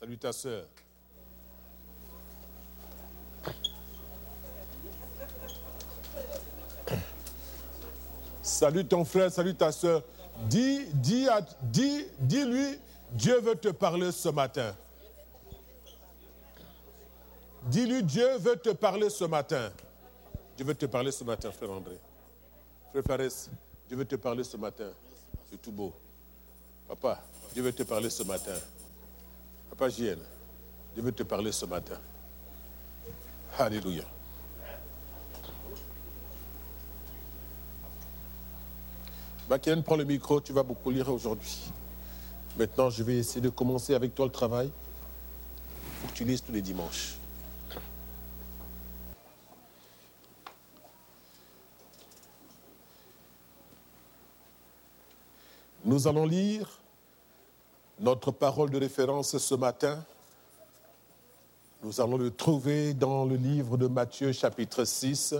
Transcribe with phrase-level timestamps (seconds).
[0.00, 0.66] Salut ta soeur.
[8.42, 10.02] Salut ton frère, salut ta soeur.
[10.48, 11.26] Dis, dis,
[11.62, 12.78] dis, dis-lui,
[13.12, 14.74] Dieu veut te parler ce matin.
[17.64, 19.70] Dis-lui, Dieu veut te parler ce matin.
[20.56, 21.98] Dieu veut te parler ce matin, frère André.
[22.90, 23.48] Frère Fares,
[23.88, 24.90] Dieu veut te parler ce matin.
[25.50, 25.92] C'est tout beau.
[26.86, 27.22] Papa,
[27.54, 28.54] Dieu veut te parler ce matin.
[29.70, 30.18] Papa JN,
[30.94, 31.98] Dieu veut te parler ce matin.
[33.58, 34.04] Alléluia.
[39.48, 41.70] Bakien, prends le micro, tu vas beaucoup lire aujourd'hui.
[42.56, 44.70] Maintenant, je vais essayer de commencer avec toi le travail.
[44.70, 47.16] Il faut que tu lises tous les dimanches.
[55.84, 56.80] Nous allons lire
[57.98, 60.04] notre parole de référence ce matin.
[61.82, 65.34] Nous allons le trouver dans le livre de Matthieu chapitre 6.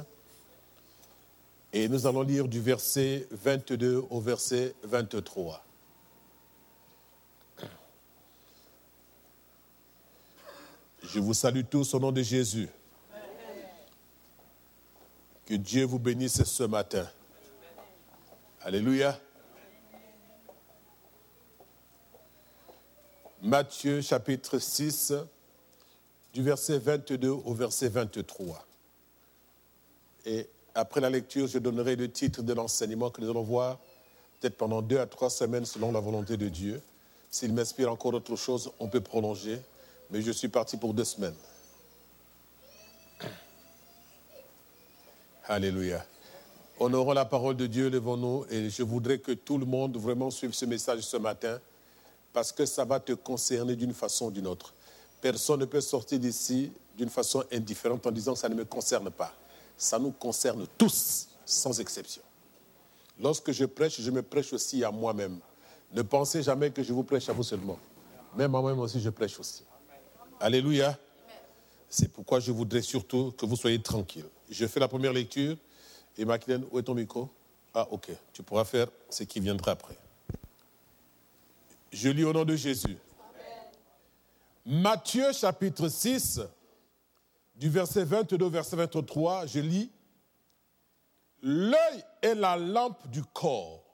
[1.73, 5.65] Et nous allons lire du verset 22 au verset 23.
[11.03, 12.69] Je vous salue tous au nom de Jésus.
[15.47, 17.07] Que Dieu vous bénisse ce matin.
[18.63, 19.19] Alléluia.
[23.45, 25.13] Matthieu chapitre 6,
[26.33, 28.65] du verset 22 au verset 23.
[30.25, 33.79] Et après la lecture, je donnerai le titre de l'enseignement que nous allons voir
[34.41, 36.81] peut-être pendant deux à trois semaines selon la volonté de Dieu.
[37.31, 39.61] S'il m'inspire encore autre chose, on peut prolonger,
[40.11, 41.37] mais je suis parti pour deux semaines.
[45.45, 46.03] Alléluia.
[46.81, 50.31] Honorons la parole de Dieu devant nous et je voudrais que tout le monde vraiment
[50.31, 51.61] suive ce message ce matin
[52.35, 54.75] parce que ça va te concerner d'une façon ou d'une autre.
[55.23, 59.11] Personne ne peut sortir d'ici d'une façon indifférente en disant que ça ne me concerne
[59.11, 59.33] pas.
[59.79, 62.23] Ça nous concerne tous, sans exception.
[63.21, 65.39] Lorsque je prêche, je me prêche aussi à moi-même.
[65.93, 67.79] Ne pensez jamais que je vous prêche à vous seulement.
[68.37, 69.63] Même à moi-même aussi, je prêche aussi.
[70.41, 70.99] Alléluia.
[71.89, 74.27] C'est pourquoi je voudrais surtout que vous soyez tranquille.
[74.51, 75.57] Je fais la première lecture.
[76.19, 77.29] Et Maclean, où est ton micro?
[77.73, 78.11] Ah, ok.
[78.33, 79.97] Tu pourras faire ce qui viendra après.
[81.95, 82.99] Je lis au nom de Jésus.
[84.67, 86.41] Matthieu chapitre 6,
[87.55, 89.93] du verset 22 au verset 23, je lis,
[91.41, 93.85] L'œil est la lampe du corps.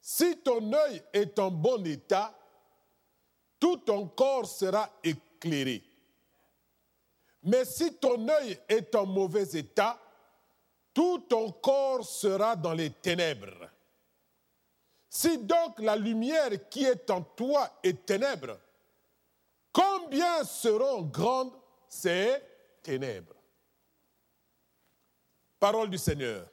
[0.00, 2.32] Si ton œil est en bon état,
[3.58, 5.82] tout ton corps sera éclairé.
[7.42, 9.98] Mais si ton œil est en mauvais état,
[10.94, 13.68] tout ton corps sera dans les ténèbres.
[15.12, 18.56] Si donc la lumière qui est en toi est ténèbres,
[19.72, 21.52] combien seront grandes
[21.88, 22.40] ces
[22.80, 23.34] ténèbres?
[25.58, 26.48] Parole du Seigneur.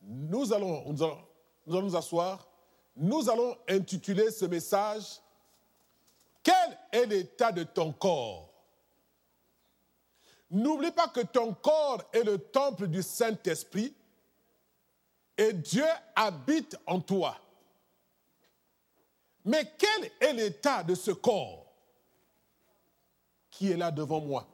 [0.00, 1.18] Nous allons, nous allons,
[1.66, 2.48] nous allons nous asseoir.
[2.96, 5.20] Nous allons intituler ce message
[6.42, 8.50] Quel est l'état de ton corps?
[10.50, 13.94] N'oublie pas que ton corps est le temple du Saint-Esprit
[15.40, 17.34] et Dieu habite en toi.
[19.46, 21.64] Mais quel est l'état de ce corps
[23.50, 24.46] qui est là devant moi?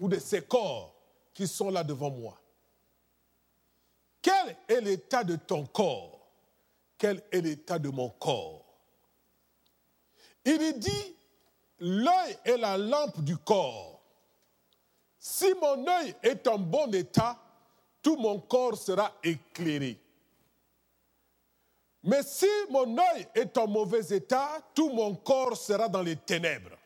[0.00, 0.92] Ou de ces corps
[1.32, 2.36] qui sont là devant moi?
[4.20, 6.18] Quel est l'état de ton corps?
[6.98, 8.64] Quel est l'état de mon corps?
[10.44, 11.16] Il dit,
[11.78, 14.02] l'œil est la lampe du corps.
[15.16, 17.38] Si mon œil est en bon état,
[18.02, 19.98] tout mon corps sera éclairé.
[22.02, 26.76] Mais si mon œil est en mauvais état, tout mon corps sera dans les ténèbres.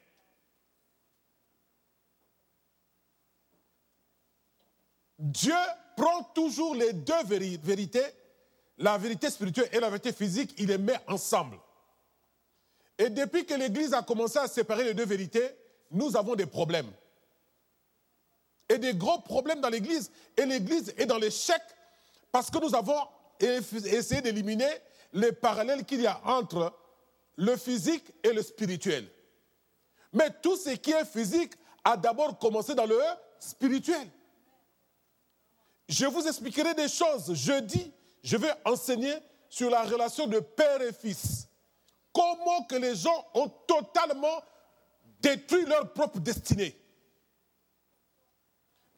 [5.19, 5.54] Dieu
[5.97, 8.04] prend toujours les deux vérités,
[8.77, 11.59] la vérité spirituelle et la vérité physique, il les met ensemble.
[12.98, 15.48] Et depuis que l'Église a commencé à séparer les deux vérités,
[15.91, 16.91] nous avons des problèmes
[18.68, 20.10] et des gros problèmes dans l'Église.
[20.36, 21.60] Et l'Église est dans l'échec
[22.33, 23.01] parce que nous avons
[23.41, 24.68] essayé d'éliminer
[25.13, 26.72] les parallèles qu'il y a entre
[27.36, 29.09] le physique et le spirituel.
[30.13, 31.53] Mais tout ce qui est physique
[31.84, 32.98] a d'abord commencé dans le
[33.39, 34.09] spirituel.
[35.89, 37.33] Je vous expliquerai des choses.
[37.34, 37.92] Jeudi,
[38.22, 39.15] je vais enseigner
[39.48, 41.48] sur la relation de père et fils.
[42.13, 44.42] Comment que les gens ont totalement
[45.21, 46.77] détruit leur propre destinée.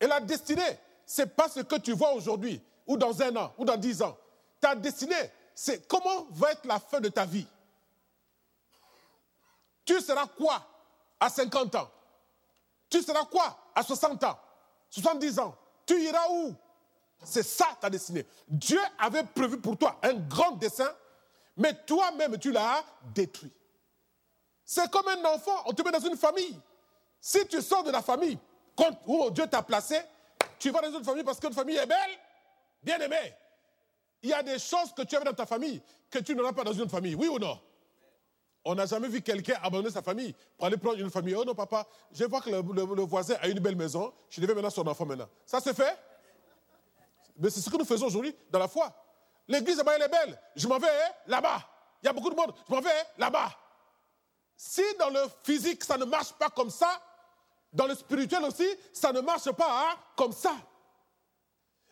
[0.00, 3.53] Et la destinée, ce n'est pas ce que tu vois aujourd'hui, ou dans un an,
[3.59, 4.17] ou dans dix ans.
[4.61, 7.47] Ta destinée, c'est comment va être la fin de ta vie.
[9.85, 10.65] Tu seras quoi
[11.19, 11.91] à 50 ans?
[12.91, 14.39] Tu seras quoi à 60 ans?
[14.91, 15.55] 70 ans?
[15.87, 16.55] Tu iras où?
[17.25, 18.27] C'est ça ta destinée.
[18.47, 20.91] Dieu avait prévu pour toi un grand dessein,
[21.56, 22.85] mais toi-même tu l'as
[23.15, 23.53] détruit.
[24.65, 26.61] C'est comme un enfant, on te met dans une famille.
[27.21, 28.39] Si tu sors de la famille
[29.07, 30.01] où Dieu t'a placé,
[30.59, 32.11] tu vas dans une famille parce que famille est belle,
[32.83, 33.35] bien aimée.
[34.23, 35.81] Il y a des choses que tu avais dans ta famille
[36.11, 37.61] que tu n'auras pas dans une autre famille, oui ou non?
[38.65, 41.35] On n'a jamais vu quelqu'un abandonner sa famille pour aller prendre une famille.
[41.35, 44.71] Oh non, papa, je vois que le, voisin a une belle maison, je devais maintenant
[44.71, 45.29] son enfant maintenant.
[45.47, 45.97] Ça se fait?
[47.39, 48.93] Mais c'est ce que nous faisons aujourd'hui dans la foi.
[49.47, 50.39] L'église, elle est belle.
[50.57, 50.89] Je m'en vais
[51.27, 51.63] là-bas.
[52.03, 52.53] Il y a beaucoup de monde.
[52.69, 53.51] Je m'en vais là-bas.
[54.57, 57.01] Si dans le physique, ça ne marche pas comme ça,
[57.73, 60.55] dans le spirituel aussi, ça ne marche pas hein, comme ça.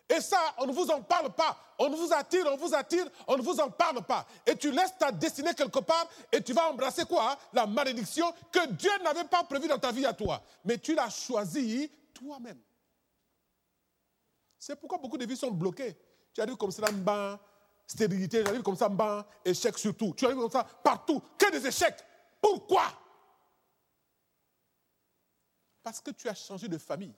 [0.08, 1.56] Et ça, on ne vous en parle pas.
[1.78, 4.24] On vous attire, on vous attire, on ne vous en parle pas.
[4.46, 8.32] Et tu laisses ta destinée quelque part et tu vas embrasser quoi hein, La malédiction
[8.52, 10.40] que Dieu n'avait pas prévue dans ta vie à toi.
[10.64, 12.58] Mais tu l'as choisie toi-même.
[14.58, 15.96] C'est pourquoi beaucoup de vies sont bloquées.
[16.32, 17.38] Tu arrives comme ça, bas,
[17.86, 20.14] stérilité, tu arrives comme ça, bas, échec surtout.
[20.16, 21.20] Tu arrives comme ça partout.
[21.36, 21.98] Que des échecs.
[22.40, 22.84] Pourquoi?
[25.86, 27.14] Parce que tu as changé de famille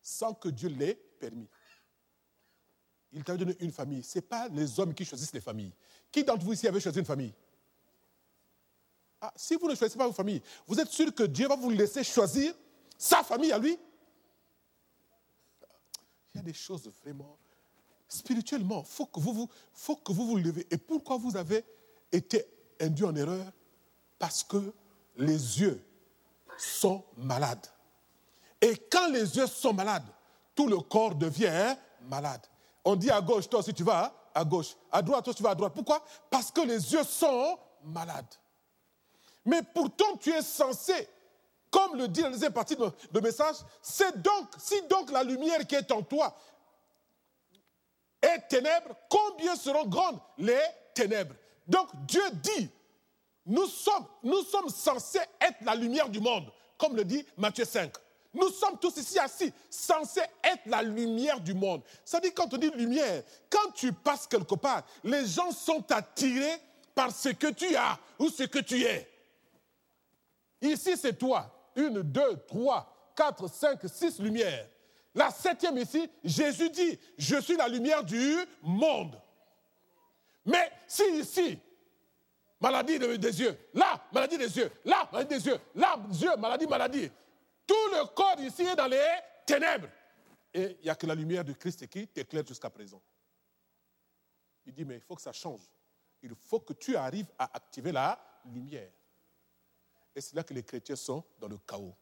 [0.00, 1.48] sans que Dieu l'ait permis.
[3.10, 4.04] Il t'a donné une famille.
[4.04, 5.72] Ce n'est pas les hommes qui choisissent les familles.
[6.12, 7.34] Qui d'entre vous ici avait choisi une famille?
[9.20, 11.70] Ah, Si vous ne choisissez pas vos familles, vous êtes sûr que Dieu va vous
[11.70, 12.54] laisser choisir
[12.96, 13.76] sa famille à lui?
[16.34, 17.36] Il y a des choses vraiment
[18.06, 18.84] spirituellement.
[18.86, 20.68] Il faut que vous vous, faut que vous vous levez.
[20.70, 21.64] Et pourquoi vous avez
[22.12, 22.46] été
[22.78, 23.52] induit en erreur?
[24.20, 24.72] Parce que
[25.16, 25.82] les yeux
[26.64, 27.66] sont malades.
[28.60, 30.06] Et quand les yeux sont malades,
[30.54, 32.42] tout le corps devient malade.
[32.84, 34.76] On dit à gauche, toi aussi tu vas à gauche.
[34.90, 35.72] À droite, toi tu vas à droite.
[35.74, 36.02] Pourquoi?
[36.30, 38.34] Parce que les yeux sont malades.
[39.44, 41.08] Mais pourtant, tu es censé,
[41.70, 45.66] comme le dit la deuxième partie de, de message, c'est donc, si donc la lumière
[45.66, 46.36] qui est en toi
[48.20, 50.62] est ténèbres, combien seront grandes les
[50.94, 51.34] ténèbres?
[51.66, 52.70] Donc Dieu dit,
[53.44, 57.92] nous sommes, censés être la lumière du monde, comme le dit Matthieu 5.
[58.34, 61.82] Nous sommes tous ici assis, censés être la lumière du monde.
[62.04, 66.56] Ça dit quand on dit lumière, quand tu passes quelque part, les gens sont attirés
[66.94, 69.08] par ce que tu as ou ce que tu es.
[70.62, 71.50] Ici, c'est toi.
[71.74, 74.66] Une, deux, trois, quatre, cinq, six lumières.
[75.14, 79.20] La septième ici, Jésus dit, je suis la lumière du monde.
[80.46, 81.58] Mais si ici,
[82.62, 87.10] maladie des yeux, là, maladie des yeux, là, maladie des yeux, là, yeux, maladie, maladie,
[87.66, 89.04] tout le corps ici est dans les
[89.44, 89.88] ténèbres.
[90.54, 93.02] Et il n'y a que la lumière de Christ qui t'éclaire jusqu'à présent.
[94.64, 95.62] Il dit, mais il faut que ça change.
[96.22, 98.90] Il faut que tu arrives à activer la lumière.
[100.14, 101.94] Et c'est là que les chrétiens sont dans le chaos.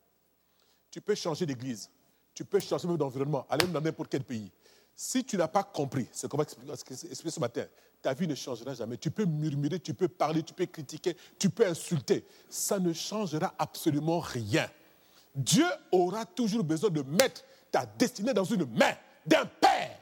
[0.91, 1.89] Tu peux changer d'église,
[2.35, 4.51] tu peux changer d'environnement, aller dans n'importe quel pays.
[4.95, 7.65] Si tu n'as pas compris ce qu'on va expliquer ce matin,
[8.03, 8.97] ta vie ne changera jamais.
[8.97, 12.25] Tu peux murmurer, tu peux parler, tu peux critiquer, tu peux insulter.
[12.49, 14.69] Ça ne changera absolument rien.
[15.35, 18.95] Dieu aura toujours besoin de mettre ta destinée dans une main
[19.27, 19.99] d'un père.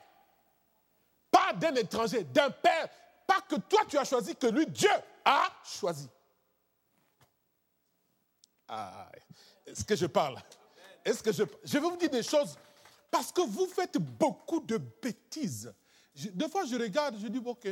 [1.30, 2.88] Pas d'un étranger, d'un père.
[3.26, 4.88] Pas que toi tu as choisi, que lui, Dieu,
[5.24, 6.08] a choisi.
[8.68, 9.10] Ah,
[9.66, 10.38] est-ce que je parle?
[11.04, 11.42] Est-ce que je.
[11.64, 12.56] Je vais vous dire des choses
[13.10, 15.72] parce que vous faites beaucoup de bêtises.
[16.14, 17.68] des fois, je regarde, je dis, ok,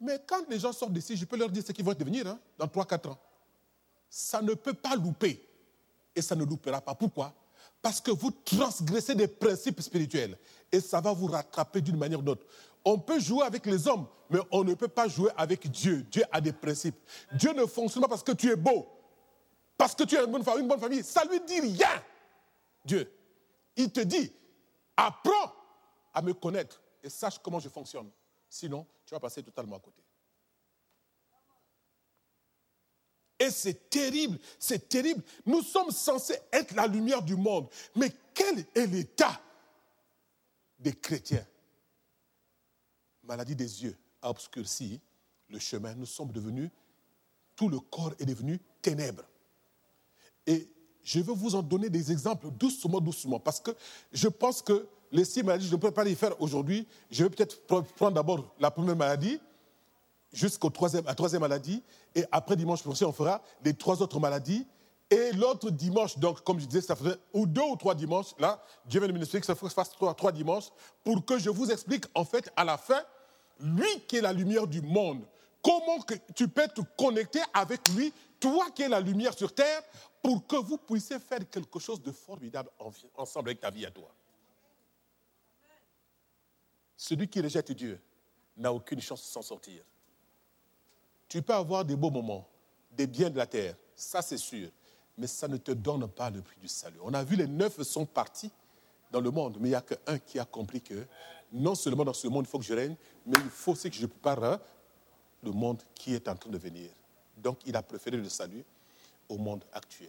[0.00, 2.38] mais quand les gens sortent d'ici, je peux leur dire ce qu'ils vont devenir hein,
[2.58, 3.18] dans 3-4 ans.
[4.08, 5.42] Ça ne peut pas louper
[6.14, 6.94] et ça ne loupera pas.
[6.94, 7.34] Pourquoi?
[7.82, 10.38] Parce que vous transgressez des principes spirituels
[10.70, 12.46] et ça va vous rattraper d'une manière ou d'autre.
[12.84, 16.06] On peut jouer avec les hommes, mais on ne peut pas jouer avec Dieu.
[16.10, 16.96] Dieu a des principes.
[17.32, 18.86] Dieu ne fonctionne pas parce que tu es beau,
[19.76, 20.62] parce que tu as une bonne famille.
[20.62, 21.02] Une bonne famille.
[21.02, 22.02] Ça lui dit rien.
[22.84, 23.12] Dieu,
[23.76, 24.32] il te dit,
[24.96, 25.52] apprends
[26.14, 28.08] à me connaître et sache comment je fonctionne.
[28.56, 30.02] Sinon, tu vas passer totalement à côté.
[33.38, 35.22] Et c'est terrible, c'est terrible.
[35.44, 37.68] Nous sommes censés être la lumière du monde.
[37.94, 39.38] Mais quel est l'état
[40.78, 41.46] des chrétiens?
[43.24, 45.02] Maladie des yeux a obscurci
[45.50, 45.94] le chemin.
[45.94, 46.70] Nous sommes devenus,
[47.56, 49.28] tout le corps est devenu ténèbres.
[50.46, 50.66] Et
[51.02, 53.72] je vais vous en donner des exemples doucement, doucement, parce que
[54.12, 56.86] je pense que les six maladies, je ne peux pas les faire aujourd'hui.
[57.10, 59.40] Je vais peut-être prendre d'abord la première maladie,
[60.32, 61.82] jusqu'au troisième, la troisième maladie.
[62.14, 64.66] Et après dimanche prochain, on fera les trois autres maladies.
[65.10, 68.60] Et l'autre dimanche, donc, comme je disais, ça faisait ou deux ou trois dimanches, là,
[68.84, 70.70] Dieu vient de m'expliquer que ça fasse trois, trois dimanches,
[71.04, 73.00] pour que je vous explique, en fait, à la fin,
[73.60, 75.22] lui qui est la lumière du monde,
[75.62, 79.82] comment que tu peux te connecter avec lui toi qui es la lumière sur terre,
[80.22, 82.68] pour que vous puissiez faire quelque chose de formidable
[83.16, 84.12] ensemble avec ta vie à toi.
[86.96, 88.00] Celui qui rejette Dieu
[88.56, 89.82] n'a aucune chance de s'en sortir.
[91.28, 92.48] Tu peux avoir des beaux moments,
[92.92, 94.70] des biens de la terre, ça c'est sûr,
[95.18, 96.98] mais ça ne te donne pas le prix du salut.
[97.02, 98.50] On a vu les neuf sont partis
[99.10, 101.06] dans le monde, mais il n'y a qu'un qui a compris que
[101.52, 103.96] non seulement dans ce monde il faut que je règne, mais il faut aussi que
[103.96, 104.60] je prépare
[105.42, 106.90] le monde qui est en train de venir.
[107.36, 108.64] Donc il a préféré le salut
[109.28, 110.08] au monde actuel.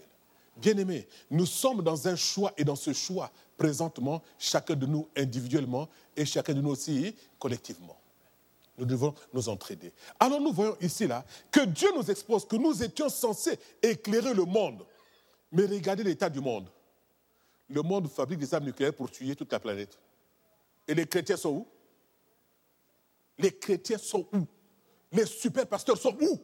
[0.57, 5.87] Bien-aimés, nous sommes dans un choix et dans ce choix, présentement, chacun de nous individuellement
[6.15, 7.99] et chacun de nous aussi collectivement.
[8.77, 9.93] Nous devons nous entraider.
[10.19, 14.45] Alors nous voyons ici là que Dieu nous expose que nous étions censés éclairer le
[14.45, 14.85] monde.
[15.51, 16.69] Mais regardez l'état du monde.
[17.69, 19.97] Le monde fabrique des armes nucléaires pour tuer toute la planète.
[20.87, 21.67] Et les chrétiens sont où?
[23.37, 24.45] Les chrétiens sont où?
[25.11, 26.39] Les super pasteurs sont où?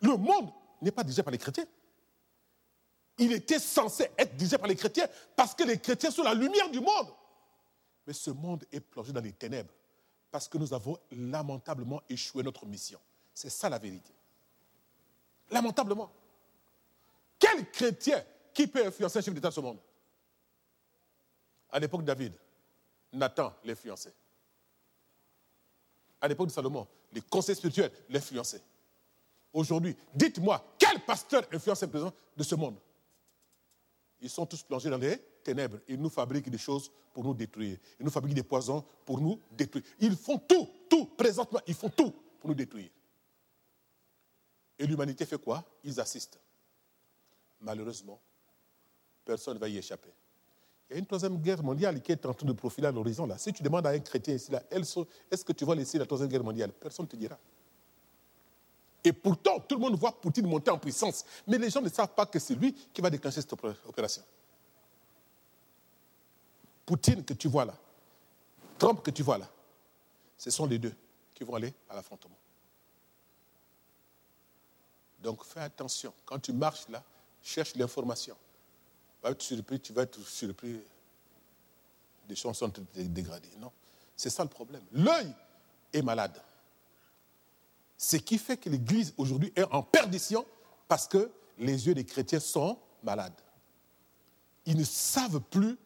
[0.00, 0.50] Le monde
[0.82, 1.66] n'est pas dirigé par les chrétiens.
[3.18, 5.06] Il était censé être dirigé par les chrétiens
[5.36, 7.08] parce que les chrétiens sont la lumière du monde.
[8.06, 9.72] Mais ce monde est plongé dans les ténèbres
[10.30, 12.98] parce que nous avons lamentablement échoué notre mission.
[13.32, 14.12] C'est ça la vérité.
[15.50, 16.10] Lamentablement.
[17.38, 19.78] Quel chrétien qui peut influencer un chef d'État de ce monde?
[21.70, 22.32] À l'époque de David,
[23.12, 24.14] Nathan l'influençait.
[26.20, 28.62] À l'époque de Salomon, les conseils spirituels l'influençaient.
[29.52, 32.76] Aujourd'hui, dites-moi, quel pasteur influence un président de ce monde?
[34.24, 35.80] Ils sont tous plongés dans les ténèbres.
[35.86, 37.76] Ils nous fabriquent des choses pour nous détruire.
[38.00, 39.84] Ils nous fabriquent des poisons pour nous détruire.
[40.00, 42.88] Ils font tout, tout, présentement, ils font tout pour nous détruire.
[44.78, 45.62] Et l'humanité fait quoi?
[45.84, 46.40] Ils assistent.
[47.60, 48.18] Malheureusement,
[49.26, 50.10] personne ne va y échapper.
[50.88, 53.26] Il y a une troisième guerre mondiale qui est en train de profiler à l'horizon.
[53.26, 53.36] Là.
[53.36, 56.30] Si tu demandes à un chrétien ici, là, est-ce que tu vas laisser la troisième
[56.30, 56.72] guerre mondiale?
[56.72, 57.38] Personne ne te dira.
[59.04, 61.26] Et pourtant, tout le monde voit Poutine monter en puissance.
[61.46, 64.22] Mais les gens ne savent pas que c'est lui qui va déclencher cette opération.
[66.86, 67.74] Poutine que tu vois là,
[68.78, 69.48] Trump que tu vois là,
[70.36, 70.94] ce sont les deux
[71.34, 72.36] qui vont aller à l'affrontement.
[75.22, 76.12] Donc fais attention.
[76.26, 77.02] Quand tu marches là,
[77.42, 78.36] cherche l'information.
[79.16, 80.80] Tu vas être surpris, tu vas être surpris.
[82.28, 83.56] Des choses sont dégradées.
[83.58, 83.72] Non.
[84.16, 84.82] C'est ça le problème.
[84.92, 85.32] L'œil
[85.92, 86.38] est malade.
[88.04, 90.44] Ce qui fait que l'Église aujourd'hui est en perdition
[90.88, 93.40] parce que les yeux des chrétiens sont malades.
[94.66, 95.78] Ils ne savent plus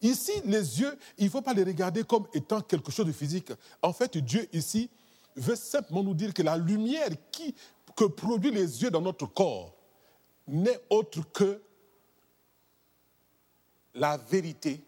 [0.00, 3.50] Ici, les yeux, il ne faut pas les regarder comme étant quelque chose de physique.
[3.82, 4.88] En fait, Dieu ici
[5.34, 7.08] veut simplement nous dire que la lumière
[7.96, 9.74] que produit les yeux dans notre corps
[10.46, 11.60] n'est autre que
[13.94, 14.84] la vérité,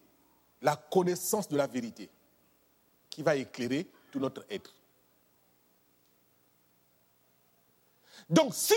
[0.63, 2.09] la connaissance de la vérité
[3.11, 4.78] qui va éclairer tout notre être.
[8.29, 8.75] Donc si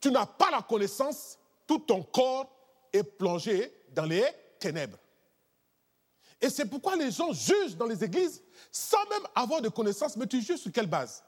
[0.00, 2.50] tu n'as pas la connaissance, tout ton corps
[2.92, 4.24] est plongé dans les
[4.58, 4.98] ténèbres.
[6.40, 10.16] Et c'est pourquoi les gens jugent dans les églises sans même avoir de connaissances.
[10.16, 11.22] Mais tu juges sur quelle base?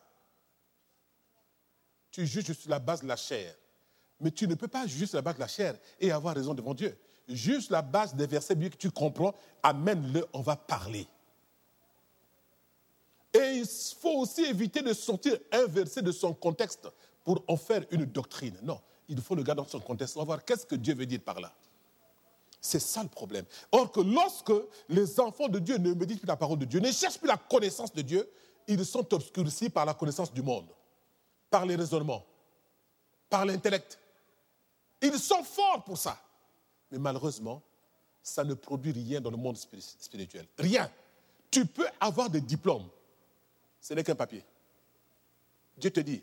[2.10, 3.54] Tu juges sur la base de la chair.
[4.20, 6.54] Mais tu ne peux pas juger sur la base de la chair et avoir raison
[6.54, 6.96] devant Dieu.
[7.28, 9.34] Juge la base des versets bien que tu comprends.
[9.62, 11.06] Amène-le, on va parler.
[13.32, 13.66] Et il
[14.00, 16.88] faut aussi éviter de sortir un verset de son contexte
[17.26, 18.56] pour en faire une doctrine.
[18.62, 20.16] Non, il faut le garder dans son contexte.
[20.16, 21.52] On va voir qu'est-ce que Dieu veut dire par là.
[22.60, 23.44] C'est ça le problème.
[23.72, 24.52] Or que lorsque
[24.88, 27.36] les enfants de Dieu ne méditent plus la parole de Dieu, ne cherchent plus la
[27.36, 28.30] connaissance de Dieu,
[28.68, 30.68] ils sont obscurcis par la connaissance du monde,
[31.50, 32.24] par les raisonnements,
[33.28, 33.98] par l'intellect.
[35.02, 36.16] Ils sont forts pour ça.
[36.92, 37.60] Mais malheureusement,
[38.22, 40.46] ça ne produit rien dans le monde spirituel.
[40.56, 40.88] Rien.
[41.50, 42.88] Tu peux avoir des diplômes.
[43.80, 44.44] Ce n'est qu'un papier.
[45.76, 46.22] Dieu te dit,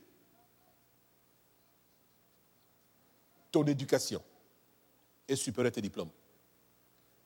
[3.53, 4.21] ton éducation
[5.27, 6.09] est supérieure à tes diplômes.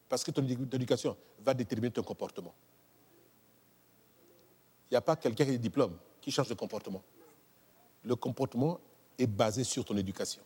[0.09, 2.53] Parce que ton éducation va déterminer ton comportement.
[4.89, 7.01] Il n'y a pas quelqu'un qui a des diplômes qui change de comportement.
[8.03, 8.79] Le comportement
[9.17, 10.41] est basé sur ton éducation.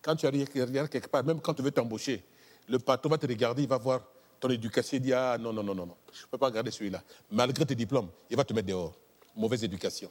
[0.00, 2.24] Quand tu arrives quelque part, même quand tu veux t'embaucher,
[2.68, 4.02] le patron va te regarder, il va voir
[4.38, 7.02] ton éducation, il dit Ah non, non, non, non, je ne peux pas regarder celui-là.
[7.32, 8.94] Malgré tes diplômes, il va te mettre dehors.
[9.34, 10.10] Mauvaise éducation.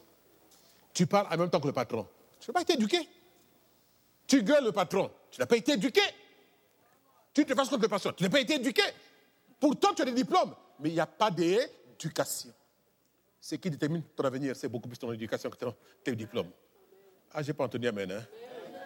[0.92, 2.06] Tu parles en même temps que le patron.
[2.38, 3.08] Tu n'as pas été éduqué.
[4.28, 5.10] Tu gueules le patron.
[5.30, 6.02] Tu n'as pas été éduqué.
[7.34, 8.14] Tu te fasses contre les personnes.
[8.14, 8.82] Tu n'as pas été éduqué.
[9.58, 12.50] Pourtant, tu as des diplômes, mais il n'y a pas d'éducation.
[13.40, 15.56] Ce qui détermine ton avenir, c'est beaucoup plus ton éducation que
[16.04, 16.50] tes diplômes.
[17.32, 18.12] Ah, j'ai pas entendu Amen.
[18.12, 18.26] Hein?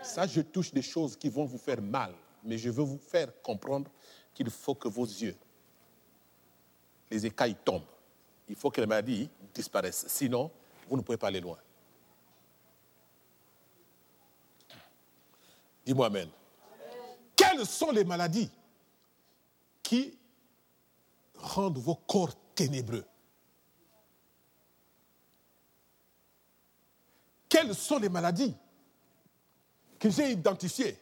[0.02, 3.28] Ça, je touche des choses qui vont vous faire mal, mais je veux vous faire
[3.42, 3.90] comprendre
[4.34, 5.36] qu'il faut que vos yeux,
[7.10, 7.82] les écailles tombent.
[8.48, 10.04] Il faut que les maladies disparaissent.
[10.08, 10.50] Sinon,
[10.88, 11.58] vous ne pouvez pas aller loin.
[15.84, 16.28] Dis-moi Amen.
[17.36, 18.50] Quelles sont les maladies
[19.82, 20.16] qui
[21.34, 23.04] rendent vos corps ténébreux?
[27.48, 28.54] Quelles sont les maladies
[29.98, 30.96] que j'ai identifiées?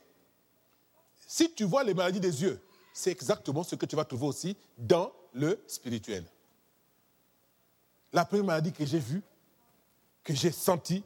[1.27, 2.61] Si tu vois les maladies des yeux,
[2.93, 6.25] c'est exactement ce que tu vas trouver aussi dans le spirituel.
[8.13, 9.23] La première maladie que j'ai vue,
[10.25, 11.05] que j'ai sentie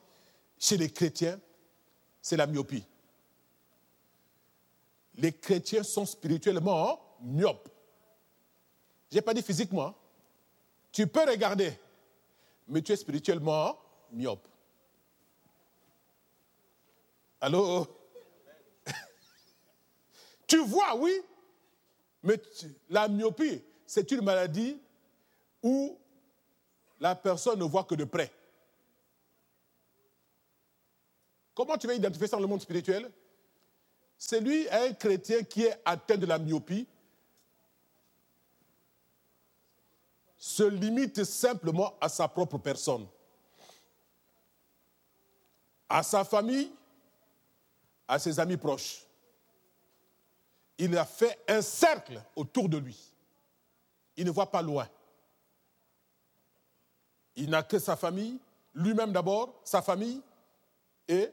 [0.59, 1.38] chez les chrétiens,
[2.23, 2.85] c'est la myopie.
[5.16, 7.68] Les chrétiens sont spirituellement myopes.
[9.11, 9.94] Je n'ai pas dit physiquement.
[10.90, 11.73] Tu peux regarder,
[12.68, 13.78] mais tu es spirituellement
[14.11, 14.47] myope.
[17.40, 17.87] Allô?
[20.47, 21.21] Tu vois, oui,
[22.23, 22.40] mais
[22.88, 24.80] la myopie, c'est une maladie
[25.62, 25.99] où
[27.00, 28.30] la personne ne voit que de près.
[31.54, 33.11] Comment tu vas identifier ça dans le monde spirituel?
[34.26, 36.87] C'est lui, un chrétien qui est atteint de la myopie,
[40.38, 43.07] se limite simplement à sa propre personne,
[45.90, 46.73] à sa famille,
[48.09, 49.04] à ses amis proches.
[50.78, 53.12] Il a fait un cercle autour de lui.
[54.16, 54.88] Il ne voit pas loin.
[57.37, 58.38] Il n'a que sa famille,
[58.73, 60.23] lui-même d'abord, sa famille
[61.07, 61.28] et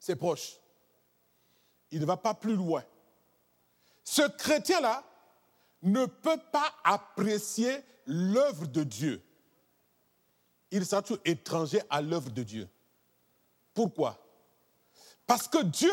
[0.00, 0.58] ses proches.
[1.90, 2.84] Il ne va pas plus loin.
[4.04, 5.04] Ce chrétien-là
[5.82, 9.22] ne peut pas apprécier l'œuvre de Dieu.
[10.70, 12.68] Il toujours étranger à l'œuvre de Dieu.
[13.72, 14.18] Pourquoi?
[15.26, 15.92] Parce que Dieu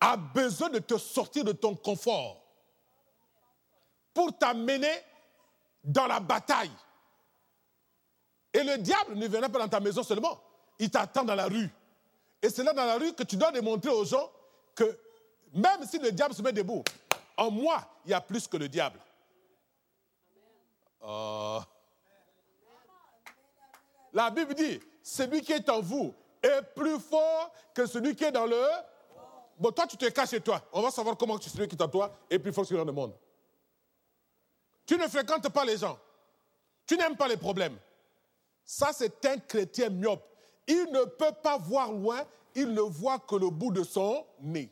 [0.00, 2.42] a besoin de te sortir de ton confort
[4.12, 5.02] pour t'amener
[5.84, 6.70] dans la bataille.
[8.52, 10.40] Et le diable ne viendra pas dans ta maison seulement,
[10.78, 11.70] il t'attend dans la rue.
[12.42, 14.30] Et c'est là dans la rue que tu dois démontrer aux gens
[14.74, 14.98] que
[15.52, 16.84] même si le diable se met debout,
[17.36, 19.00] en moi, il y a plus que le diable.
[21.02, 21.60] Oh.
[24.12, 28.32] La Bible dit, celui qui est en vous est plus fort que celui qui est
[28.32, 28.62] dans le...
[29.58, 30.62] Bon, toi, tu te caches chez toi.
[30.72, 32.78] On va savoir comment tu celui qui est en toi est plus fort que celui
[32.78, 33.14] dans le monde.
[34.86, 35.98] Tu ne fréquentes pas les gens.
[36.86, 37.78] Tu n'aimes pas les problèmes.
[38.64, 40.22] Ça, c'est un chrétien myope.
[40.66, 44.70] Il ne peut pas voir loin, il ne voit que le bout de son nez.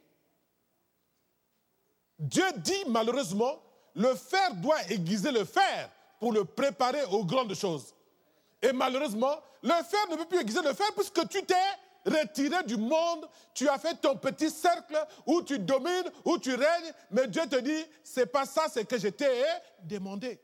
[2.19, 3.63] Dieu dit malheureusement,
[3.95, 7.95] le fer doit aiguiser le fer pour le préparer aux grandes choses.
[8.61, 11.55] Et malheureusement, le fer ne peut plus aiguiser le fer puisque tu t'es
[12.05, 16.93] retiré du monde, tu as fait ton petit cercle où tu domines, où tu règnes,
[17.11, 19.45] mais Dieu te dit, c'est pas ça, c'est que je t'ai
[19.83, 20.41] demandé.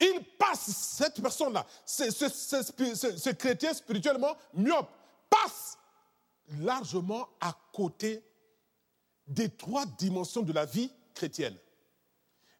[0.00, 4.88] Il passe, cette personne-là, ce, chrétien spirituellement myope,
[5.28, 5.76] passe
[6.58, 8.22] largement à côté
[9.26, 11.56] des trois dimensions de la vie chrétienne.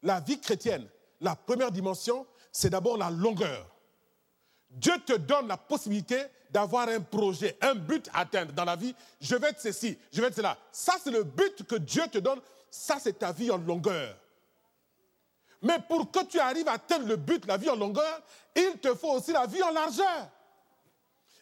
[0.03, 0.87] La vie chrétienne,
[1.19, 3.67] la première dimension, c'est d'abord la longueur.
[4.69, 8.95] Dieu te donne la possibilité d'avoir un projet, un but à atteindre dans la vie.
[9.19, 10.57] Je vais être ceci, je vais être cela.
[10.71, 12.39] Ça, c'est le but que Dieu te donne.
[12.69, 14.17] Ça, c'est ta vie en longueur.
[15.61, 18.21] Mais pour que tu arrives à atteindre le but, la vie en longueur,
[18.55, 20.29] il te faut aussi la vie en largeur.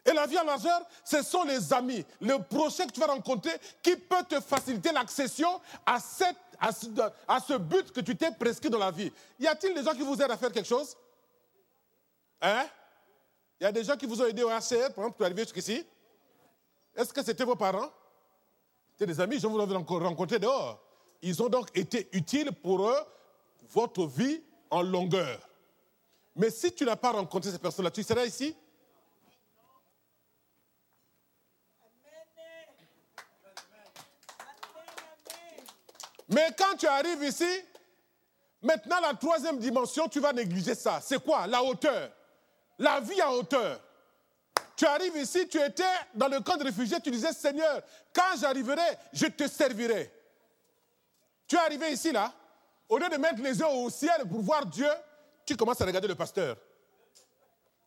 [0.05, 3.51] Et la vie en largeur, ce sont les amis, le prochain que tu vas rencontrer
[3.83, 9.11] qui peut te faciliter l'accession à, ce, but que tu t'es prescrit dans la vie.
[9.39, 10.95] Y a-t-il des gens qui vous aident à faire quelque chose?
[12.41, 12.65] Hein?
[13.59, 15.85] Y a des gens qui vous ont aidé au HCR, par exemple, pour arriver jusqu'ici
[16.95, 17.91] Est-ce que c'était vos parents?
[18.93, 20.81] C'était des amis, je vous ai rencontrés dehors.
[21.21, 22.99] Ils ont donc été utiles pour eux
[23.71, 25.39] votre vie en longueur.
[26.35, 28.55] Mais si tu n'as pas rencontré ces personnes-là, tu seras ici?
[36.29, 37.49] Mais quand tu arrives ici,
[38.61, 40.99] maintenant la troisième dimension, tu vas négliger ça.
[41.01, 41.47] C'est quoi?
[41.47, 42.11] La hauteur.
[42.77, 43.79] La vie en hauteur.
[44.75, 47.81] Tu arrives ici, tu étais dans le camp de réfugiés, tu disais, Seigneur,
[48.13, 50.09] quand j'arriverai, je te servirai.
[51.47, 52.31] Tu es arrivé ici, là,
[52.87, 54.87] au lieu de mettre les yeux au ciel pour voir Dieu,
[55.45, 56.55] tu commences à regarder le pasteur,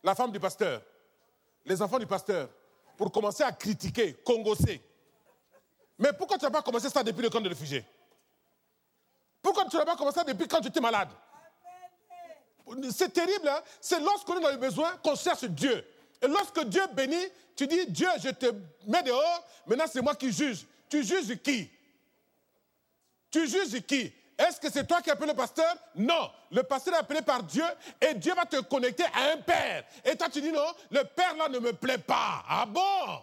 [0.03, 0.81] la femme du pasteur,
[1.65, 2.49] les enfants du pasteur,
[2.95, 4.79] pour commencer à critiquer, congosser.
[5.97, 7.83] Mais pourquoi tu n'as pas commencé ça depuis le camp de réfugiés?
[9.43, 11.09] Pourquoi tu n'as pas commencé depuis quand tu étais malade?
[12.91, 13.61] C'est terrible, hein.
[13.81, 15.85] c'est lorsqu'on a le besoin qu'on cherche Dieu.
[16.21, 18.45] Et lorsque Dieu bénit, tu dis Dieu, je te
[18.87, 20.65] mets dehors, maintenant c'est moi qui juge.
[20.89, 21.69] Tu juges qui?
[23.29, 24.13] Tu juges qui?
[24.37, 25.75] Est-ce que c'est toi qui appelles le pasteur?
[25.95, 27.65] Non, le pasteur est appelé par Dieu
[27.99, 29.83] et Dieu va te connecter à un père.
[30.05, 32.45] Et toi tu dis non, le père là ne me plaît pas.
[32.47, 33.21] Ah bon?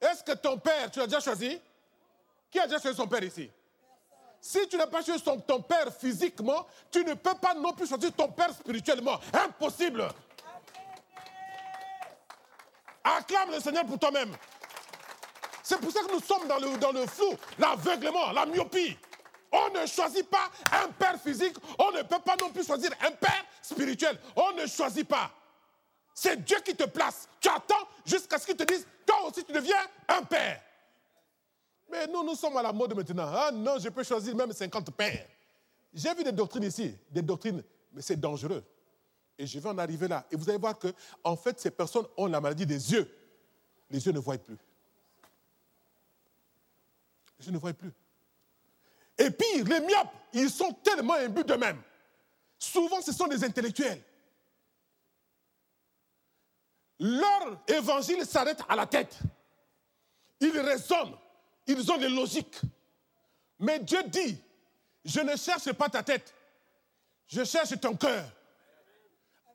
[0.00, 1.60] Est-ce que ton père, tu l'as déjà choisi?
[2.50, 3.50] Qui a déjà choisi son père ici?
[4.40, 7.86] Si tu n'as pas choisi ton, ton père physiquement, tu ne peux pas non plus
[7.86, 9.20] choisir ton père spirituellement.
[9.32, 10.08] Impossible.
[13.04, 14.34] Acclame le Seigneur pour toi-même.
[15.62, 18.96] C'est pour ça que nous sommes dans le, dans le flou, l'aveuglement, la myopie.
[19.52, 23.10] On ne choisit pas un père physique, on ne peut pas non plus choisir un
[23.10, 24.18] père spirituel.
[24.36, 25.30] On ne choisit pas.
[26.14, 27.28] C'est Dieu qui te place.
[27.40, 30.60] Tu attends jusqu'à ce qu'il te dise, toi aussi tu deviens un père.
[31.90, 33.30] Mais nous, nous sommes à la mode maintenant.
[33.34, 35.26] Ah non, je peux choisir même 50 paires.
[35.92, 38.62] J'ai vu des doctrines ici, des doctrines, mais c'est dangereux.
[39.36, 40.24] Et je vais en arriver là.
[40.30, 40.88] Et vous allez voir que,
[41.24, 43.10] en fait, ces personnes ont la maladie des yeux.
[43.90, 44.56] Les yeux ne voient plus.
[47.38, 47.92] Les yeux ne voient plus.
[49.18, 51.82] Et pire, les myopes, ils sont tellement imbus d'eux-mêmes.
[52.58, 54.02] Souvent, ce sont des intellectuels.
[57.00, 59.18] Leur évangile s'arrête à la tête.
[60.38, 61.14] Il résonne
[61.66, 62.60] ils ont des logiques.
[63.58, 64.38] Mais Dieu dit,
[65.04, 66.34] je ne cherche pas ta tête,
[67.26, 68.24] je cherche ton cœur.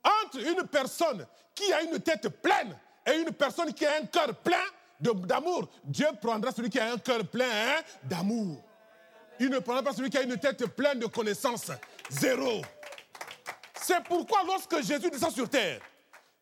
[0.04, 4.36] Entre une personne qui a une tête pleine et une personne qui a un cœur
[4.36, 4.64] plein
[5.00, 8.64] d'amour, Dieu prendra celui qui a un cœur plein hein, d'amour.
[9.40, 11.72] Il ne prendra pas celui qui a une tête pleine de connaissances.
[12.10, 12.62] Zéro.
[13.82, 15.82] C'est pourquoi lorsque Jésus descend sur terre,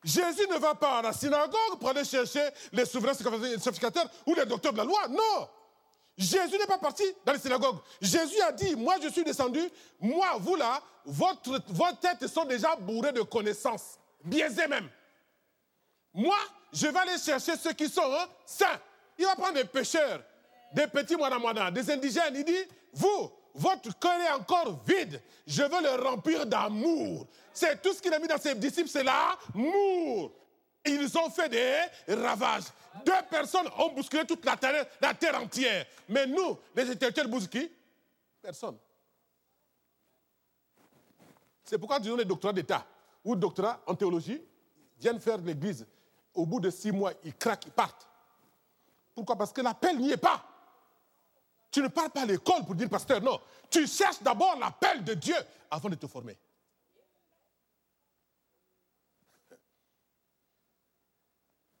[0.04, 4.44] Jésus ne va pas à la synagogue pour aller chercher les souverains sacrificateurs ou les
[4.44, 5.08] docteurs de la loi.
[5.08, 5.48] Non.
[6.16, 7.78] Jésus n'est pas parti dans les synagogues.
[8.00, 9.60] Jésus a dit, moi je suis descendu,
[9.98, 14.88] moi, vous là, votre, vos têtes sont déjà bourrées de connaissances, biaisées même.
[16.12, 16.36] Moi,
[16.72, 18.80] je vais aller chercher ceux qui sont hein, saints.
[19.18, 20.22] Il va prendre des pêcheurs,
[20.72, 22.34] des petits moines des indigènes.
[22.36, 25.22] Il dit, vous, votre cœur est encore vide.
[25.46, 27.26] Je veux le remplir d'amour.
[27.52, 30.32] C'est tout ce qu'il a mis dans ses disciples, c'est l'amour.
[30.84, 32.64] Ils ont fait des ravages.
[33.06, 35.86] Deux personnes ont bousculé toute la terre, la terre entière.
[36.08, 37.72] Mais nous, les intellectuels bousculés,
[38.42, 38.76] personne.
[41.64, 42.84] C'est pourquoi disons les doctorats d'État
[43.24, 44.42] ou doctorats en théologie
[44.98, 45.86] viennent faire l'église.
[46.34, 48.06] Au bout de six mois, ils craquent, ils partent.
[49.14, 49.36] Pourquoi?
[49.36, 50.44] Parce que l'appel n'y est pas.
[51.74, 53.40] Tu ne pars pas à l'école pour dire pasteur, non.
[53.68, 55.34] Tu cherches d'abord l'appel de Dieu
[55.68, 56.38] avant de te former.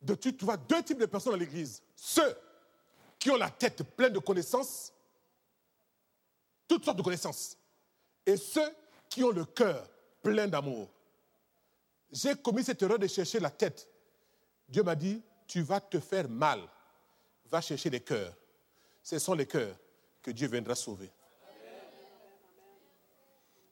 [0.02, 1.80] De, tu, tu vois deux types de personnes dans l'église.
[1.94, 2.36] Ceux
[3.20, 4.92] qui ont la tête pleine de connaissances,
[6.66, 7.56] toutes sortes de connaissances,
[8.26, 8.74] et ceux
[9.08, 9.88] qui ont le cœur
[10.24, 10.90] plein d'amour.
[12.10, 13.88] J'ai commis cette erreur de chercher la tête.
[14.68, 16.68] Dieu m'a dit, tu vas te faire mal.
[17.44, 18.34] Va chercher les cœurs.
[19.00, 19.76] Ce sont les cœurs
[20.24, 21.10] que Dieu viendra sauver.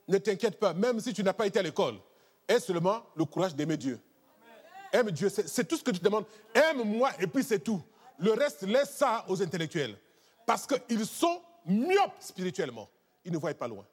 [0.06, 1.98] Ne t'inquiète pas, même si tu n'as pas été à l'école,
[2.46, 3.98] aie seulement le courage d'aimer Dieu.
[4.92, 6.26] Aime Dieu, c'est tout ce que tu te demandes.
[6.54, 7.82] Aime-moi et puis c'est tout.
[8.18, 9.98] Le reste, laisse ça aux intellectuels.
[10.44, 12.90] Parce qu'ils sont myopes spirituellement.
[13.24, 13.86] Ils ne voient pas loin.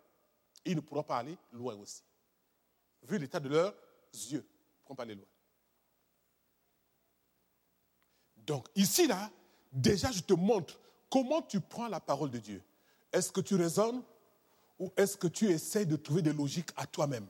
[0.66, 2.04] Ils ne pourront pas aller loin aussi.
[3.04, 3.74] Vu l'état de leurs
[4.14, 5.26] yeux, ils ne pourront pas aller loin.
[8.36, 9.32] Donc ici, là,
[9.72, 10.78] déjà, je te montre
[11.10, 12.62] comment tu prends la parole de Dieu?
[13.12, 14.02] Est-ce que tu raisonnes
[14.78, 17.28] ou est-ce que tu essaies de trouver des logiques à toi-même?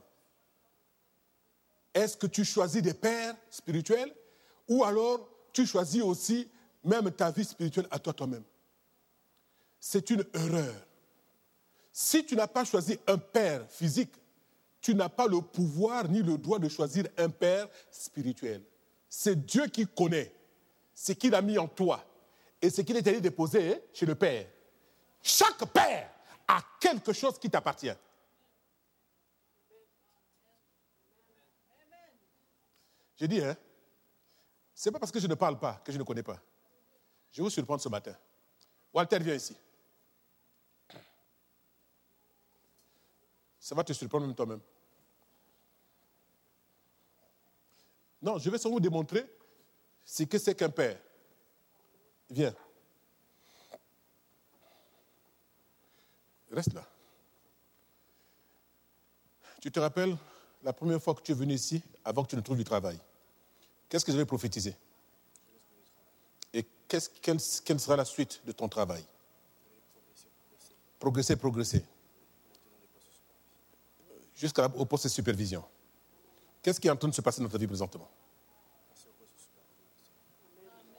[1.92, 4.14] Est-ce que tu choisis des pères spirituels
[4.68, 6.48] ou alors tu choisis aussi
[6.84, 8.44] même ta vie spirituelle à toi toi-même?
[9.80, 10.74] C'est une erreur.
[11.92, 14.12] Si tu n'as pas choisi un père physique,
[14.80, 18.62] tu n'as pas le pouvoir ni le droit de choisir un père spirituel.
[19.08, 20.32] C'est Dieu qui connaît
[20.94, 22.04] ce qu'il a mis en toi
[22.60, 24.46] et ce qu'il est allé déposer chez le père.
[25.22, 26.10] Chaque père
[26.46, 27.92] a quelque chose qui t'appartient.
[33.16, 33.56] J'ai dit, hein,
[34.74, 36.40] c'est pas parce que je ne parle pas que je ne connais pas.
[37.32, 38.16] Je vais vous surprendre ce matin.
[38.92, 39.56] Walter, viens ici.
[43.58, 44.60] Ça va te surprendre même toi-même.
[48.22, 49.24] Non, je vais sans vous démontrer
[50.04, 50.98] ce que c'est qu'un père.
[52.30, 52.54] Viens.
[56.52, 56.86] Reste là.
[59.60, 60.16] Tu te rappelles
[60.62, 62.98] la première fois que tu es venu ici, avant que tu ne trouves du travail?
[63.88, 64.74] Qu'est-ce que j'avais prophétisé
[66.52, 69.04] Et qu quelle, quelle sera la suite de ton travail?
[70.98, 71.84] Progresser, progresser.
[74.34, 75.64] Jusqu'au poste de supervision.
[76.62, 78.08] Qu'est-ce qui est en train de se passer dans ta vie présentement?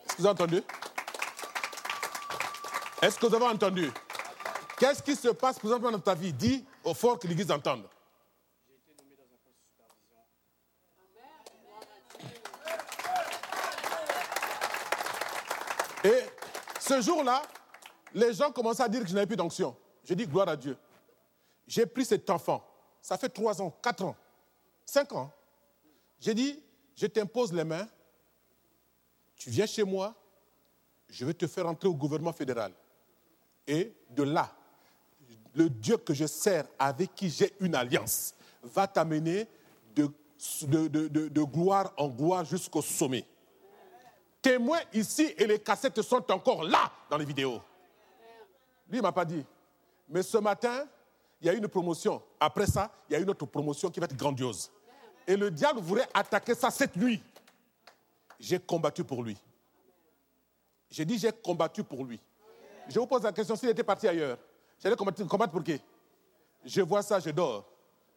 [0.04, 0.62] Est-ce que vous avez entendu?
[3.02, 3.90] Est-ce que vous avez entendu?
[4.78, 6.32] Qu'est-ce qui se passe présentement dans ta vie?
[6.32, 7.88] Dis au fort que l'Église entende.
[8.68, 9.58] J'ai été nommé dans un poste
[16.04, 16.08] de.
[16.08, 16.30] Et
[16.80, 17.42] ce jour-là,
[18.14, 19.76] les gens commençaient à dire que je n'avais plus d'onction.
[20.04, 20.76] J'ai dit gloire à Dieu.
[21.66, 22.64] J'ai pris cet enfant.
[23.00, 24.14] Ça fait trois ans, quatre ans,
[24.86, 25.32] cinq ans.
[26.20, 26.62] J'ai dit,
[26.94, 27.88] je t'impose les mains.
[29.34, 30.14] Tu viens chez moi.
[31.08, 32.72] Je vais te faire entrer au gouvernement fédéral.
[33.66, 34.50] Et de là,
[35.54, 39.46] le Dieu que je sers, avec qui j'ai une alliance, va t'amener
[39.94, 43.24] de, gloire en gloire jusqu'au sommet.
[44.40, 47.60] Témoins ici et les cassettes sont encore là dans les vidéos.
[48.88, 49.44] Lui, il m'a pas dit.
[50.08, 50.84] Mais ce matin,
[51.40, 52.20] il y a une promotion.
[52.40, 54.70] Après ça, il y a une autre promotion qui va être grandiose.
[55.26, 57.22] Et le diable voudrait attaquer ça cette nuit.
[58.40, 59.36] J'ai combattu pour lui.
[60.90, 62.20] J'ai dit, j'ai combattu pour lui.
[62.88, 64.38] Je vous pose la question, s'il était parti ailleurs,
[64.82, 65.80] j'allais combattre, pour qui?
[66.64, 67.64] Je vois ça, je dors.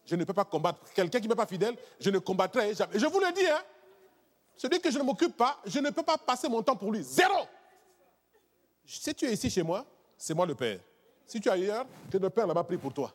[0.05, 0.79] Je ne peux pas combattre.
[0.93, 2.99] Quelqu'un qui n'est pas fidèle, je ne combattrai jamais.
[2.99, 3.61] Je vous le dis, hein.
[4.57, 7.03] Celui que je ne m'occupe pas, je ne peux pas passer mon temps pour lui.
[7.03, 7.47] Zéro.
[8.85, 9.85] Si tu es ici chez moi,
[10.17, 10.79] c'est moi le Père.
[11.25, 13.11] Si tu es ailleurs, c'est le Père là-bas pris pour toi.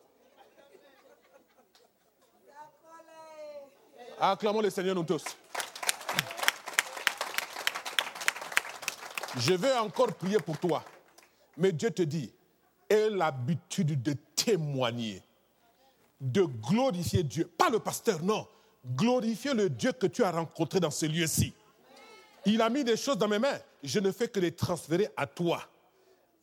[4.19, 5.25] Acclamons le Seigneur nous tous.
[9.37, 10.83] Je vais encore prier pour toi.
[11.61, 12.33] Mais Dieu te dit,
[12.89, 15.23] aie l'habitude de témoigner,
[16.19, 17.45] de glorifier Dieu.
[17.45, 18.49] Pas le pasteur, non.
[18.97, 21.53] Glorifier le Dieu que tu as rencontré dans ce lieu-ci.
[22.47, 23.59] Il a mis des choses dans mes mains.
[23.83, 25.63] Je ne fais que les transférer à toi.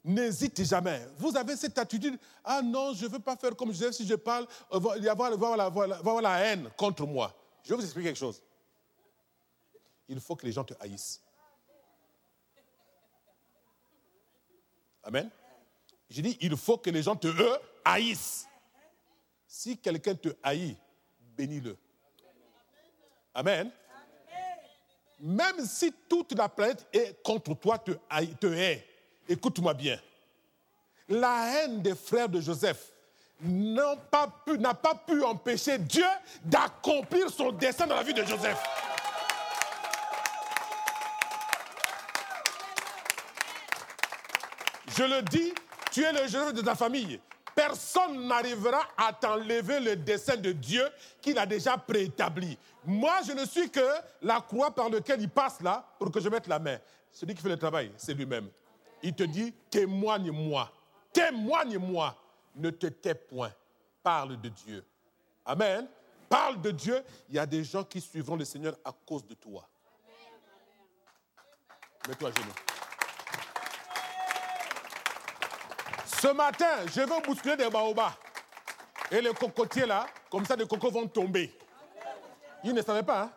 [0.06, 1.01] N'hésite jamais.
[1.17, 4.13] Vous avez cette attitude, ah non, je ne veux pas faire comme je si je
[4.13, 7.36] parle, il va y avoir la haine contre moi.
[7.63, 8.39] Je vais vous expliquer quelque chose.
[10.08, 11.21] Il faut que les gens te haïssent.
[15.08, 15.30] Amen.
[16.10, 17.30] J'ai dit, il faut que les gens te
[17.86, 18.46] haïssent.
[19.48, 20.76] Si quelqu'un te haït,
[21.38, 21.78] bénis-le.
[23.34, 23.72] Amen.
[25.22, 27.91] Même si toute la planète est contre toi, te,
[28.39, 28.86] te hait,
[29.30, 29.98] écoute-moi bien.
[31.08, 32.91] La haine des frères de Joseph
[33.41, 34.28] n'a pas
[35.08, 36.06] pu empêcher Dieu
[36.43, 38.62] d'accomplir son dessein dans la vie de Joseph.
[44.97, 45.53] Je le dis,
[45.91, 47.19] tu es le Joseph de ta famille.
[47.53, 50.83] Personne n'arrivera à t'enlever le dessein de Dieu
[51.21, 52.57] qu'il a déjà préétabli.
[52.83, 53.88] Moi, je ne suis que
[54.23, 56.79] la croix par laquelle il passe là pour que je mette la main.
[57.12, 58.49] Celui qui fait le travail, c'est lui-même.
[59.03, 60.71] Il te dit, témoigne-moi.
[61.13, 62.15] Témoigne-moi
[62.55, 63.51] ne te tais point.
[64.01, 64.83] Parle de Dieu.
[65.45, 65.88] Amen.
[66.27, 67.03] Parle de Dieu.
[67.29, 69.67] Il y a des gens qui suivront le Seigneur à cause de toi.
[72.07, 72.76] Mets-toi à genoux.
[76.21, 78.15] Ce matin, je vais bousculer des baobas.
[79.12, 81.53] Et les cocotiers là, comme ça, les cocos vont tomber.
[82.63, 83.23] Il ne savait pas.
[83.23, 83.32] Hein?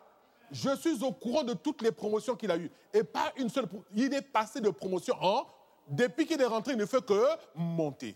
[0.51, 2.71] Je suis au courant de toutes les promotions qu'il a eues.
[2.93, 3.67] Et pas une seule.
[3.95, 5.45] Il est passé de promotion en.
[5.87, 7.23] Depuis qu'il est rentré, il ne fait que
[7.55, 8.15] monter.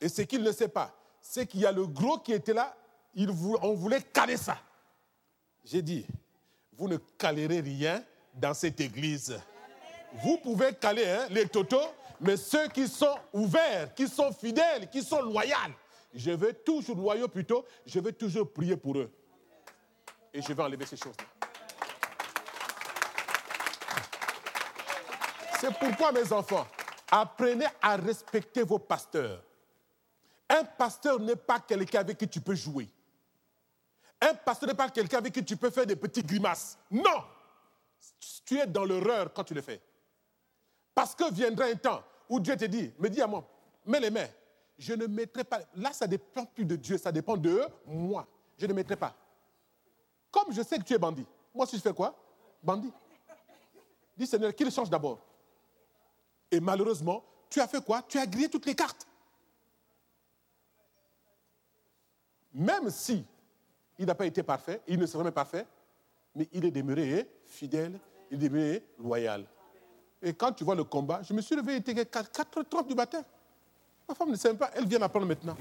[0.00, 2.74] Et ce qu'il ne sait pas, c'est qu'il y a le gros qui était là,
[3.14, 4.58] il on voulait caler ça.
[5.64, 6.06] J'ai dit,
[6.76, 8.02] vous ne calerez rien
[8.34, 9.38] dans cette église.
[10.22, 11.88] Vous pouvez caler hein, les totos,
[12.20, 15.54] mais ceux qui sont ouverts, qui sont fidèles, qui sont loyaux,
[16.14, 19.10] je vais toujours, loyaux plutôt, je vais toujours prier pour eux.
[20.32, 21.24] Et je vais enlever ces choses-là.
[25.60, 26.66] C'est pourquoi, mes enfants,
[27.10, 29.42] apprenez à respecter vos pasteurs.
[30.48, 32.88] Un pasteur n'est pas quelqu'un avec qui tu peux jouer.
[34.20, 36.78] Un pasteur n'est pas quelqu'un avec qui tu peux faire des petites grimaces.
[36.90, 37.24] Non
[38.44, 39.80] Tu es dans l'erreur quand tu le fais.
[40.98, 43.48] Parce que viendra un temps où Dieu te dit, me dis à moi,
[43.86, 44.26] mets les mains.
[44.76, 45.60] Je ne mettrai pas.
[45.76, 48.26] Là, ça dépend plus de Dieu, ça dépend de moi.
[48.56, 49.14] Je ne mettrai pas.
[50.28, 52.16] Comme je sais que tu es bandit, moi, si je fais quoi?
[52.60, 52.92] Bandit.
[54.16, 55.20] Dis Seigneur, qu'il change d'abord.
[56.50, 58.02] Et malheureusement, tu as fait quoi?
[58.02, 59.06] Tu as grillé toutes les cartes.
[62.52, 63.24] Même si
[64.00, 65.64] il n'a pas été parfait, il ne sera jamais parfait,
[66.34, 68.00] mais il est demeuré fidèle,
[68.32, 69.46] il est demeuré loyal.
[70.22, 73.22] Et quand tu vois le combat, je me suis levé, il était 4h30 du matin.
[74.08, 75.56] Ma femme ne sait pas, elle vient d'apprendre maintenant.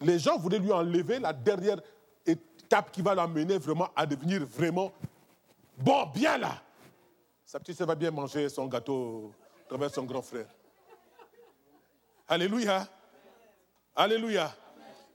[0.00, 1.80] Les gens voulaient lui enlever la dernière
[2.26, 4.92] étape qui va l'amener vraiment à devenir vraiment
[5.76, 6.62] bon, bien là.
[7.44, 9.32] Sa petite va bien manger son gâteau
[9.64, 10.46] à travers son grand frère.
[12.28, 12.86] Alléluia.
[13.96, 14.54] Alléluia.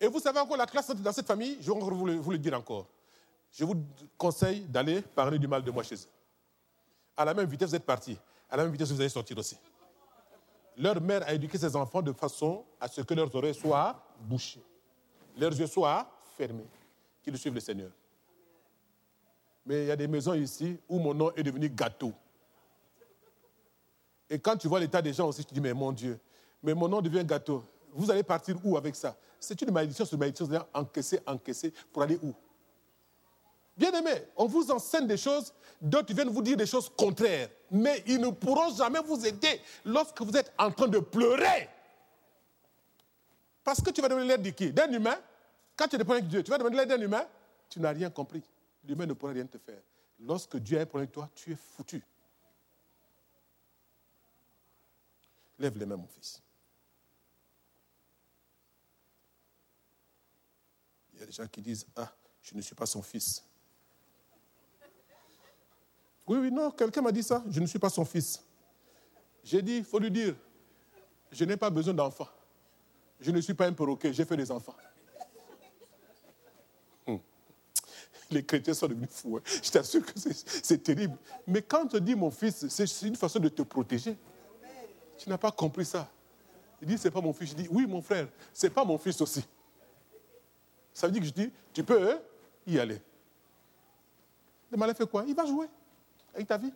[0.01, 2.37] Et vous savez encore la classe dans cette famille, je vais vous le, vous le
[2.39, 2.87] dire encore.
[3.51, 3.75] Je vous
[4.17, 6.09] conseille d'aller parler du mal de moi chez eux.
[7.15, 8.17] À la même vitesse, vous êtes partis.
[8.53, 9.57] À la même vitesse, vous allez sortir aussi.
[10.77, 14.61] Leur mère a éduqué ses enfants de façon à ce que leurs oreilles soient bouchées,
[15.35, 16.67] leurs yeux soient fermés,
[17.23, 17.89] qu'ils suivent le Seigneur.
[19.65, 22.13] Mais il y a des maisons ici où mon nom est devenu gâteau.
[24.29, 26.19] Et quand tu vois l'état des gens aussi, tu dis, mais mon Dieu,
[26.61, 27.63] mais mon nom devient gâteau.
[27.91, 29.17] Vous allez partir où avec ça?
[29.39, 32.35] C'est une malédiction sur malédiction, c'est-à-dire encaisser, encaisser, pour aller où?
[33.75, 38.03] Bien aimé, on vous enseigne des choses, d'autres viennent vous dire des choses contraires, mais
[38.05, 41.69] ils ne pourront jamais vous aider lorsque vous êtes en train de pleurer.
[43.63, 44.71] Parce que tu vas demander l'aide de qui?
[44.71, 45.17] D'un humain?
[45.75, 47.25] Quand tu dépends de Dieu, tu vas demander l'aide d'un humain?
[47.69, 48.43] Tu n'as rien compris.
[48.83, 49.81] L'humain ne pourra rien te faire.
[50.19, 52.03] Lorsque Dieu a un problème avec toi, tu es foutu.
[55.57, 56.41] Lève les mains, mon fils.
[61.13, 63.43] Il y a des gens qui disent Ah, je ne suis pas son fils.
[66.27, 67.43] Oui, oui, non, quelqu'un m'a dit ça.
[67.49, 68.43] Je ne suis pas son fils.
[69.43, 70.35] J'ai dit Il faut lui dire
[71.31, 72.29] Je n'ai pas besoin d'enfants.
[73.19, 74.75] Je ne suis pas un perroquet, j'ai fait des enfants.
[77.07, 77.17] Hmm.
[78.31, 79.37] Les chrétiens sont devenus fous.
[79.37, 79.41] Hein.
[79.63, 81.17] Je t'assure que c'est terrible.
[81.47, 84.17] Mais quand tu dis mon fils, c'est une façon de te protéger.
[85.17, 86.09] Tu n'as pas compris ça.
[86.81, 87.51] Il dit, c'est pas mon fils.
[87.51, 89.45] Je dis, oui, mon frère, c'est pas mon fils aussi.
[90.93, 92.19] Ça veut dire que je dis, tu peux hein,
[92.67, 93.01] y aller.
[94.69, 95.23] Le malin fait quoi?
[95.25, 95.67] Il va jouer
[96.33, 96.73] avec ta vie.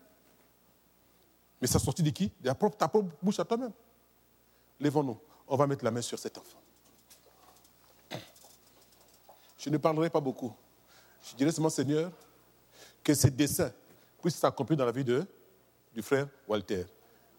[1.60, 2.32] Mais ça sortit de qui?
[2.42, 3.72] De ta propre bouche à toi-même.
[4.80, 5.18] Lèvons-nous
[5.48, 6.60] on va mettre la main sur cet enfant.
[9.58, 10.54] Je ne parlerai pas beaucoup.
[11.24, 12.12] Je dirais seulement, Seigneur,
[13.04, 13.72] que ces dessins
[14.22, 15.26] puissent s'accomplir dans la vie de,
[15.94, 16.86] du frère Walter.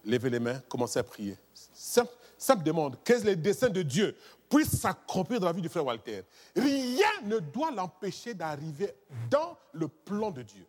[0.04, 1.36] Levez les mains, commencez à prier.
[1.52, 4.16] Simple, simple demande, que les desseins de Dieu
[4.48, 6.22] puissent s'accomplir dans la vie du frère Walter.
[6.56, 8.94] Rien ne doit l'empêcher d'arriver
[9.30, 10.66] dans le plan de Dieu.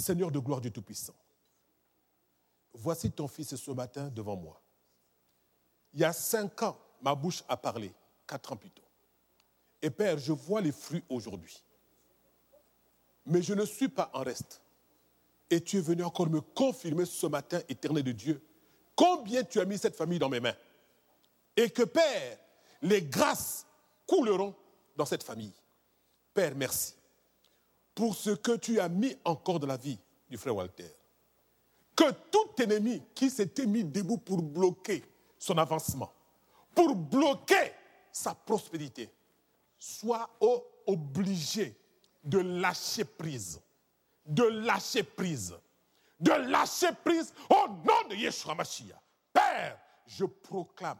[0.00, 1.14] Seigneur de gloire, du Tout-Puissant,
[2.74, 4.60] voici ton fils ce matin devant moi.
[5.94, 7.92] Il y a cinq ans, ma bouche a parlé,
[8.26, 8.82] quatre ans plus tôt.
[9.80, 11.62] Et Père, je vois les fruits aujourd'hui.
[13.24, 14.60] Mais je ne suis pas en reste.
[15.48, 18.42] Et tu es venu encore me confirmer ce matin, éternel de Dieu,
[18.94, 20.56] combien tu as mis cette famille dans mes mains.
[21.56, 22.38] Et que, Père,
[22.82, 23.66] les grâces
[24.06, 24.54] couleront
[24.94, 25.54] dans cette famille.
[26.34, 26.96] Père, merci
[27.96, 30.94] pour ce que tu as mis encore dans la vie du frère Walter.
[31.96, 35.02] Que tout ennemi qui s'était mis debout pour bloquer
[35.38, 36.12] son avancement,
[36.74, 37.72] pour bloquer
[38.12, 39.10] sa prospérité,
[39.78, 40.28] soit
[40.86, 41.74] obligé
[42.22, 43.62] de lâcher prise,
[44.26, 45.54] de lâcher prise,
[46.20, 49.00] de lâcher prise au nom de Yeshua Mashiach.
[49.32, 50.98] Père, je proclame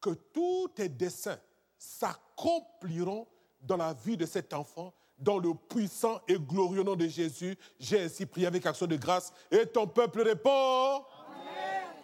[0.00, 1.38] que tous tes desseins
[1.78, 3.28] s'accompliront
[3.60, 4.92] dans la vie de cet enfant,
[5.24, 7.56] dans le puissant et glorieux nom de Jésus.
[7.80, 11.04] J'ai ainsi prié avec action de grâce et ton peuple répond.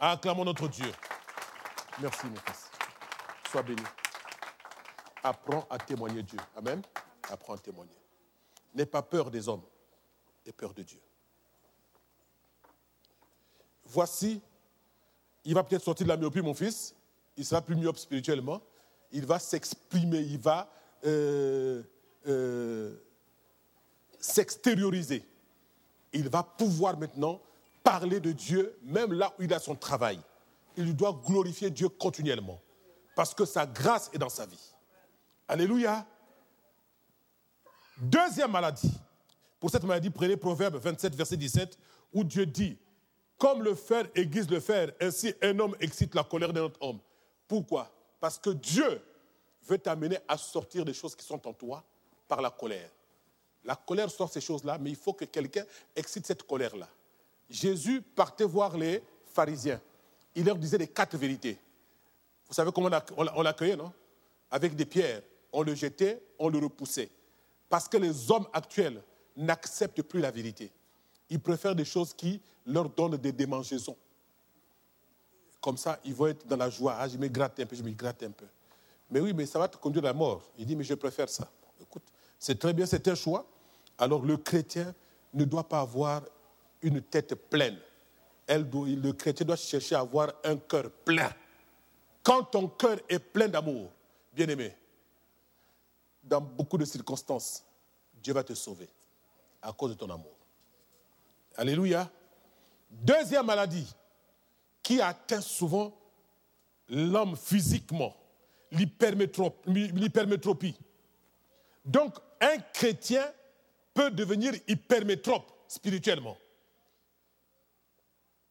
[0.01, 0.91] Acclamons notre Dieu.
[2.01, 2.71] Merci, mon fils.
[3.51, 3.83] Sois béni.
[5.23, 6.39] Apprends à témoigner Dieu.
[6.57, 6.81] Amen.
[7.31, 7.97] Apprends à témoigner.
[8.75, 9.63] N'aie pas peur des hommes,
[10.47, 11.01] aie peur de Dieu.
[13.85, 14.41] Voici,
[15.45, 16.95] il va peut-être sortir de la myopie, mon fils.
[17.37, 18.63] Il sera plus myope spirituellement.
[19.11, 20.73] Il va s'exprimer, il va
[21.05, 21.83] euh,
[22.27, 22.97] euh,
[24.21, 25.25] s'extérioriser.
[26.13, 27.41] Il va pouvoir maintenant
[27.83, 30.21] parler de Dieu, même là où il a son travail
[30.77, 32.61] il doit glorifier Dieu continuellement.
[33.15, 34.75] Parce que sa grâce est dans sa vie.
[35.49, 36.07] Alléluia.
[37.99, 38.93] Deuxième maladie.
[39.59, 41.79] Pour cette maladie, prenez Proverbe 27, verset 17,
[42.15, 42.79] où Dieu dit,
[43.37, 46.99] comme le fer aiguise le fer, ainsi un homme excite la colère d'un autre homme.
[47.47, 47.91] Pourquoi?
[48.21, 49.03] Parce que Dieu
[49.65, 51.85] veut t'amener à sortir des choses qui sont en toi
[52.27, 52.91] par la colère.
[53.65, 56.89] La colère sort ces choses-là, mais il faut que quelqu'un excite cette colère-là.
[57.49, 59.81] Jésus partait voir les pharisiens
[60.35, 61.59] il leur disait les quatre vérités.
[62.49, 63.93] Vous savez comment on l'accueillait, non?
[64.51, 65.23] Avec des pierres.
[65.53, 67.11] On le jetait, on le repoussait.
[67.69, 69.03] Parce que les hommes actuels
[69.37, 70.71] n'acceptent plus la vérité.
[71.29, 73.97] Ils préfèrent des choses qui leur donnent des démangeaisons.
[75.61, 76.97] Comme ça, ils vont être dans la joie.
[76.99, 78.47] Ah, je me gratte un peu, je me gratte un peu.
[79.11, 80.43] Mais oui, mais ça va te conduire à la mort.
[80.57, 81.49] Il dit, mais je préfère ça.
[82.41, 83.47] C'est très bien, c'est un choix.
[83.99, 84.93] Alors le chrétien
[85.33, 86.23] ne doit pas avoir
[86.83, 87.79] une tête pleine
[88.57, 91.31] le chrétien doit chercher à avoir un cœur plein.
[92.23, 93.91] Quand ton cœur est plein d'amour,
[94.33, 94.75] bien-aimé,
[96.23, 97.65] dans beaucoup de circonstances,
[98.23, 98.89] Dieu va te sauver
[99.63, 100.37] à cause de ton amour.
[101.57, 102.11] Alléluia.
[102.91, 103.87] Deuxième maladie
[104.83, 105.97] qui atteint souvent
[106.89, 108.15] l'homme physiquement,
[108.73, 110.77] l'hypermétropie.
[111.85, 113.27] Donc, un chrétien
[113.95, 116.37] peut devenir hypermétrope spirituellement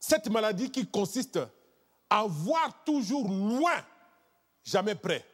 [0.00, 1.38] cette maladie qui consiste
[2.08, 3.84] à voir toujours loin,
[4.64, 5.24] jamais près.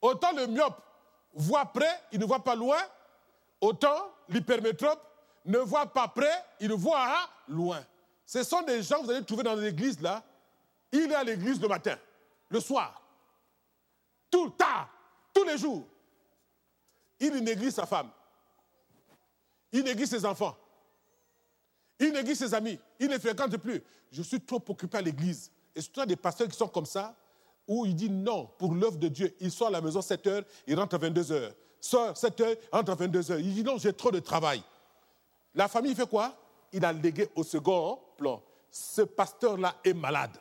[0.00, 0.80] Autant le myope
[1.32, 2.78] voit près, il ne voit pas loin,
[3.60, 5.02] autant l'hypermétrope
[5.46, 7.84] ne voit pas près, il voit loin.
[8.24, 10.22] Ce sont des gens que vous allez trouver dans l'église là.
[10.92, 11.98] Il est à l'église le matin,
[12.50, 13.02] le soir,
[14.30, 14.88] tout tard,
[15.34, 15.86] tous les jours.
[17.20, 18.10] Il néglige sa femme.
[19.72, 20.56] Il néglige ses enfants.
[21.98, 22.78] Il néglige ses amis.
[22.98, 23.82] Il ne fréquente plus.
[24.10, 25.50] Je suis trop occupé à l'église.
[25.74, 27.14] Et surtout, des pasteurs qui sont comme ça,
[27.66, 29.36] où il dit non pour l'œuvre de Dieu.
[29.40, 31.54] Il sort à la maison 7 heures, il rentre à 22 heures.
[31.80, 33.38] Sort 7 heures, rentre à 22 heures.
[33.38, 34.62] Il dit non, j'ai trop de travail.
[35.54, 36.34] La famille fait quoi?
[36.72, 38.42] Il a légué au second plan.
[38.70, 40.36] Ce pasteur-là est malade.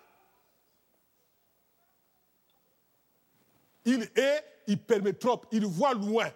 [3.86, 5.42] Il est il permet trop.
[5.52, 6.30] il voit loin.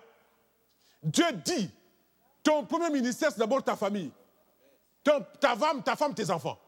[1.03, 1.69] Dieu dit,
[2.43, 4.11] ton premier ministère, c'est d'abord ta famille.
[5.03, 6.59] ta femme, ta femme, tes enfants.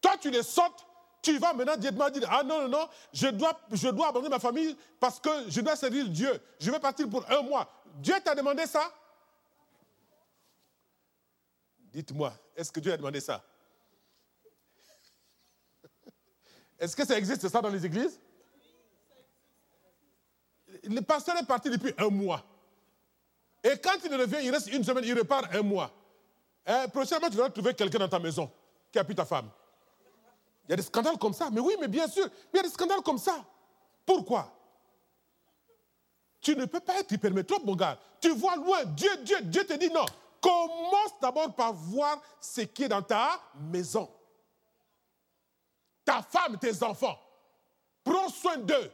[0.00, 0.86] Toi, tu les sautes,
[1.22, 1.88] tu vas maintenant dit,
[2.28, 5.76] ah non, non, non, je dois, je dois abandonner ma famille parce que je dois
[5.76, 6.40] servir Dieu.
[6.60, 7.68] Je vais partir pour un mois.
[7.96, 8.92] Dieu t'a demandé ça?
[11.92, 13.42] Dites-moi, est-ce que Dieu a demandé ça?
[16.78, 18.20] Est-ce que ça existe ça dans les églises?
[20.84, 22.44] Le pasteur est parti depuis un mois.
[23.66, 25.90] Et quand il revient, il reste une semaine, il repart un mois.
[26.64, 28.48] Eh, prochainement, tu vas trouver quelqu'un dans ta maison
[28.92, 29.50] qui a pu ta femme.
[30.64, 31.48] Il y a des scandales comme ça.
[31.50, 33.44] Mais oui, mais bien sûr, il y a des scandales comme ça.
[34.04, 34.52] Pourquoi?
[36.40, 37.98] Tu ne peux pas être hypermétrope, mon gars.
[38.20, 38.84] Tu vois loin.
[38.84, 40.06] Dieu, Dieu, Dieu te dit non.
[40.40, 44.08] Commence d'abord par voir ce qui est dans ta maison.
[46.04, 47.18] Ta femme, tes enfants.
[48.04, 48.92] Prends soin d'eux.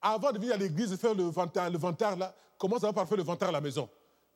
[0.00, 1.78] Avant de venir à l'église et faire le ventard, le
[2.18, 3.88] là, commence d'abord par faire le ventard à la maison?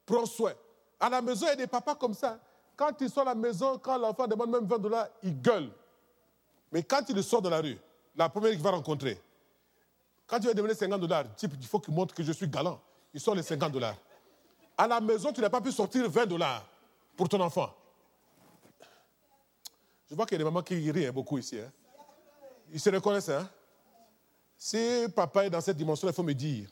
[0.05, 0.53] Prends soin.
[0.99, 2.41] À la maison, il y a des papas comme ça.
[2.75, 5.71] Quand ils sont à la maison, quand l'enfant demande même 20 dollars, ils gueulent.
[6.73, 7.79] Mais quand il sort de la rue,
[8.17, 9.23] la première qu'il va rencontrer,
[10.27, 12.81] quand tu vas demander 50 dollars, il faut qu'il montre que je suis galant.
[13.15, 13.95] Il sort les 50 dollars.
[14.77, 16.65] À la maison, tu n'as pas pu sortir 20 dollars
[17.17, 17.73] pour ton enfant.
[20.11, 21.61] Je vois qu'il y a des mamans qui rient beaucoup ici.
[21.61, 21.71] Hein.
[22.73, 23.29] Ils se reconnaissent.
[23.29, 23.49] Hein?
[24.59, 26.69] Si papa est dans cette dimension, il faut me dire.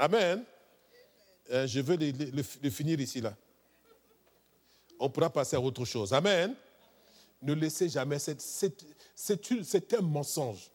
[0.00, 0.42] Amen.
[1.50, 3.36] Euh, je veux le, finir ici, là.
[4.98, 6.14] On pourra passer à autre chose.
[6.14, 6.54] Amen.
[7.42, 8.16] Ne laissez jamais.
[8.18, 10.70] C'est un mensonge.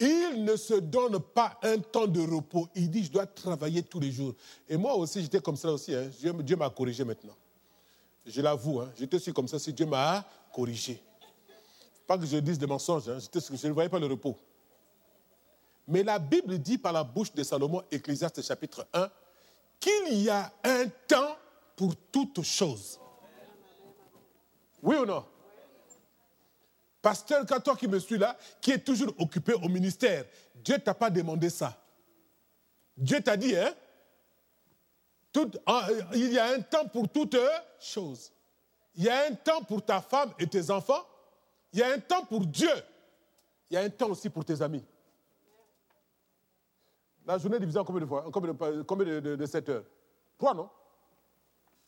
[0.00, 2.68] Il ne se donne pas un temps de repos.
[2.74, 4.34] Il dit, je dois travailler tous les jours.
[4.66, 5.94] Et moi aussi, j'étais comme ça aussi.
[5.94, 6.10] Hein.
[6.40, 7.36] Dieu, m'a corrigé maintenant.
[8.24, 8.90] Je l'avoue, hein.
[8.98, 11.02] j'étais aussi comme ça si Dieu m'a corrigé.
[12.06, 13.18] Pas que je dise des mensonges, hein.
[13.20, 14.38] je ne voyais pas le repos.
[15.88, 19.10] Mais la Bible dit par la bouche de Salomon, Ecclésiaste chapitre 1,
[19.78, 21.36] qu'il y a un temps
[21.76, 22.98] pour toutes choses.
[24.82, 25.24] Oui ou non?
[27.00, 30.24] Pasteur, quand toi qui me suis là, qui est toujours occupé au ministère,
[30.54, 31.80] Dieu ne t'a pas demandé ça.
[32.96, 33.72] Dieu t'a dit, hein?
[35.36, 37.36] Euh, Il y a un temps pour toutes
[37.78, 38.32] choses.
[38.94, 41.06] Il y a un temps pour ta femme et tes enfants.
[41.72, 42.70] Il y a un temps pour Dieu.
[43.70, 44.82] Il y a un temps aussi pour tes amis.
[47.26, 49.84] La journée est en combien de fois Combien de, combien de 7 heures?
[50.38, 50.70] Trois, non?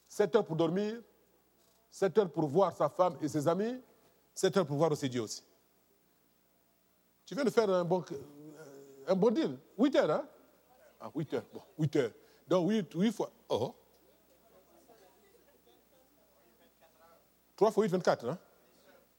[0.09, 1.01] 7 heures pour dormir,
[1.91, 3.81] 7 heures pour voir sa femme et ses amis,
[4.35, 5.45] 7 heures pour voir aussi Dieu aussi.
[7.25, 8.05] Tu viens de faire un bon,
[9.17, 9.57] bon deal.
[9.79, 10.27] 8 heures, hein?
[11.01, 11.45] Ah, 8 heures.
[11.53, 12.11] Bon, 8 heures.
[12.49, 13.31] Donc 8, 8 fois.
[13.49, 13.75] Oh.
[17.55, 18.39] 3 fois 8, 24, hein?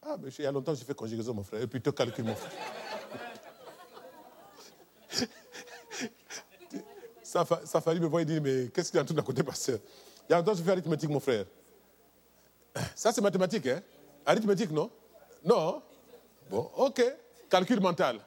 [0.01, 1.61] Ah, mais il y a longtemps, j'ai fait conjugaison, mon frère.
[1.61, 2.51] Et puis, tu calcules, mon frère.
[7.29, 9.43] ça, ça fallait me voir et dire, mais qu'est-ce qu'il y a en d'un côté,
[9.43, 9.77] pasteur?
[10.27, 11.45] Il y a longtemps, j'ai fait arithmétique, mon frère.
[12.95, 13.81] Ça, c'est mathématique, hein?
[14.25, 14.89] Arithmétique, non?
[15.43, 15.81] Non
[16.49, 17.03] Bon, ok.
[17.47, 18.19] Calcul mental.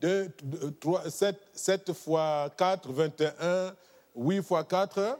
[0.00, 0.32] 2,
[0.80, 3.74] 3, 7, 7 fois 4, 21.
[4.16, 5.18] 8 fois 4.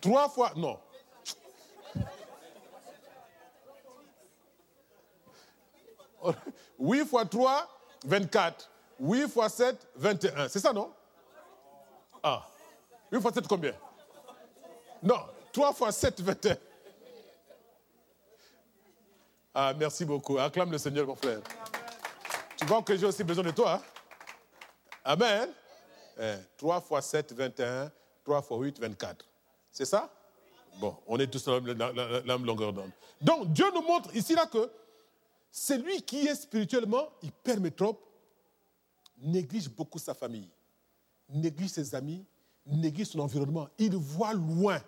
[0.00, 0.52] 3 fois.
[0.54, 0.78] Non.
[6.78, 7.68] Huit fois 3,
[8.04, 8.70] 24.
[9.00, 10.48] 8 fois 7, 21.
[10.48, 10.92] C'est ça, non?
[12.22, 12.46] Ah.
[13.12, 13.72] 8 fois 7, combien?
[15.02, 15.20] Non,
[15.52, 16.56] 3 fois 7, 21.
[19.54, 20.38] Ah, merci beaucoup.
[20.38, 21.40] Acclame le Seigneur, mon frère.
[22.56, 23.74] Tu vois que j'ai aussi besoin de toi.
[23.74, 23.82] Hein?
[25.04, 25.48] Amen.
[26.56, 27.90] 3 eh, fois 7, 21.
[28.24, 29.24] 3 fois 8, 24.
[29.70, 30.10] C'est ça?
[30.80, 32.90] Bon, on est tous dans la même longueur d'onde.
[33.20, 34.70] Donc, Dieu nous montre ici là que
[35.50, 38.00] celui qui est spirituellement hypermétrope
[39.20, 40.48] néglige beaucoup sa famille,
[41.28, 42.24] néglige ses amis,
[42.66, 43.68] néglige son environnement.
[43.78, 44.80] Il voit loin.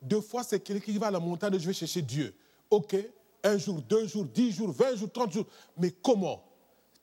[0.00, 2.34] Deux fois, c'est quelqu'un qui va à la montagne, je vais chercher Dieu.
[2.70, 2.96] Ok,
[3.42, 5.46] un jour, deux jours, dix jours, vingt jours, trente jours.
[5.76, 6.42] Mais comment?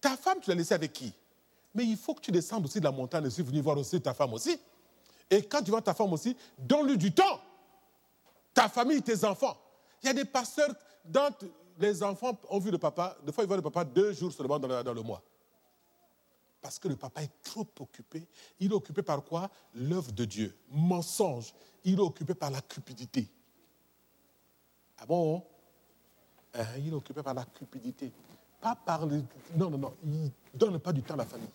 [0.02, 1.14] Ta femme, tu l'as laissée avec qui?
[1.74, 4.14] Mais il faut que tu descendes aussi de la montagne et venir voir aussi ta
[4.14, 4.58] femme aussi.
[5.30, 7.40] Et quand tu vois ta femme aussi, donne-lui du temps.
[8.54, 9.56] Ta famille, tes enfants.
[10.02, 10.74] Il y a des pasteurs,
[11.06, 11.30] dont
[11.80, 14.58] les enfants ont vu le papa, des fois ils voient le papa deux jours seulement
[14.58, 15.22] dans le, dans le mois.
[16.62, 18.28] Parce que le papa est trop occupé.
[18.60, 19.50] Il est occupé par quoi?
[19.74, 20.58] L'œuvre de Dieu.
[20.70, 21.54] Mensonge.
[21.84, 23.30] Il est occupé par la cupidité.
[24.98, 25.44] Ah bon?
[26.54, 26.66] Hein?
[26.80, 28.12] Il est occupé par la cupidité.
[28.60, 29.24] Pas par le...
[29.56, 29.94] Non, non, non.
[30.04, 31.50] Il ne donne pas du temps à la famille.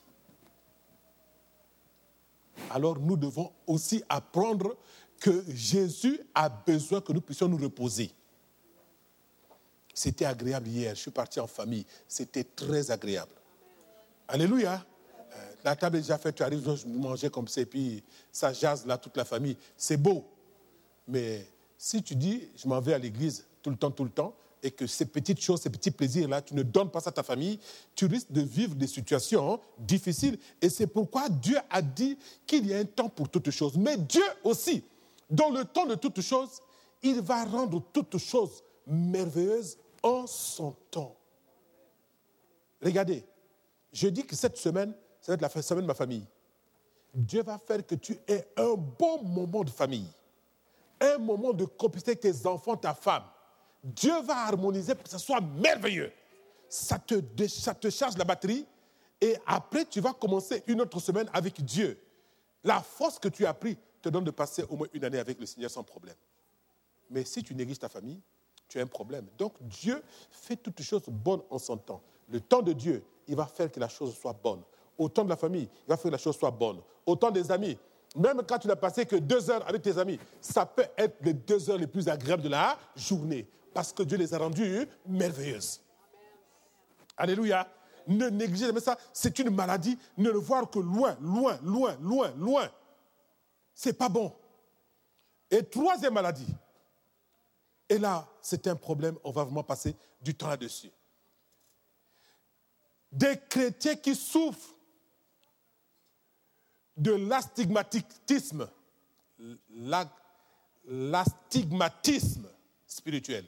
[2.71, 4.77] Alors nous devons aussi apprendre
[5.21, 8.11] que Jésus a besoin que nous puissions nous reposer.
[9.93, 10.95] C'était agréable hier.
[10.95, 11.85] Je suis parti en famille.
[12.09, 13.33] C'était très agréable.
[14.29, 14.85] Alléluia.
[15.65, 16.35] La table est déjà faite.
[16.35, 19.57] Tu arrives, je mangeais comme ça, et puis ça jase là, toute la famille.
[19.77, 20.25] C'est beau.
[21.07, 21.47] Mais
[21.79, 24.71] si tu dis, je m'en vais à l'église tout le temps, tout le temps, et
[24.71, 27.59] que ces petites choses, ces petits plaisirs-là, tu ne donnes pas ça à ta famille,
[27.95, 30.39] tu risques de vivre des situations difficiles.
[30.61, 33.77] Et c'est pourquoi Dieu a dit qu'il y a un temps pour toutes choses.
[33.77, 34.85] Mais Dieu aussi,
[35.29, 36.61] dans le temps de toutes choses,
[37.03, 41.17] il va rendre toutes choses merveilleuses en son temps.
[42.81, 43.25] Regardez,
[43.93, 46.27] je dis que cette semaine, ça va être la semaine de ma famille.
[47.14, 50.09] Dieu va faire que tu aies un bon moment de famille,
[51.01, 53.25] un moment de complicité avec tes enfants, ta femme.
[53.85, 56.12] Dieu va harmoniser pour que ça soit merveilleux.
[56.68, 58.66] Ça te, charge la batterie
[59.20, 62.01] et après tu vas commencer une autre semaine avec Dieu.
[62.64, 65.39] La force que tu as pris te donne de passer au moins une année avec
[65.39, 66.16] le Seigneur sans problème.
[67.11, 68.20] Mais si tu négliges ta famille,
[68.68, 69.27] tu as un problème.
[69.37, 72.03] Donc Dieu fait toutes choses bonnes en son temps.
[72.29, 74.62] Le temps de Dieu, il va faire que la chose soit bonne.
[74.99, 76.80] Au temps de la famille, il va faire que la chose soit bonne.
[77.07, 77.78] Au temps des amis,
[78.16, 81.32] même quand tu n'as passé que deux heures avec tes amis, ça peut être les
[81.32, 85.80] deux heures les plus agréables de la journée parce que Dieu les a rendues merveilleuses.
[87.16, 87.66] Alléluia.
[88.07, 88.99] Ne négligez jamais ça.
[89.12, 89.97] C'est une maladie.
[90.18, 92.68] Ne le voir que loin, loin, loin, loin, loin.
[93.74, 94.32] C'est pas bon.
[95.51, 96.49] Et troisième maladie.
[97.88, 99.16] Et là, c'est un problème.
[99.22, 100.90] On va vraiment passer du temps là-dessus.
[103.11, 104.74] Des chrétiens qui souffrent
[106.97, 108.68] de l'astigmatisme.
[110.86, 112.49] L'astigmatisme
[112.86, 113.47] spirituel.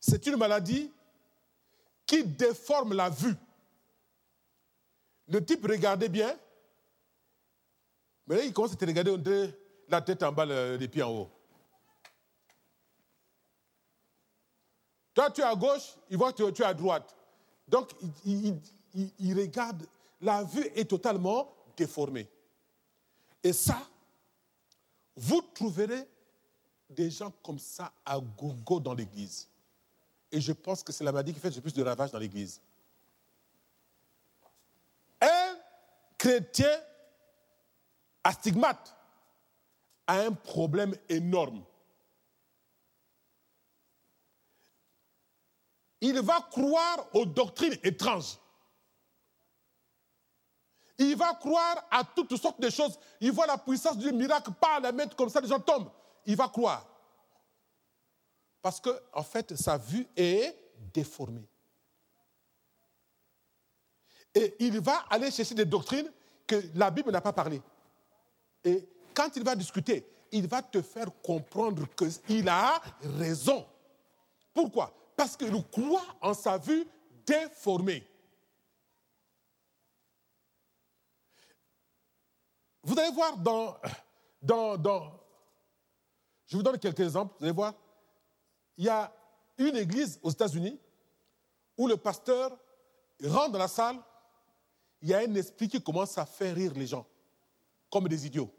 [0.00, 0.92] C'est une maladie
[2.06, 3.36] qui déforme la vue.
[5.28, 6.36] Le type regardait bien,
[8.26, 9.22] mais là, il commence à te regarder, on
[9.88, 11.30] la tête en bas, les pieds en haut.
[15.14, 17.14] Toi, tu es à gauche, il voit que tu es à droite.
[17.68, 17.92] Donc,
[18.24, 19.86] il regarde,
[20.20, 22.28] la vue est totalement déformée.
[23.42, 23.88] Et ça,
[25.16, 26.08] vous trouverez
[26.90, 29.48] des gens comme ça à gogo dans l'église.
[30.34, 32.60] Et je pense que c'est la maladie qui fait le plus de ravages dans l'Église.
[35.20, 35.56] Un
[36.18, 36.76] chrétien
[38.24, 38.96] astigmate
[40.08, 41.62] a un problème énorme.
[46.00, 48.36] Il va croire aux doctrines étranges.
[50.98, 52.98] Il va croire à toutes sortes de choses.
[53.20, 55.90] Il voit la puissance du miracle par la main comme ça, les gens tombent.
[56.26, 56.86] Il va croire.
[58.62, 60.56] Parce que, en fait, sa vue est
[60.92, 61.46] déformée.
[64.34, 66.10] Et il va aller chercher des doctrines
[66.46, 67.60] que la Bible n'a pas parlé.
[68.64, 71.86] Et quand il va discuter, il va te faire comprendre
[72.26, 72.80] qu'il a
[73.18, 73.66] raison.
[74.52, 74.92] Pourquoi?
[75.16, 76.86] Parce qu'il croit en sa vue
[77.26, 78.06] déformée.
[82.84, 83.76] Vous allez voir dans,
[84.40, 85.20] dans, dans...
[86.46, 87.74] Je vous donne quelques exemples, vous allez voir
[88.76, 89.12] il y a
[89.58, 90.78] une église aux États-Unis
[91.76, 92.56] où le pasteur
[93.22, 93.98] rentre dans la salle,
[95.00, 97.06] il y a un esprit qui commence à faire rire les gens,
[97.90, 98.50] comme des idiots.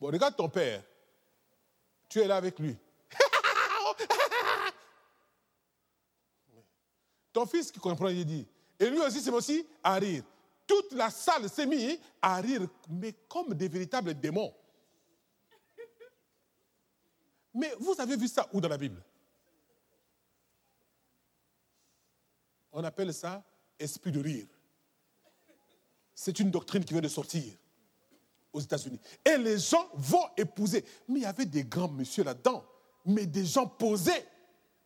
[0.00, 0.82] Bon, regarde ton père,
[2.08, 2.76] tu es là avec lui.
[7.32, 8.46] ton fils qui comprend, il dit,
[8.78, 10.22] et lui aussi s'est aussi à rire.
[10.68, 14.54] Toute la salle s'est mise à rire, mais comme des véritables démons.
[17.54, 19.02] Mais vous avez vu ça où dans la Bible?
[22.70, 23.42] On appelle ça
[23.78, 24.46] esprit de rire.
[26.14, 27.44] C'est une doctrine qui vient de sortir
[28.52, 29.00] aux États-Unis.
[29.24, 30.84] Et les gens vont épouser.
[31.08, 32.64] Mais il y avait des grands messieurs là-dedans,
[33.06, 34.26] mais des gens posés.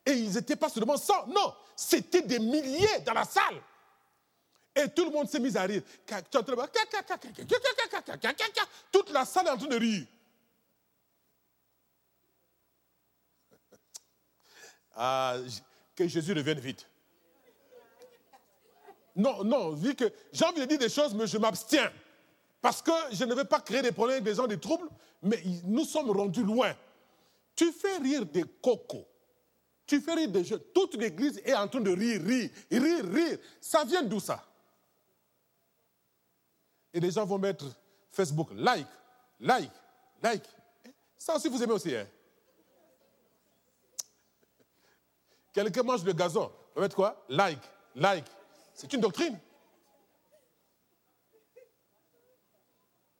[0.06, 3.60] Et ils n'étaient pas seulement 100, non, c'était des milliers dans la salle.
[4.74, 5.82] Et tout le monde s'est mis à rire.
[8.90, 10.06] Toute la salle est en train de rire.
[14.94, 15.36] Ah,
[15.94, 16.86] que Jésus revienne vite.
[19.14, 21.92] Non, non, vu que j'ai envie de dire des choses, mais je m'abstiens.
[22.62, 24.88] Parce que je ne veux pas créer des problèmes des gens, des troubles,
[25.22, 26.74] mais nous sommes rendus loin.
[27.54, 29.06] Tu fais rire des cocos.
[29.86, 30.62] Tu fais rire des jeunes.
[30.74, 33.38] Toute l'église est en train de rire, rire, rire, rire.
[33.60, 34.42] Ça vient d'où ça
[36.92, 37.64] Et les gens vont mettre
[38.10, 38.86] Facebook, like,
[39.40, 39.72] like,
[40.22, 40.44] like.
[41.16, 41.94] Ça aussi, vous aimez aussi.
[41.96, 42.06] Hein?
[45.52, 46.52] Quelqu'un mange le gazon.
[46.74, 47.24] Vous mettre quoi?
[47.28, 47.60] Like,
[47.94, 48.26] like.
[48.74, 49.38] C'est une doctrine.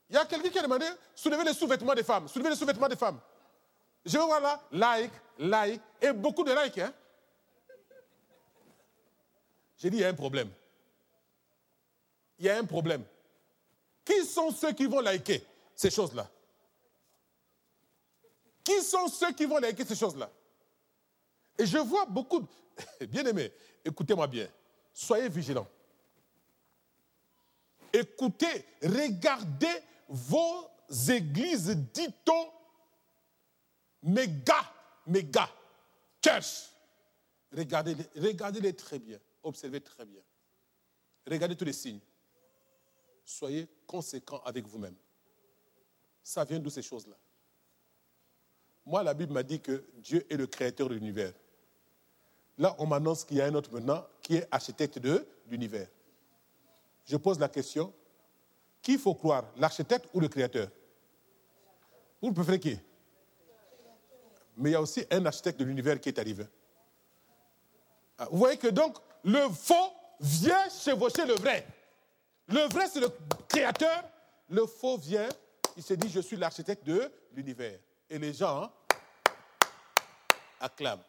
[0.09, 2.27] Il y a quelqu'un qui a demandé soulevez les sous-vêtements des femmes.
[2.27, 3.19] Soulevez les sous-vêtements des femmes.
[4.05, 6.77] Je vais voir là, like, like, et beaucoup de likes.
[6.77, 6.93] Hein?
[9.77, 10.51] J'ai dit, il y a un problème.
[12.37, 13.03] Il y a un problème.
[14.05, 15.43] Qui sont ceux qui vont liker
[15.75, 16.29] ces choses-là?
[18.63, 20.29] Qui sont ceux qui vont liker ces choses-là?
[21.57, 23.05] Et je vois beaucoup de...
[23.07, 23.51] Bien aimé,
[23.85, 24.47] écoutez-moi bien.
[24.93, 25.67] Soyez vigilants.
[27.91, 30.67] Écoutez, regardez vos
[31.09, 32.51] églises, dit-on,
[34.01, 34.73] méga,
[35.05, 35.49] méga,
[36.23, 36.69] church.
[37.55, 40.21] Regardez-les regardez très bien, observez très bien.
[41.27, 41.99] Regardez tous les signes.
[43.25, 44.95] Soyez conséquents avec vous-même.
[46.23, 47.15] Ça vient d'où ces choses-là?
[48.85, 51.33] Moi, la Bible m'a dit que Dieu est le créateur de l'univers.
[52.57, 55.87] Là, on m'annonce qu'il y a un autre maintenant qui est architecte de l'univers.
[57.05, 57.93] Je pose la question,
[58.81, 60.69] qui faut croire, l'architecte ou le créateur?
[62.21, 62.79] Vous préférez qui?
[64.57, 66.45] Mais il y a aussi un architecte de l'univers qui est arrivé.
[68.17, 71.65] Ah, vous voyez que donc, le faux vient chevaucher le vrai.
[72.47, 73.09] Le vrai, c'est le
[73.47, 74.03] créateur.
[74.49, 75.29] Le faux vient,
[75.77, 77.79] il se dit, je suis l'architecte de l'univers.
[78.09, 78.71] Et les gens
[80.59, 81.03] acclament.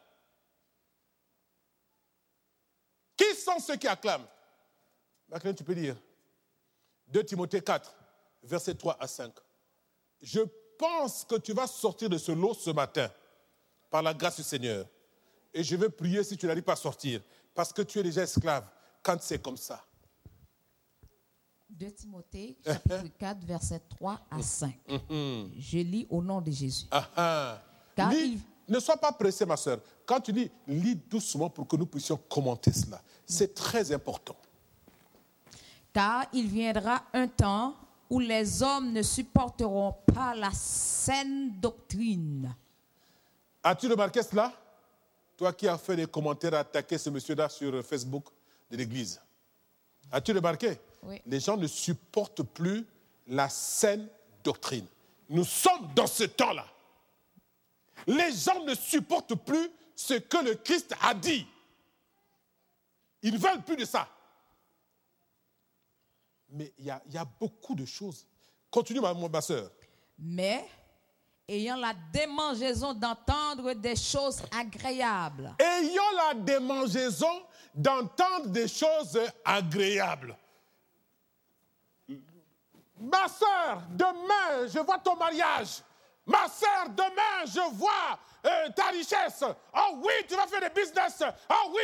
[3.17, 4.27] Qui sont ceux qui acclament?
[5.29, 5.95] Maintenant, tu peux dire
[7.07, 7.93] 2 Timothée 4,
[8.43, 9.33] versets 3 à 5.
[10.21, 10.41] Je
[10.77, 13.09] pense que tu vas sortir de ce lot ce matin,
[13.89, 14.85] par la grâce du Seigneur.
[15.53, 17.21] Et je vais prier si tu n'arrives pas à sortir,
[17.53, 18.67] parce que tu es déjà esclave
[19.01, 19.85] quand c'est comme ça.
[21.77, 24.73] 2 Timothée, chapitre 4, versets 3 à 5.
[24.87, 25.49] Mm-hmm.
[25.57, 26.85] Je lis au nom de Jésus.
[26.89, 27.09] Ah,
[27.97, 28.09] ah.
[28.67, 29.79] Ne sois pas pressé, ma soeur.
[30.05, 33.01] Quand tu lis, lis doucement pour que nous puissions commenter cela.
[33.25, 34.35] C'est très important.
[35.93, 37.75] Car il viendra un temps
[38.09, 42.53] où les hommes ne supporteront pas la saine doctrine.
[43.63, 44.53] As-tu remarqué cela?
[45.37, 48.25] Toi qui as fait des commentaires attaquer ce monsieur-là sur Facebook
[48.71, 49.19] de l'Église.
[50.11, 50.77] As-tu remarqué?
[51.05, 51.21] Oui.
[51.25, 52.85] Les gens ne supportent plus
[53.27, 54.07] la saine
[54.43, 54.85] doctrine.
[55.29, 56.65] Nous sommes dans ce temps-là.
[58.07, 61.47] Les gens ne supportent plus ce que le Christ a dit.
[63.21, 64.07] Ils ne veulent plus de ça.
[66.49, 68.25] Mais il y, a, beaucoup de choses.
[68.69, 69.71] Continue, ma, ma soeur.
[70.19, 70.65] Mais,
[71.47, 75.55] ayant la démangeaison d'entendre des choses agréables.
[75.59, 77.41] Ayant la démangeaison
[77.73, 80.37] d'entendre des choses agréables.
[82.97, 85.81] Ma soeur, demain, je vois ton mariage.
[86.25, 89.43] Ma soeur, demain, je vois euh, ta richesse.
[89.43, 91.21] Oh oui, tu vas faire des business.
[91.49, 91.81] Oh oui,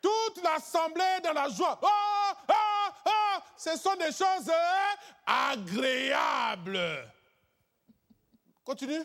[0.00, 1.78] toute l'assemblée dans la joie.
[1.82, 4.94] Oh, oh, oh, ce sont des choses euh,
[5.26, 6.80] agréables.
[8.64, 9.02] Continue.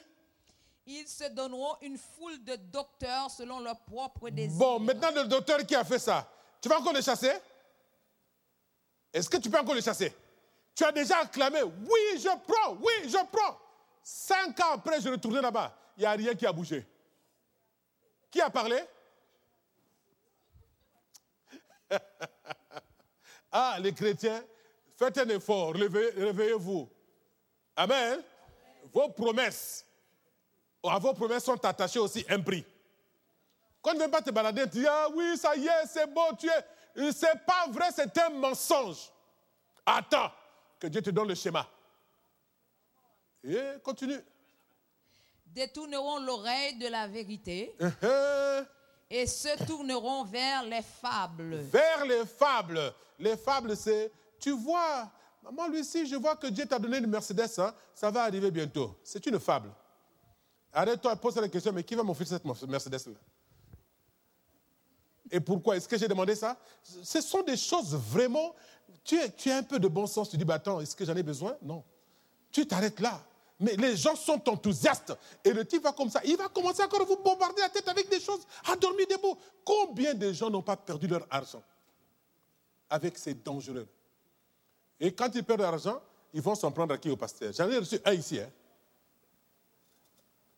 [0.85, 4.57] Ils se donneront une foule de docteurs selon leurs propres désirs.
[4.57, 6.25] Bon, maintenant le docteur qui a fait ça,
[6.61, 7.33] tu vas encore le chasser?
[9.11, 10.13] Est-ce que tu peux encore le chasser?
[10.77, 13.59] Tu as déjà acclamé, oui, je prends, oui, je prends.
[14.03, 15.75] Cinq ans après, je retournais là-bas.
[15.97, 16.85] Il n'y a rien qui a bougé.
[18.29, 18.79] Qui a parlé?
[23.49, 24.43] Ah, les chrétiens,
[24.97, 26.89] faites un effort, réveillez-vous.
[27.77, 28.21] Amen.
[28.93, 29.85] Vos promesses,
[30.83, 32.65] à vos promesses sont attachées aussi un prix.
[33.81, 36.13] Quand tu ne veux pas te balader, tu dis Ah oui, ça y est, c'est
[36.13, 37.11] bon, tu es.
[37.13, 39.09] C'est pas vrai, c'est un mensonge.
[39.85, 40.29] Attends
[40.79, 41.67] que Dieu te donne le schéma.
[43.43, 44.19] Et continue.
[45.45, 48.65] Détourneront l'oreille de la vérité uh-huh.
[49.09, 51.55] et se tourneront vers les fables.
[51.55, 52.93] Vers les fables.
[53.17, 55.09] Les fables, c'est, tu vois,
[55.43, 58.99] maman Lucie, je vois que Dieu t'a donné une Mercedes, hein, ça va arriver bientôt.
[59.03, 59.71] C'est une fable.
[60.73, 63.13] Arrête-toi, pose la question, mais qui va m'offrir cette Mercedes-là?
[65.31, 65.77] Et pourquoi?
[65.77, 66.57] Est-ce que j'ai demandé ça?
[67.03, 68.55] Ce sont des choses vraiment.
[69.03, 71.23] Tu, as un peu de bon sens, tu dis, bah, attends, est-ce que j'en ai
[71.23, 71.55] besoin?
[71.61, 71.83] Non.
[72.51, 73.21] Tu t'arrêtes là.
[73.59, 75.13] Mais les gens sont enthousiastes.
[75.43, 76.21] Et le type va comme ça.
[76.25, 79.37] Il va commencer encore à vous bombarder la tête avec des choses, à dormir debout.
[79.65, 81.63] Combien de gens n'ont pas perdu leur argent
[82.89, 83.87] avec ces dangereux?
[84.99, 86.01] Et quand ils perdent l'argent,
[86.33, 87.09] ils vont s'en prendre à qui?
[87.09, 87.51] Au pasteur.
[87.53, 88.39] J'en ai reçu un ici.
[88.39, 88.49] Hein.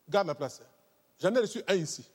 [0.09, 0.59] Garde la place.
[0.61, 0.67] Hein.
[1.21, 2.05] J'en ai reçu un ici.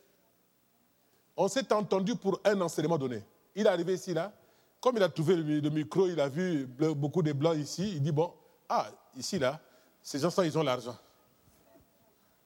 [1.37, 3.22] On s'est entendu pour un enseignement donné.
[3.55, 4.32] Il est arrivé ici, là.
[4.80, 7.93] Comme il a trouvé le micro, il a vu beaucoup de blancs ici.
[7.97, 8.32] Il dit Bon,
[8.68, 9.61] ah, ici, là,
[10.03, 10.97] ces gens-là, ils ont l'argent.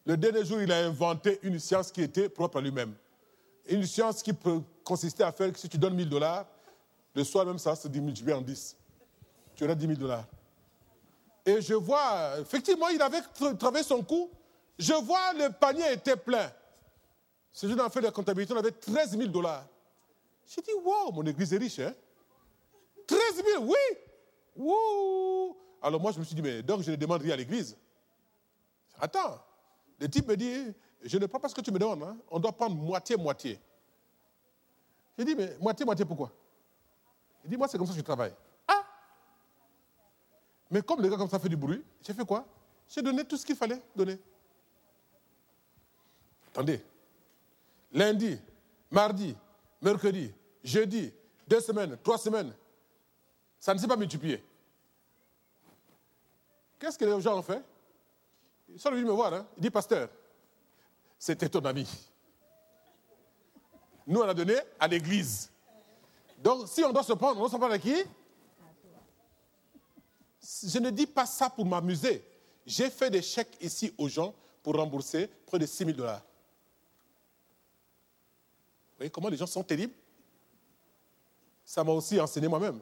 [0.07, 2.95] Le dernier jour, il a inventé une science qui était propre à lui-même.
[3.69, 4.33] Une science qui
[4.83, 6.47] consister à faire que si tu donnes 1000 dollars,
[7.15, 8.77] le soir même, ça se multiplié en 10.
[9.55, 10.25] Tu auras 10 000 dollars.
[11.45, 13.21] Et je vois, effectivement, il avait
[13.59, 14.31] travaillé son coup.
[14.79, 16.51] Je vois le panier était plein.
[17.59, 19.67] Ce jour, on fait la comptabilité, on avait 13 000 dollars.
[20.47, 21.93] J'ai dit, wow, mon église est riche, hein?
[23.05, 23.99] 13 000, oui!
[24.55, 25.57] Wouh!
[25.83, 27.77] Alors moi, je me suis dit, mais donc je ne demande rien à l'église.
[29.01, 29.41] Attends,
[29.99, 32.17] le type me dit, je ne prends pas ce que tu me donnes, hein.
[32.31, 33.59] on doit prendre moitié-moitié.
[35.19, 36.31] J'ai dit, mais moitié-moitié pourquoi?
[37.43, 38.35] Il dit, moi, c'est comme ça que je travaille.
[38.69, 38.85] Ah
[40.71, 42.47] Mais comme les gars comme ça fait du bruit, j'ai fait quoi?
[42.89, 44.17] J'ai donné tout ce qu'il fallait donner.
[46.53, 46.85] Attendez.
[47.93, 48.39] Lundi,
[48.91, 49.37] mardi,
[49.81, 50.33] mercredi,
[50.63, 51.13] jeudi,
[51.47, 52.55] deux semaines, trois semaines.
[53.59, 54.43] Ça ne s'est pas multiplié.
[56.79, 57.63] Qu'est-ce que les gens ont fait?
[58.69, 59.33] Ils sont venus me voir.
[59.35, 59.47] Hein.
[59.57, 60.09] Il dit, pasteur,
[61.19, 61.89] c'était ton ami.
[64.07, 65.51] Nous, on a donné à l'église.
[66.39, 67.97] Donc, si on doit se prendre, on doit se prendre à qui?
[70.41, 72.25] Je ne dis pas ça pour m'amuser.
[72.65, 76.23] J'ai fait des chèques ici aux gens pour rembourser près de 6 000 dollars.
[78.99, 79.95] Vous voyez comment les gens sont terribles?
[81.65, 82.81] Ça m'a aussi enseigné moi-même.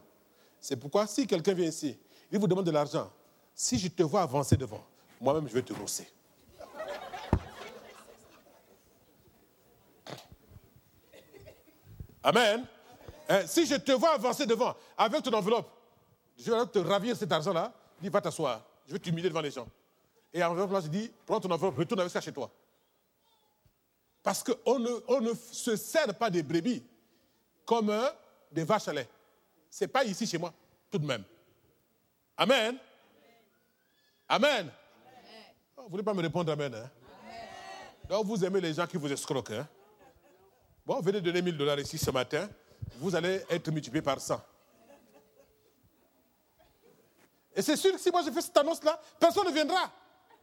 [0.59, 1.99] C'est pourquoi si quelqu'un vient ici,
[2.33, 3.13] il vous demande de l'argent,
[3.55, 4.83] si je te vois avancer devant,
[5.21, 6.09] moi-même je vais te rosser.
[12.23, 12.65] Amen.
[13.29, 15.71] Hein, si je te vois avancer devant avec ton enveloppe,
[16.39, 19.69] je vais te ravir cet argent-là, dis va t'asseoir, je vais t'humilier devant les gens.
[20.33, 22.51] Et en enveloppe là, je dis, prends ton enveloppe, retourne avec ça chez toi.
[24.27, 26.83] Parce qu'on ne, se sert pas des brebis
[27.65, 27.97] comme
[28.51, 29.09] des vaches à lait.
[29.71, 30.53] Ce n'est pas ici chez moi,
[30.91, 31.23] tout de même.
[32.37, 32.77] Amen.
[34.29, 34.73] Amen.
[35.77, 36.75] Oh, vous ne voulez pas me répondre Amen.
[36.75, 36.91] Hein?
[38.09, 39.53] Donc vous aimez les gens qui vous escroquent.
[39.53, 39.69] Hein?
[40.85, 42.49] Bon, venez donner 1000 dollars ici ce matin,
[42.99, 44.43] vous allez être multiplié par 100.
[47.55, 49.89] Et c'est sûr que si moi je fais cette annonce-là, personne ne viendra.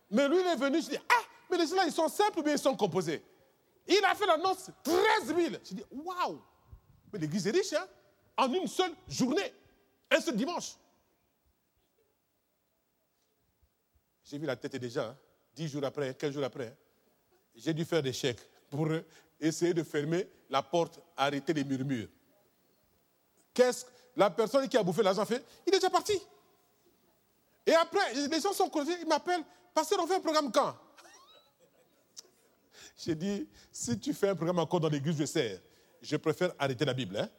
[0.09, 2.43] Mais lui, il est venu, je dis, ah, mais les gens-là, ils sont simples ou
[2.43, 3.21] bien ils sont composés?
[3.88, 5.39] Il a fait l'annonce 13 000.
[5.63, 6.41] J'ai dit, waouh
[7.11, 7.88] Mais l'église est riche, hein
[8.38, 9.53] En une seule journée,
[10.09, 10.75] un seul dimanche.
[14.23, 15.17] J'ai vu la tête déjà, hein,
[15.55, 16.67] 10 jours après, 15 jours après.
[16.67, 16.75] Hein.
[17.55, 18.88] J'ai dû faire des chèques pour
[19.39, 22.07] essayer de fermer la porte, arrêter les murmures.
[23.53, 25.43] Qu'est-ce que la personne qui a bouffé l'argent fait?
[25.67, 26.19] Il est déjà parti.
[27.65, 30.75] Et après, les gens sont connus, ils m'appellent, Pasteur, on fait un programme quand?
[33.06, 35.60] J'ai dit, si tu fais un programme encore dans l'église, je sers.
[36.01, 37.30] Je préfère arrêter la Bible hein,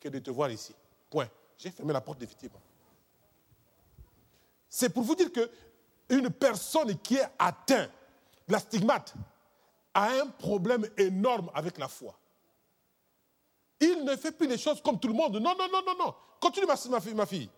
[0.00, 0.74] que de te voir ici.
[1.10, 1.28] Point.
[1.58, 2.60] J'ai fermé la porte définitivement.
[4.68, 5.50] C'est pour vous dire que
[6.08, 7.90] une personne qui est atteinte
[8.46, 9.14] de la stigmate
[9.94, 12.18] a un problème énorme avec la foi.
[13.80, 15.36] Il ne fait plus les choses comme tout le monde.
[15.36, 16.14] Non, non, non, non, non.
[16.40, 17.50] Continue, ma, fille, ma fille.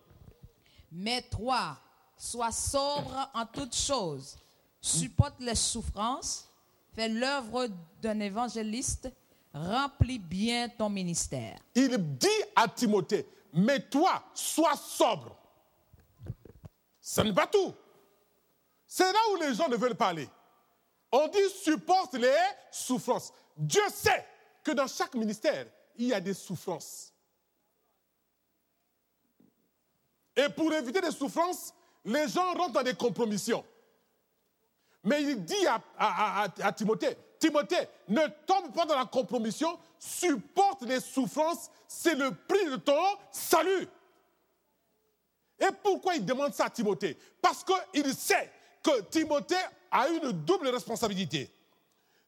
[0.91, 1.77] Mais toi,
[2.17, 4.37] sois sobre en toutes choses.
[4.81, 6.48] Supporte les souffrances
[6.95, 7.67] fais l'œuvre
[8.01, 9.09] d'un évangéliste,
[9.53, 11.59] remplis bien ton ministère.
[11.75, 15.35] Il dit à Timothée, mais toi, sois sobre.
[17.01, 17.73] Ce n'est pas tout.
[18.85, 20.29] C'est là où les gens ne veulent pas aller.
[21.11, 22.35] On dit supporte les
[22.71, 23.33] souffrances.
[23.57, 24.25] Dieu sait
[24.63, 25.65] que dans chaque ministère,
[25.95, 27.11] il y a des souffrances.
[30.35, 31.73] Et pour éviter des souffrances,
[32.05, 33.65] les gens rentrent dans des compromissions.
[35.03, 35.65] Mais il dit
[35.97, 42.65] à, Timothée, Timothée, ne tombe pas dans la compromission, supporte les souffrances, c'est le prix
[42.65, 43.87] de ton salut.
[45.59, 47.17] Et pourquoi il demande ça à Timothée?
[47.41, 48.51] Parce qu'il sait
[48.83, 49.55] que Timothée
[49.91, 51.51] a une double responsabilité.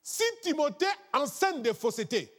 [0.02, 2.34] Si Timothée enseigne des faussetés,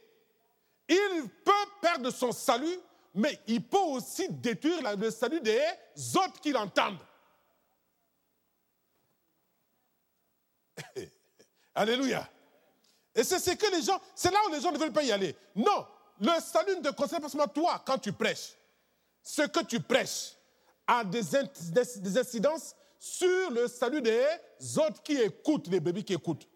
[0.87, 2.77] il peut perdre son salut,
[3.15, 5.61] mais il peut aussi détruire le salut des
[6.15, 6.99] autres qui l'entendent.
[11.75, 12.29] Alléluia.
[13.15, 15.11] Et c'est ce que les gens, c'est là où les gens ne veulent pas y
[15.11, 15.35] aller.
[15.55, 15.85] Non,
[16.19, 18.53] le salut ne concerne pas seulement toi quand tu prêches.
[19.21, 20.35] Ce que tu prêches
[20.87, 21.21] a des,
[21.71, 24.25] des, incidences sur le salut des
[24.77, 26.47] autres qui écoutent, les bébés qui écoutent.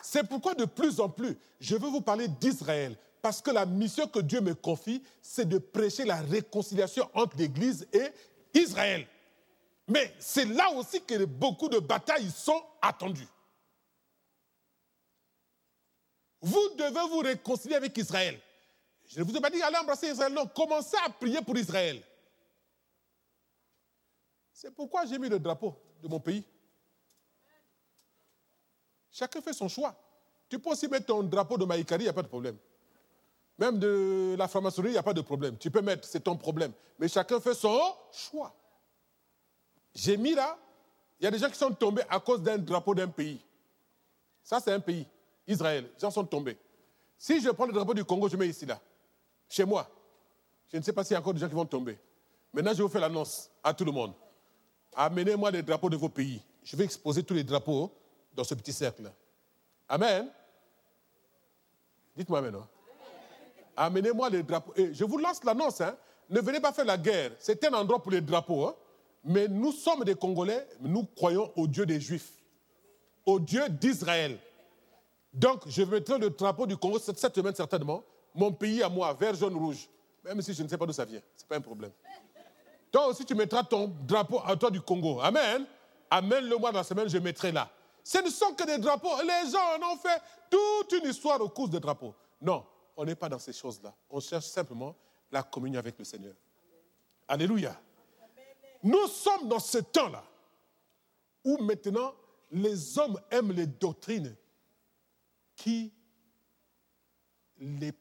[0.00, 4.06] C'est pourquoi de plus en plus, je veux vous parler d'Israël Parce que la mission
[4.06, 8.08] que Dieu me confie, c'est de prêcher la réconciliation entre l'Église et
[8.54, 9.06] Israël.
[9.86, 13.28] Mais c'est là aussi que beaucoup de batailles sont attendues.
[16.40, 18.38] Vous devez vous réconcilier avec Israël.
[19.06, 22.02] Je ne vous ai pas dit allez embrasser Israël, non, commencez à prier pour Israël.
[24.52, 26.44] C'est pourquoi j'ai mis le drapeau de mon pays.
[29.10, 29.96] Chacun fait son choix.
[30.48, 32.58] Tu peux aussi mettre ton drapeau de Maïkari, il n'y a pas de problème.
[33.58, 35.56] Même de la franc-maçonnerie, il n'y a pas de problème.
[35.58, 36.72] Tu peux mettre, c'est ton problème.
[36.98, 37.80] Mais chacun fait son
[38.12, 38.54] choix.
[39.94, 40.56] J'ai mis là,
[41.18, 43.44] il y a des gens qui sont tombés à cause d'un drapeau d'un pays.
[44.44, 45.06] Ça, c'est un pays,
[45.46, 45.90] Israël.
[45.92, 46.56] Les gens sont tombés.
[47.18, 48.80] Si je prends le drapeau du Congo, je mets ici, là,
[49.48, 49.88] chez moi.
[50.72, 51.98] Je ne sais pas s'il y a encore des gens qui vont tomber.
[52.52, 54.14] Maintenant, je vous fais l'annonce à tout le monde.
[54.94, 56.40] Amenez-moi les drapeaux de vos pays.
[56.62, 57.92] Je vais exposer tous les drapeaux
[58.34, 59.10] dans ce petit cercle.
[59.88, 60.30] Amen.
[62.16, 62.66] Dites-moi maintenant.
[63.78, 64.72] Amenez-moi les drapeaux.
[64.76, 65.80] Et je vous lance l'annonce.
[65.80, 65.96] Hein.
[66.28, 67.30] Ne venez pas faire la guerre.
[67.38, 68.66] C'est un endroit pour les drapeaux.
[68.66, 68.74] Hein.
[69.24, 70.66] Mais nous sommes des Congolais.
[70.80, 72.32] Nous croyons au Dieu des Juifs.
[73.24, 74.36] Au Dieu d'Israël.
[75.32, 78.02] Donc, je mettrai le drapeau du Congo cette semaine certainement.
[78.34, 79.88] Mon pays à moi, vert, jaune, rouge.
[80.24, 81.20] Même si je ne sais pas d'où ça vient.
[81.36, 81.92] Ce n'est pas un problème.
[82.90, 85.20] Toi aussi, tu mettras ton drapeau à toi du Congo.
[85.20, 85.64] Amen.
[86.10, 87.70] Amène-le-moi dans la semaine, je mettrai là.
[88.02, 89.22] Ce ne sont que des drapeaux.
[89.22, 90.20] Les gens en ont fait
[90.50, 92.14] toute une histoire au cours des drapeaux.
[92.40, 92.64] Non,
[92.98, 93.94] on n'est pas dans ces choses-là.
[94.10, 94.94] On cherche simplement
[95.30, 96.34] la communion avec le Seigneur.
[97.28, 97.80] Alléluia.
[98.82, 100.24] Nous sommes dans ce temps-là
[101.44, 102.12] où maintenant
[102.50, 104.34] les hommes aiment les doctrines
[105.54, 105.92] qui
[107.60, 107.92] les,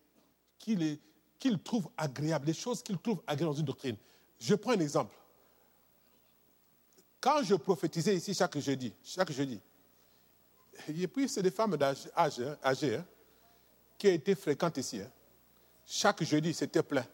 [1.37, 3.97] qu'ils trouvent agréables, les choses qu'ils trouvent agréables dans une doctrine.
[4.39, 5.15] Je prends un exemple.
[7.21, 9.59] Quand je prophétisais ici chaque jeudi, chaque jeudi,
[10.87, 13.05] et puis c'est des femmes d'âge âgées hein,
[13.97, 15.01] qui été fréquentes ici.
[15.01, 15.09] Hein.
[15.85, 17.05] Chaque jeudi, c'était plein.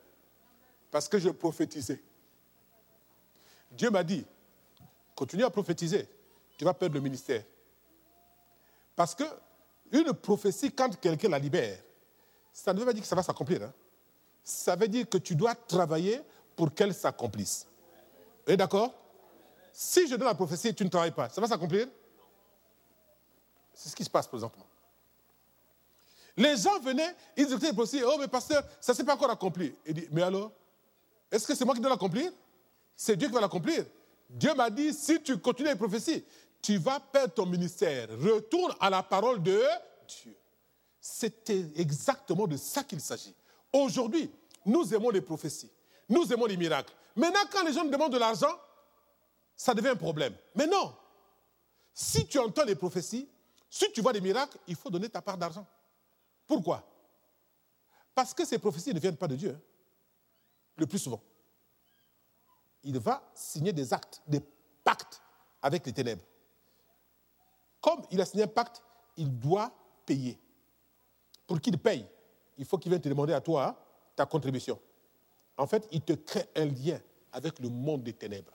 [0.91, 2.01] Parce que je prophétisais.
[3.71, 4.25] Dieu m'a dit,
[5.15, 6.07] continue à prophétiser,
[6.57, 7.43] tu vas perdre le ministère.
[8.95, 9.23] Parce que
[9.91, 11.79] une prophétie, quand quelqu'un la libère,
[12.51, 13.63] ça ne veut pas dire que ça va s'accomplir.
[13.63, 13.73] Hein.
[14.43, 16.21] Ça veut dire que tu dois travailler
[16.55, 17.67] pour qu'elle s'accomplisse.
[18.45, 18.93] Vous êtes d'accord?
[19.71, 21.87] Si je donne la prophétie et tu ne travailles pas, ça va s'accomplir?
[23.73, 24.65] C'est ce qui se passe présentement.
[26.35, 29.29] Les gens venaient, ils écoutaient les prophéties, oh mais pasteur, ça ne s'est pas encore
[29.29, 29.75] accompli.
[29.85, 30.51] Il dit, mais alors
[31.31, 32.31] Est-ce que c'est moi qui dois l'accomplir?
[32.95, 33.85] C'est Dieu qui va l'accomplir.
[34.29, 36.23] Dieu m'a dit, si tu continues les prophéties,
[36.61, 38.09] tu vas perdre ton ministère.
[38.19, 39.61] Retourne à la parole de
[40.07, 40.35] Dieu.
[40.99, 43.35] C'était exactement de ça qu'il s'agit.
[43.71, 44.31] Aujourd'hui,
[44.65, 45.69] nous aimons les prophéties.
[46.07, 46.93] Nous aimons les miracles.
[47.15, 48.55] Maintenant, quand les gens nous demandent de l'argent,
[49.55, 50.33] ça devient un problème.
[50.55, 50.95] Mais non.
[51.93, 53.27] Si tu entends les prophéties,
[53.69, 55.65] si tu vois des miracles, il faut donner ta part d'argent.
[56.47, 56.83] Pourquoi?
[58.13, 59.61] Parce que ces prophéties ne viennent pas de Dieu, hein.
[60.77, 61.21] le plus souvent.
[62.83, 64.41] Il va signer des actes, des
[64.83, 65.21] pactes
[65.61, 66.23] avec les ténèbres.
[67.81, 68.81] Comme il a signé un pacte,
[69.17, 69.71] il doit
[70.05, 70.39] payer.
[71.47, 72.05] Pour qu'il paye,
[72.57, 73.75] il faut qu'il vienne te demander à toi hein,
[74.15, 74.79] ta contribution
[75.57, 76.99] en fait, il te crée un lien
[77.31, 78.51] avec le monde des ténèbres.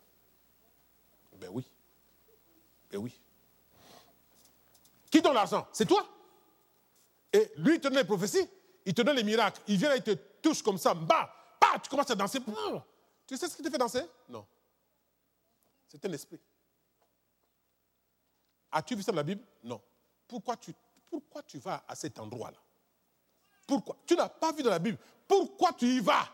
[1.40, 1.64] Ben oui.
[2.90, 3.20] Ben oui.
[5.10, 5.66] Qui donne l'argent?
[5.72, 6.06] C'est toi.
[7.32, 8.48] Et lui, il te donne les prophéties,
[8.84, 9.60] il te donne les miracles.
[9.66, 10.12] Il vient et il te
[10.42, 12.40] touche comme ça, bah, bah, tu commences à danser.
[13.26, 14.02] Tu sais ce qui te fait danser?
[14.28, 14.46] Non.
[15.86, 16.40] C'est un esprit.
[18.70, 19.42] As-tu vu ça dans la Bible?
[19.62, 19.80] Non.
[20.26, 20.74] Pourquoi tu,
[21.10, 22.58] pourquoi tu vas à cet endroit-là?
[23.66, 23.96] Pourquoi?
[24.06, 24.98] Tu n'as pas vu dans la Bible.
[25.26, 26.28] Pourquoi tu y vas?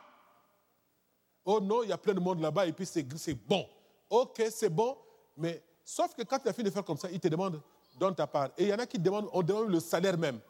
[1.45, 3.69] Oh non, il y a plein de monde là-bas et puis c'est bon.
[4.09, 4.97] Ok, c'est bon,
[5.37, 7.61] mais sauf que quand tu as fini de faire comme ça, il te demande,
[7.97, 8.51] donne ta part.
[8.57, 10.41] Et il y en a qui demandent, on demande le salaire même.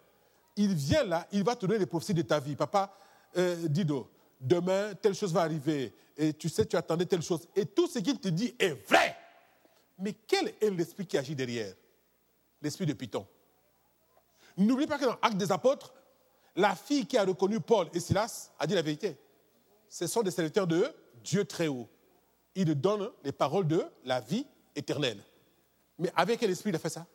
[0.56, 2.56] Il vient là, il va te donner les prophéties de ta vie.
[2.56, 2.96] Papa,
[3.36, 5.92] euh, Dido, demain, telle chose va arriver.
[6.16, 7.48] Et tu sais, tu attendais telle chose.
[7.56, 9.16] Et tout ce qu'il te dit est vrai.
[9.98, 11.74] Mais quel est l'esprit qui agit derrière?
[12.62, 13.26] L'esprit de Python.
[14.56, 15.92] N'oublie pas que dans Acte des Apôtres,
[16.54, 19.18] la fille qui a reconnu Paul et Silas a dit la vérité
[19.94, 20.92] ce sont des serviteurs de
[21.22, 21.88] Dieu très haut.
[22.56, 24.44] Il donne les paroles de la vie
[24.74, 25.22] éternelle.
[26.00, 27.06] Mais avec quel esprit il a fait ça?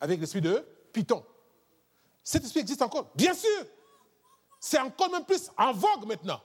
[0.00, 1.24] Avec l'esprit de Python.
[2.28, 3.64] Cet esprit existe encore Bien sûr
[4.60, 6.42] C'est encore même plus en vogue maintenant.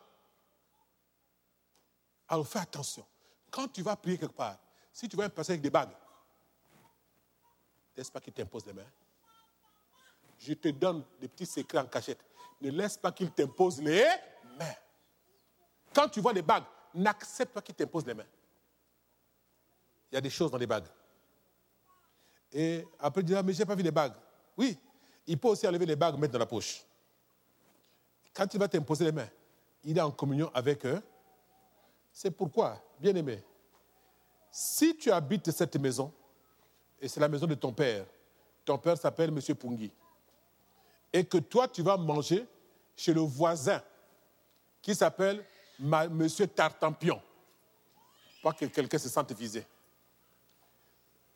[2.25, 3.05] Alors fais attention.
[3.51, 4.57] Quand tu vas prier quelque part,
[4.93, 5.91] si tu vas passer avec des bagues,
[7.97, 8.89] laisse pas qu'il t'impose les mains.
[10.39, 12.23] Je te donne des petits secrets en cachette.
[12.61, 14.05] Ne laisse pas qu'il t'impose les
[14.57, 14.75] mains.
[15.93, 16.63] Quand tu vois les bagues,
[16.93, 18.23] n'accepte pas qu'il t'impose les mains.
[20.09, 20.87] Il y a des choses dans les bagues.
[22.53, 24.15] Et après, tu dis, ah, mais je n'ai pas vu les bagues.
[24.55, 24.79] Oui,
[25.27, 26.83] il peut aussi enlever les bagues, mettre dans la poche.
[28.33, 29.29] quand il va t'imposer les mains,
[29.83, 31.01] il est en communion avec eux.
[32.11, 33.43] C'est pourquoi, bien aimé,
[34.51, 36.11] si tu habites cette maison,
[37.01, 38.05] et c'est la maison de ton père,
[38.63, 39.55] ton père s'appelle M.
[39.55, 39.91] Pungi,
[41.11, 42.47] et que toi tu vas manger
[42.95, 43.81] chez le voisin
[44.81, 45.43] qui s'appelle
[45.79, 46.27] M.
[46.55, 47.21] Tartampion,
[48.41, 49.65] pas que quelqu'un se sente visé.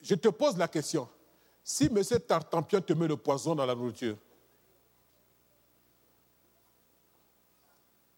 [0.00, 1.08] Je te pose la question,
[1.70, 2.02] si M.
[2.26, 4.16] Tartampion te met le poison dans la nourriture,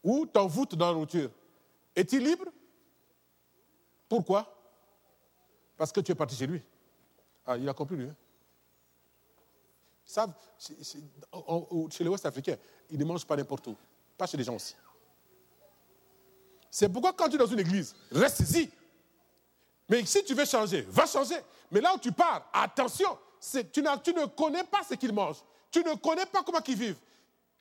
[0.04, 1.32] ou t'envoûte dans la nourriture,
[1.96, 2.44] est-il libre?
[4.08, 4.46] Pourquoi?
[5.76, 6.62] Parce que tu es parti chez lui.
[7.44, 8.06] Ah, il a compris lui.
[8.06, 8.16] Hein?
[10.04, 12.56] Savent, chez les Ouest africains,
[12.88, 13.76] ils ne mangent pas n'importe où.
[14.16, 14.76] Pas chez les gens aussi.
[16.70, 18.70] C'est pourquoi quand tu es dans une église, reste ici.
[19.88, 21.40] Mais si tu veux changer, va changer.
[21.72, 25.42] Mais là où tu pars, attention, tu, ne connais pas ce qu'ils mangent.
[25.70, 26.98] Tu ne connais pas comment ils vivent.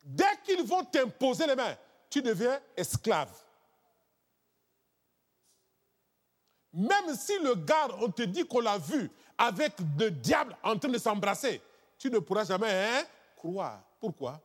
[0.02, 1.76] Dès qu'ils vont t'imposer les mains,
[2.08, 3.30] tu deviens esclave.
[6.72, 10.88] Même si le gars, on te dit qu'on l'a vu avec le diable en train
[10.88, 11.60] de s'embrasser,
[11.98, 13.04] tu ne pourras jamais hein,
[13.36, 13.82] croire.
[13.98, 14.40] Pourquoi?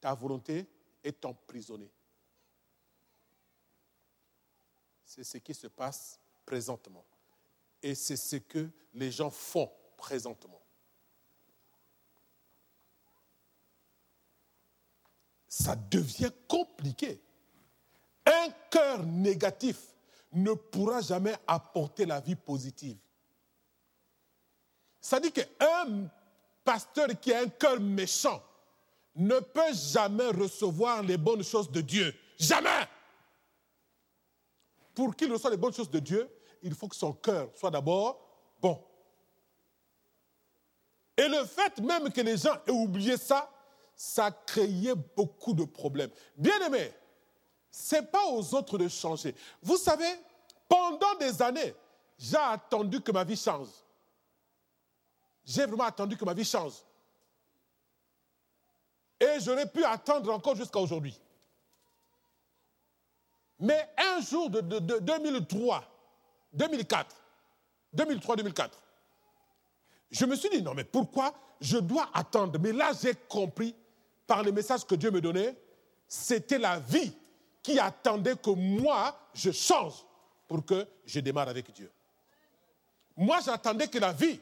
[0.00, 0.66] Ta volonté
[1.02, 1.90] est emprisonnée.
[5.04, 7.04] C'est ce qui se passe présentement.
[7.82, 9.70] Et c'est ce que les gens font
[10.04, 10.60] présentement.
[15.62, 17.22] ça devient compliqué.
[18.26, 19.78] Un cœur négatif
[20.32, 22.98] ne pourra jamais apporter la vie positive.
[25.00, 26.10] Ça dit qu'un
[26.64, 28.42] pasteur qui a un cœur méchant
[29.14, 32.12] ne peut jamais recevoir les bonnes choses de Dieu.
[32.36, 32.88] Jamais.
[34.92, 36.28] Pour qu'il reçoive les bonnes choses de Dieu,
[36.62, 38.20] il faut que son cœur soit d'abord
[38.60, 38.82] bon.
[41.16, 43.50] Et le fait même que les gens aient oublié ça,
[43.94, 46.10] ça créait beaucoup de problèmes.
[46.36, 46.92] Bien aimé,
[47.70, 49.34] ce n'est pas aux autres de changer.
[49.62, 50.12] Vous savez,
[50.68, 51.74] pendant des années,
[52.18, 53.68] j'ai attendu que ma vie change.
[55.44, 56.74] J'ai vraiment attendu que ma vie change.
[59.20, 61.18] Et j'aurais pu attendre encore jusqu'à aujourd'hui.
[63.60, 65.84] Mais un jour de, 2003,
[66.52, 67.16] 2004,
[67.96, 68.70] 2003-2004,
[70.14, 72.58] je me suis dit, non mais pourquoi je dois attendre?
[72.60, 73.74] Mais là, j'ai compris
[74.26, 75.56] par les messages que Dieu me donnait,
[76.06, 77.12] c'était la vie
[77.62, 79.94] qui attendait que moi, je change
[80.46, 81.90] pour que je démarre avec Dieu.
[83.16, 84.38] Moi, j'attendais que la vie,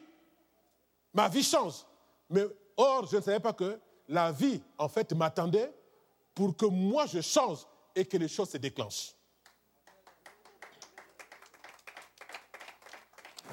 [1.13, 1.85] ma vie change.
[2.29, 2.43] Mais
[2.77, 5.73] or, je ne savais pas que la vie, en fait, m'attendait
[6.35, 7.59] pour que moi, je change
[7.95, 9.13] et que les choses se déclenchent.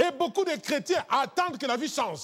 [0.01, 2.21] Et beaucoup de chrétiens attendent que la vie change.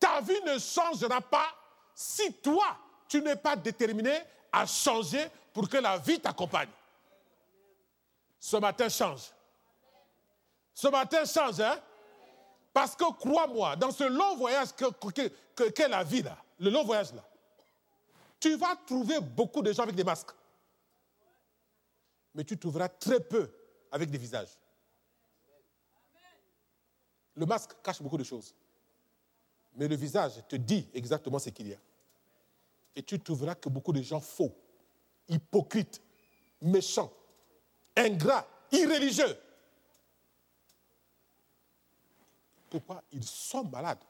[0.00, 1.48] Ta vie ne changera pas
[1.94, 4.16] si toi, tu n'es pas déterminé
[4.50, 6.70] à changer pour que la vie t'accompagne.
[8.40, 9.32] Ce matin, change.
[10.72, 11.78] Ce matin, change, hein?
[12.72, 16.84] Parce que crois-moi, dans ce long voyage qu'est que, que, la vie, là, le long
[16.84, 17.24] voyage, là,
[18.40, 20.30] tu vas trouver beaucoup de gens avec des masques.
[22.34, 23.50] Mais tu trouveras très peu
[23.90, 24.56] avec des visages.
[27.38, 28.54] Le masque cache beaucoup de choses.
[29.76, 31.78] Mais le visage te dit exactement ce qu'il y a
[32.98, 34.52] et tu trouveras que beaucoup de gens faux,
[35.28, 36.02] hypocrites,
[36.60, 37.12] méchants,
[37.96, 39.38] ingrats, irréligieux.
[42.68, 44.02] Pourquoi Ils sont malades?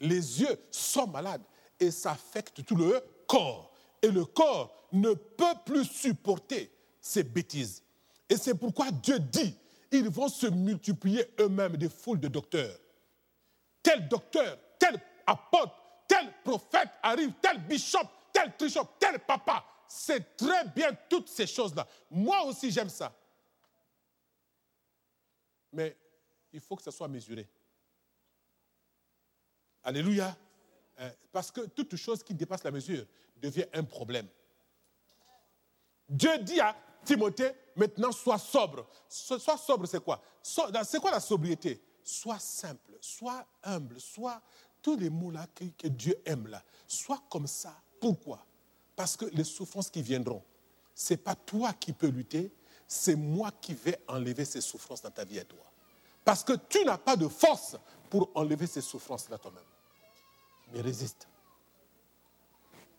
[0.00, 1.40] Les yeux sont malades
[1.80, 3.72] et ça affecte tout le corps.
[4.02, 6.70] Et le corps ne peut plus supporter
[7.00, 7.82] ces bêtises.
[8.28, 9.56] Et c'est pourquoi Dieu dit,
[9.90, 12.78] ils vont se multiplier eux-mêmes des foules de docteurs.
[13.82, 15.74] Tel docteur, tel apôtre,
[16.06, 19.64] tel prophète arrive, tel bishop, tel trichop, tel papa.
[19.88, 21.86] C'est très bien toutes ces choses-là.
[22.10, 23.14] Moi aussi, j'aime ça.
[25.72, 25.96] Mais
[26.52, 27.48] il faut que ça soit mesuré.
[29.82, 30.36] Alléluia.
[31.00, 34.26] Euh, parce que toute chose qui dépasse la mesure devient un problème.
[36.08, 36.74] Dieu dit à
[37.04, 38.86] Timothée, maintenant sois sobre.
[39.08, 40.20] Sois sobre, c'est quoi?
[40.42, 41.80] C'est quoi la sobriété?
[42.02, 44.40] Sois simple, sois humble, sois
[44.82, 47.74] tous les mots-là que, Dieu aime là, sois comme ça.
[48.00, 48.44] Pourquoi?
[48.96, 50.42] Parce que les souffrances qui viendront,
[50.94, 52.50] ce n'est pas toi qui peux lutter,
[52.86, 55.64] c'est moi qui vais enlever ces souffrances dans ta vie à toi.
[56.24, 57.76] Parce que tu n'as pas de force
[58.10, 59.62] pour enlever ces souffrances-là toi-même.
[60.72, 61.28] Mais résiste.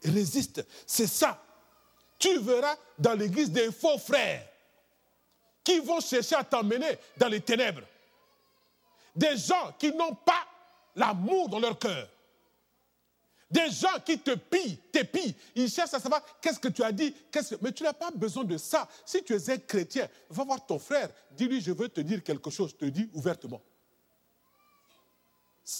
[0.03, 0.65] Résiste.
[0.85, 1.43] C'est ça.
[2.17, 4.48] Tu verras dans l'église des faux frères
[5.69, 7.83] qui vont chercher à t'emmener dans les ténèbres.
[9.15, 10.47] Des gens qui n'ont pas
[10.95, 12.09] l'amour dans leur cœur.
[13.51, 15.35] Des gens qui te pillent, t'épillent.
[15.55, 17.13] Ils cherchent à savoir qu'est-ce que tu as dit.
[17.31, 17.39] Que...
[17.61, 18.87] Mais tu n'as pas besoin de ça.
[19.05, 21.09] Si tu es un chrétien, va voir ton frère.
[21.31, 22.71] Dis-lui, je veux te dire quelque chose.
[22.71, 23.61] Je te dis ouvertement.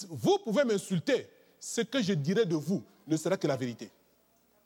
[0.08, 1.28] Vous pouvez m'insulter.
[1.58, 3.90] Ce que je dirai de vous ne sera que la vérité.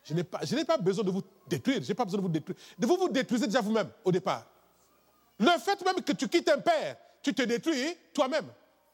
[0.04, 1.82] Je n'ai pas, pas, besoin de vous détruire.
[1.82, 2.58] Je n'ai pas besoin de vous détruire.
[2.78, 4.46] De vous vous détruisez déjà vous-même au départ.
[5.38, 8.46] Le fait même que tu quittes un père, tu te détruis toi-même.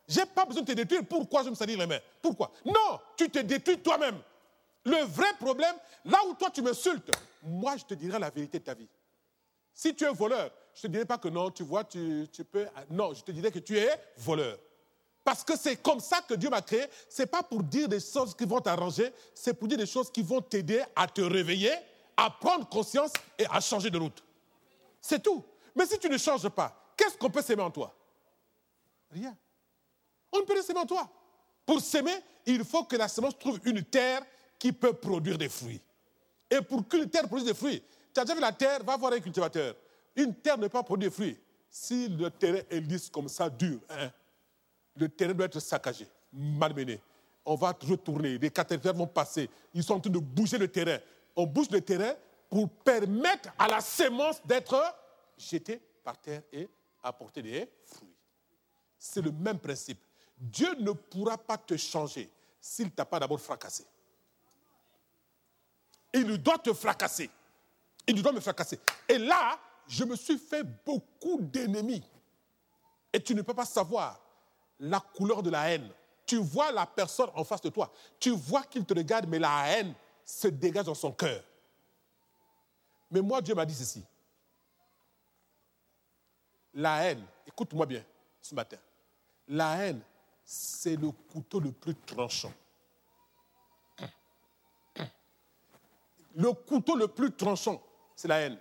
[0.09, 1.03] Je n'ai pas besoin de te détruire.
[1.09, 2.01] Pourquoi je me salir les mains?
[2.20, 2.51] Pourquoi?
[2.64, 4.18] Non, tu te détruis toi-même.
[4.84, 5.74] Le vrai problème,
[6.05, 7.11] là où toi tu m'insultes,
[7.43, 8.88] moi je te dirai la vérité de ta vie.
[9.74, 12.45] Si tu es voleur, je ne te dirai pas que non, tu vois, tu, tu
[12.45, 12.66] peux.
[12.91, 14.59] Non, je te dirai que tu es voleur.
[15.22, 16.86] Parce que c'est comme ça que Dieu m'a créé.
[17.09, 20.11] Ce n'est pas pour dire des choses qui vont t'arranger, c'est pour dire des choses
[20.11, 21.74] qui vont t'aider à te réveiller,
[22.16, 24.24] à prendre conscience et à changer de route.
[25.01, 25.45] C'est tout.
[25.74, 27.94] Mais si tu ne changes pas, qu'est-ce qu'on peut s'aimer en toi?
[29.10, 29.36] Rien.
[30.32, 31.08] On ne peut rien s'aimer en toi.
[31.66, 32.14] Pour s'aimer,
[32.46, 34.22] il faut que la semence trouve une terre
[34.58, 35.80] qui peut produire des fruits.
[36.50, 39.12] Et pour qu'une terre produise des fruits, tu as déjà vu la terre, va voir
[39.12, 39.74] un cultivateur.
[40.16, 41.38] Une terre ne peut pas produire des fruits.
[41.68, 44.10] Si le terrain est lisse comme ça, dur, hein,
[44.96, 47.00] le terrain doit être saccagé, malmené.
[47.44, 50.98] On va retourner, les caterpillars vont passer, ils sont en train de bouger le terrain.
[51.36, 52.12] On bouge le terrain
[52.48, 54.76] pour permettre à la sémence d'être
[55.41, 56.68] jetée par terre et
[57.03, 58.14] apporter des fruits.
[58.99, 59.99] C'est le même principe.
[60.36, 62.30] Dieu ne pourra pas te changer
[62.61, 63.84] s'il ne t'a pas d'abord fracassé.
[66.12, 67.30] Il doit te fracasser.
[68.07, 68.78] Il doit me fracasser.
[69.09, 72.03] Et là, je me suis fait beaucoup d'ennemis.
[73.12, 74.20] Et tu ne peux pas savoir
[74.78, 75.91] la couleur de la haine.
[76.26, 77.93] Tu vois la personne en face de toi.
[78.18, 81.43] Tu vois qu'il te regarde, mais la haine se dégage dans son cœur.
[83.11, 84.05] Mais moi, Dieu m'a dit ceci.
[86.74, 88.04] La haine, écoute-moi bien
[88.40, 88.78] ce matin.
[89.48, 90.00] La haine,
[90.44, 92.52] c'est le couteau le plus tranchant.
[96.34, 97.82] Le couteau le plus tranchant,
[98.14, 98.58] c'est la haine.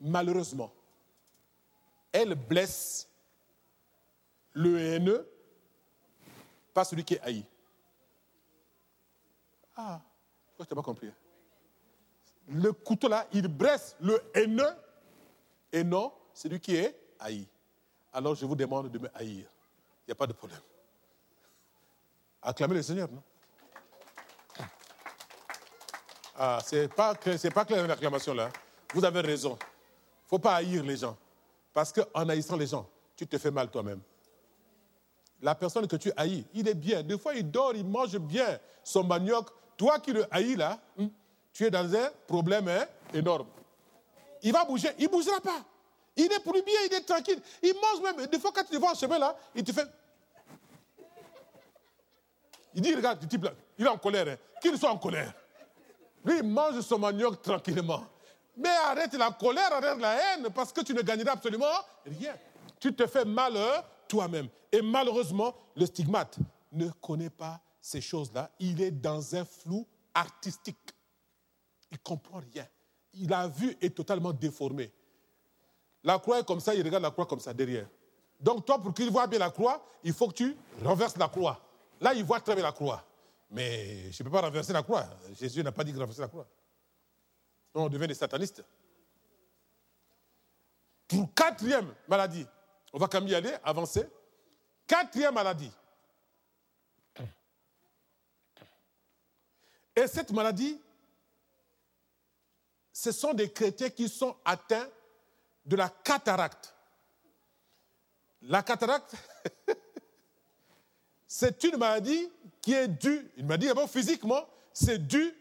[0.00, 0.72] Malheureusement,
[2.12, 3.08] elle blesse
[4.52, 5.28] le haineux,
[6.72, 7.44] pas celui qui est haï.
[9.76, 10.00] Ah,
[10.58, 11.10] je n'ai pas compris.
[12.48, 14.74] Le couteau là, il blesse le haineux
[15.72, 17.46] et non celui qui est haï.
[18.12, 19.46] Alors je vous demande de me haïr.
[20.02, 20.60] Il n'y a pas de problème.
[22.42, 23.22] Acclamez le Seigneur, non?
[26.42, 28.50] Ah, c'est pas, pas clair l'acclamation là.
[28.94, 29.58] Vous avez raison.
[29.60, 31.16] Il ne faut pas haïr les gens.
[31.72, 34.00] Parce qu'en haïssant les gens, tu te fais mal toi-même
[35.42, 37.02] la personne que tu haïs, il est bien.
[37.02, 39.48] Des fois, il dort, il mange bien son manioc.
[39.76, 41.06] Toi qui le haïs là, hmm,
[41.52, 43.46] tu es dans un problème hein, énorme.
[44.42, 45.64] Il va bouger, il ne bougera pas.
[46.20, 47.40] Il est pour lui bien, il est tranquille.
[47.62, 48.26] Il mange même.
[48.26, 49.86] Des fois, quand tu le vois en chemin là, il te fait.
[52.74, 54.28] Il dit, regarde, type là, il est en colère.
[54.28, 54.36] Hein.
[54.60, 55.32] Qu'il soit en colère.
[56.24, 58.04] Lui, il mange son manioc tranquillement.
[58.56, 61.66] Mais arrête la colère, arrête la haine, parce que tu ne gagneras absolument
[62.04, 62.34] rien.
[62.78, 64.48] Tu te fais mal hein, toi-même.
[64.70, 66.36] Et malheureusement, le stigmate
[66.70, 68.50] ne connaît pas ces choses-là.
[68.58, 70.76] Il est dans un flou artistique.
[71.90, 72.66] Il ne comprend rien.
[73.26, 74.92] La vue est totalement déformée.
[76.02, 77.86] La croix est comme ça, il regarde la croix comme ça derrière.
[78.40, 81.60] Donc toi, pour qu'il voit bien la croix, il faut que tu renverses la croix.
[82.00, 83.04] Là, il voit très bien la croix.
[83.50, 85.06] Mais je ne peux pas renverser la croix.
[85.38, 86.46] Jésus n'a pas dit renverser la croix.
[87.74, 88.64] on devient des satanistes.
[91.06, 92.46] Pour quatrième maladie,
[92.92, 94.08] on va quand même y aller, avancer.
[94.86, 95.70] Quatrième maladie.
[99.94, 100.80] Et cette maladie,
[102.92, 104.88] ce sont des chrétiens qui sont atteints
[105.70, 106.74] de la cataracte.
[108.42, 109.14] La cataracte,
[111.28, 112.28] c'est une maladie
[112.60, 115.32] qui est due, une maladie d'abord physiquement, c'est dû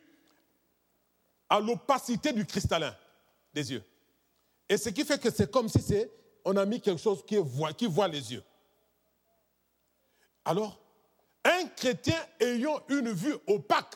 [1.49, 2.95] à l'opacité du cristallin
[3.55, 3.83] des yeux.
[4.69, 6.11] Et ce qui fait que c'est comme si c'est
[6.45, 8.43] on a mis quelque chose qui voit les yeux.
[10.45, 10.79] Alors,
[11.43, 13.95] un chrétien ayant une vue opaque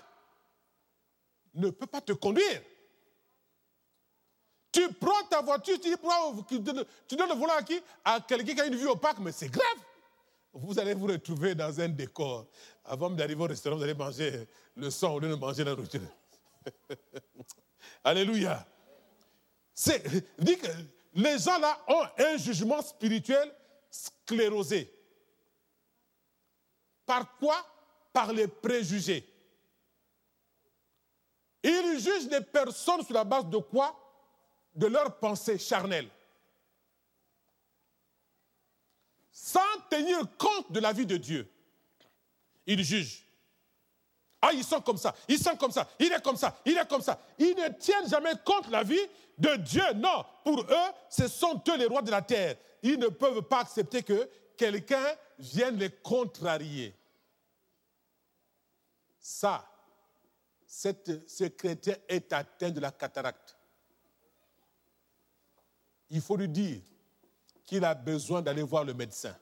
[1.53, 2.63] ne peut pas te conduire.
[4.73, 6.85] Tu prends ta voiture, tu, donnes
[7.29, 7.79] le volant à qui?
[8.03, 9.77] À quelqu'un qui a une vue opaque, mais c'est grave.
[10.51, 12.47] Vous allez vous retrouver dans un décor.
[12.83, 16.01] Avant d'arriver au restaurant, vous allez manger le sang au lieu de manger la nourriture.
[18.03, 18.65] Alléluia.
[19.75, 20.03] C'est,
[20.39, 20.67] dit que
[21.13, 23.53] les gens là ont un jugement spirituel
[23.91, 24.91] sclérosé.
[27.05, 27.57] Par quoi?
[28.11, 29.27] Par les préjugés.
[31.61, 34.02] Ils jugent les personnes sur la base de quoi?
[34.75, 36.09] De leurs pensées charnelles.
[39.31, 39.59] Sans
[39.89, 41.49] tenir compte de la vie de Dieu.
[42.65, 43.23] Ils jugent.
[44.45, 46.87] Ah, ils sont comme ça, ils sont comme ça, il est comme ça, il est
[46.89, 47.17] comme ça.
[47.39, 48.99] Ils ne tiennent jamais compte la vie
[49.37, 49.93] de Dieu.
[49.95, 52.57] Non, pour eux, ce sont eux les rois de la terre.
[52.81, 56.93] Ils ne peuvent pas accepter que quelqu'un vienne les contrarier.
[59.17, 59.65] Ça,
[60.67, 63.52] ce chrétien est atteint de la cataracte.
[66.09, 66.81] Il faut lui dire
[67.65, 69.35] qu'il a besoin d'aller voir le médecin.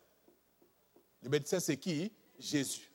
[1.21, 2.11] Le médecin, c'est qui?
[2.39, 2.89] Jésus.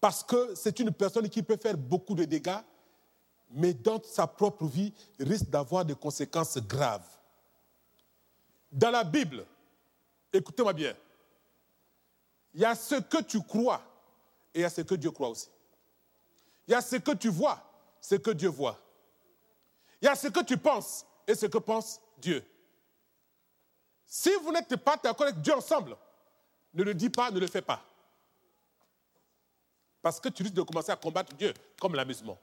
[0.00, 2.60] Parce que c'est une personne qui peut faire beaucoup de dégâts,
[3.50, 7.06] mais dans sa propre vie risque d'avoir des conséquences graves.
[8.72, 9.44] Dans la Bible,
[10.32, 10.94] écoutez-moi bien,
[12.54, 13.82] il y a ce que tu crois
[14.54, 15.48] et il y a ce que Dieu croit aussi.
[16.66, 17.62] Il y a ce que tu vois,
[18.00, 18.78] ce que Dieu voit.
[20.00, 22.44] Il y a ce que tu penses et ce que pense Dieu.
[24.04, 25.96] Si vous n'êtes pas d'accord avec Dieu ensemble,
[26.74, 27.82] ne le dis pas, ne le fais pas.
[30.02, 32.38] Parce que tu risques de commencer à combattre Dieu comme l'amusement.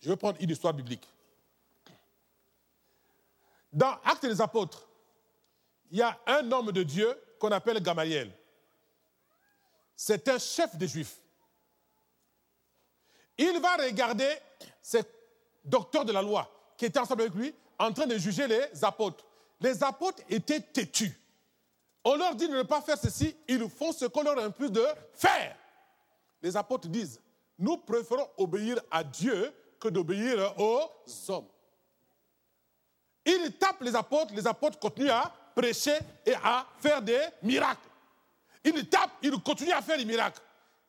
[0.00, 1.06] Je vais prendre une histoire biblique.
[3.72, 4.86] Dans Actes des Apôtres,
[5.90, 8.32] il y a un homme de Dieu qu'on appelle Gamaliel.
[9.96, 11.18] C'est un chef des Juifs.
[13.36, 14.32] Il va regarder
[14.80, 15.02] ces
[15.64, 19.22] docteurs de la loi qui étaient ensemble avec lui en train de juger les apôtres.
[19.60, 21.12] Les apôtres étaient têtus.
[22.02, 24.86] On leur dit de ne pas faire ceci, ils font ce qu'on leur impose de
[25.12, 25.54] faire.
[26.40, 27.20] Les apôtres disent,
[27.58, 30.88] nous préférons obéir à Dieu que d'obéir aux
[31.28, 31.48] hommes.
[33.26, 37.90] Ils tapent les apôtres, les apôtres continuent à prêcher et à faire des miracles.
[38.64, 40.40] Ils tapent, ils continuent à faire des miracles.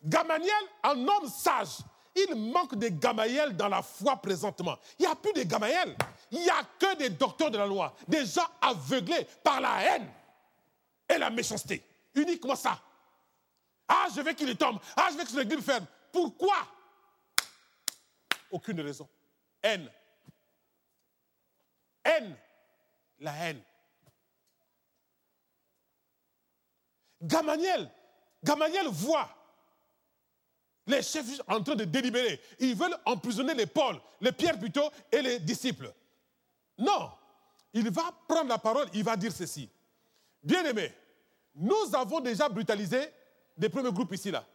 [0.01, 1.79] Gamaliel, un homme sage,
[2.15, 4.77] il manque de Gamaliel dans la foi présentement.
[4.99, 5.95] Il n'y a plus de Gamaliel.
[6.31, 10.09] Il n'y a que des docteurs de la loi, des gens aveuglés par la haine
[11.09, 11.83] et la méchanceté.
[12.15, 12.79] Uniquement ça.
[13.87, 14.79] Ah, je veux qu'il tombe.
[14.95, 15.85] Ah, je veux que l'église ferme.
[16.11, 16.55] Pourquoi?
[18.49, 19.07] Aucune raison.
[19.63, 19.89] Haine.
[22.03, 22.35] Haine.
[23.19, 23.61] La haine.
[27.21, 27.91] Gamaniel,
[28.43, 29.29] Gamaniel voit
[30.87, 32.39] les chefs en train de délibérer.
[32.59, 35.93] Ils veulent emprisonner les Paul, les Pierre plutôt et les disciples.
[36.77, 37.11] Non,
[37.73, 39.69] il va prendre la parole, il va dire ceci.
[40.43, 40.93] Bien-aimés,
[41.55, 43.11] nous avons déjà brutalisé
[43.57, 44.45] des premiers groupes ici, là.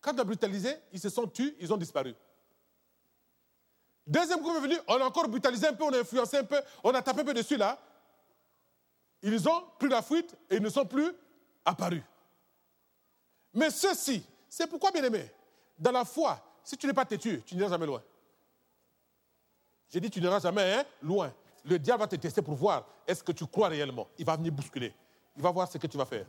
[0.00, 2.14] Quand on a brutalisé, ils se sont tués, ils ont disparu.
[4.06, 6.60] Deuxième groupe est venu, on a encore brutalisé un peu, on a influencé un peu,
[6.84, 7.78] on a tapé un peu dessus, là.
[9.20, 11.12] Ils ont pris la fuite et ils ne sont plus
[11.64, 12.02] apparus.
[13.52, 15.30] Mais ceci, c'est pourquoi, bien aimé,
[15.78, 18.02] dans la foi, si tu n'es pas têtu, tu n'iras jamais loin.
[19.90, 21.32] J'ai dit, tu n'iras jamais hein, loin.
[21.64, 24.08] Le diable va te tester pour voir est-ce que tu crois réellement.
[24.18, 24.94] Il va venir bousculer.
[25.36, 26.26] Il va voir ce que tu vas faire.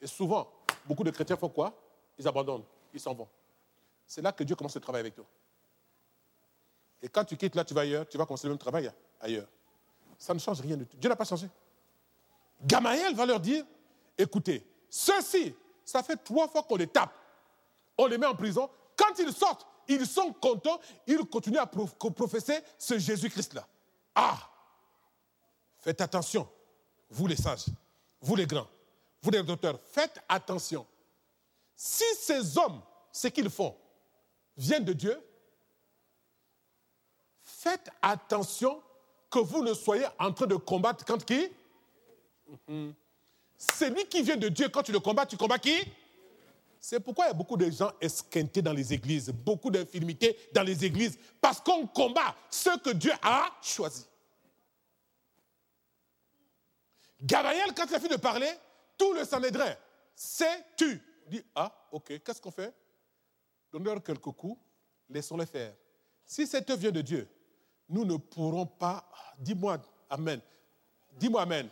[0.00, 0.50] Et souvent,
[0.86, 1.72] beaucoup de chrétiens font quoi?
[2.18, 3.28] Ils abandonnent, ils s'en vont.
[4.06, 5.24] C'est là que Dieu commence le travail avec toi.
[7.02, 9.48] Et quand tu quittes là, tu vas ailleurs, tu vas commencer le même travail ailleurs.
[10.18, 10.96] Ça ne change rien du tout.
[10.96, 11.48] Dieu n'a pas changé.
[12.62, 13.64] Gamaël va leur dire,
[14.18, 15.54] écoutez, ceux-ci,
[15.84, 17.14] ça fait trois fois qu'on les tape.
[18.00, 18.70] On les met en prison.
[18.96, 23.68] Quand ils sortent, ils sont contents, ils continuent à professer ce Jésus-Christ-là.
[24.14, 24.38] Ah
[25.76, 26.48] Faites attention,
[27.10, 27.66] vous les sages,
[28.22, 28.66] vous les grands,
[29.20, 30.86] vous les docteurs, faites attention.
[31.76, 32.80] Si ces hommes,
[33.12, 33.76] ce qu'ils font,
[34.56, 35.22] viennent de Dieu,
[37.42, 38.82] faites attention
[39.30, 41.48] que vous ne soyez en train de combattre quand qui?
[42.68, 42.94] Mm-hmm.
[43.58, 45.76] Celui qui vient de Dieu, quand tu le combats, tu combats qui?
[46.80, 50.62] C'est pourquoi il y a beaucoup de gens esquintés dans les églises, beaucoup d'infirmités dans
[50.62, 54.06] les églises, parce qu'on combat ce que Dieu a choisi.
[57.22, 58.50] Gabriel, quand il a fini de parler,
[58.96, 59.76] tout le Sanhédrin
[60.22, 61.00] c'est tu.
[61.28, 62.74] dit Ah, ok, qu'est-ce qu'on fait?
[63.72, 64.60] Donnez-leur quelques coups,
[65.08, 65.74] laissons-les faire.
[66.26, 67.26] Si cette œuvre vient de Dieu,
[67.88, 69.08] nous ne pourrons pas.
[69.38, 69.80] Dis-moi
[70.10, 70.40] Amen.
[71.18, 71.70] Dis-moi Amen.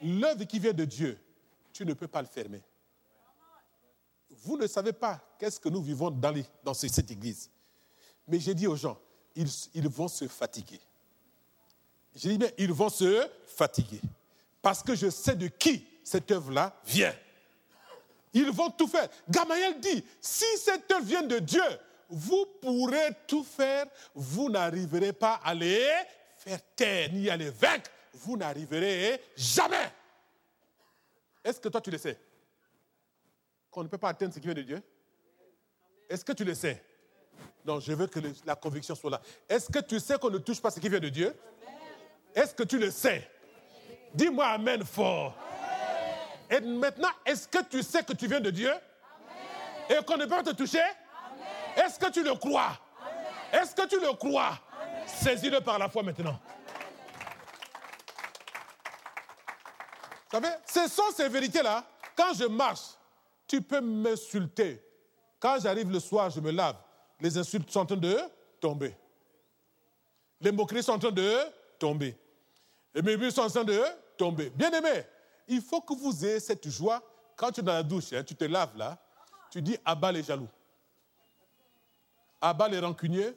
[0.00, 1.18] L'œuvre qui vient de Dieu,
[1.74, 2.62] tu ne peux pas le fermer.
[4.42, 7.48] Vous ne savez pas qu'est-ce que nous vivons dans, cette église.
[8.26, 8.98] Mais j'ai dit aux gens,
[9.34, 10.80] ils, ils vont se fatiguer.
[12.14, 14.00] J'ai dit, mais ils vont se fatiguer.
[14.60, 17.14] Parce que je sais de qui cette œuvre-là vient.
[18.32, 19.08] Ils vont tout faire.
[19.28, 21.62] Gamaliel dit, si cette œuvre vient de Dieu,
[22.08, 25.88] vous pourrez tout faire, vous n'arriverez pas à les
[26.36, 29.92] faire taire ni à les vaincre, vous n'arriverez jamais.
[31.44, 32.18] Est-ce que toi tu le sais?
[33.72, 34.82] Qu'on ne peut pas atteindre ce qui vient de Dieu
[36.08, 36.84] Est-ce que tu le sais?
[37.64, 39.20] Non, je veux que la conviction soit là.
[39.48, 41.34] Est-ce que tu sais qu'on ne touche pas ce qui vient de Dieu?
[42.34, 43.28] Est-ce que tu le sais?
[44.14, 45.34] Dis-moi Amen fort.
[46.50, 48.72] Et maintenant, est-ce que tu sais que tu viens de Dieu?
[49.88, 50.82] Et qu'on ne peut pas te toucher?
[51.74, 52.78] Est-ce que tu le crois?
[53.50, 54.58] Est-ce que tu le crois?
[55.06, 56.38] Saisis-le par la foi maintenant.
[60.30, 61.84] Vous savez, ce sont ces vérités-là.
[62.14, 62.96] Quand je marche,
[63.52, 64.82] tu peux m'insulter.
[65.38, 66.76] Quand j'arrive le soir, je me lave.
[67.20, 68.16] Les insultes sont en train de
[68.58, 68.96] tomber.
[70.40, 71.36] Les moqueries sont en train de
[71.78, 72.16] tomber.
[72.94, 73.78] Les murmures sont en train de
[74.16, 74.48] tomber.
[74.48, 75.04] Bien aimé,
[75.46, 77.02] il faut que vous ayez cette joie.
[77.36, 78.96] Quand tu es dans la douche, hein, tu te laves là,
[79.50, 80.48] tu dis abat les jaloux,
[82.40, 83.36] abat les rancuniers,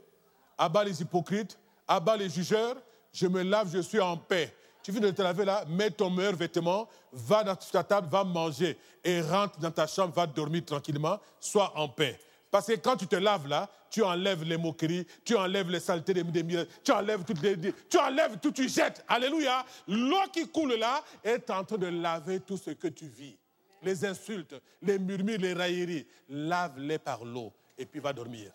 [0.57, 2.77] abat les hypocrites, abat les jugeurs.
[3.11, 4.55] Je me lave, je suis en paix.
[4.85, 8.23] Tu viens de te laver là, mets ton meilleur vêtement, va dans ta table, va
[8.23, 12.19] manger et rentre dans ta chambre, va dormir tranquillement, sois en paix.
[12.51, 16.13] Parce que quand tu te laves là, tu enlèves les moqueries, tu enlèves les saletés
[16.13, 17.57] des, des tu enlèves toutes les,
[17.89, 19.03] tu enlèves tout, tu jettes.
[19.07, 19.65] Alléluia.
[19.87, 23.39] L'eau qui coule là est en train de laver tout ce que tu vis.
[23.81, 24.53] Les insultes,
[24.83, 28.51] les murmures, les railleries, lave-les par l'eau et puis va dormir.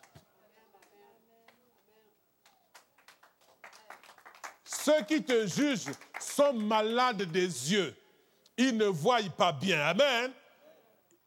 [4.91, 7.95] Ceux qui te jugent sont malades des yeux.
[8.57, 9.81] Ils ne voient pas bien.
[9.81, 10.33] Amen.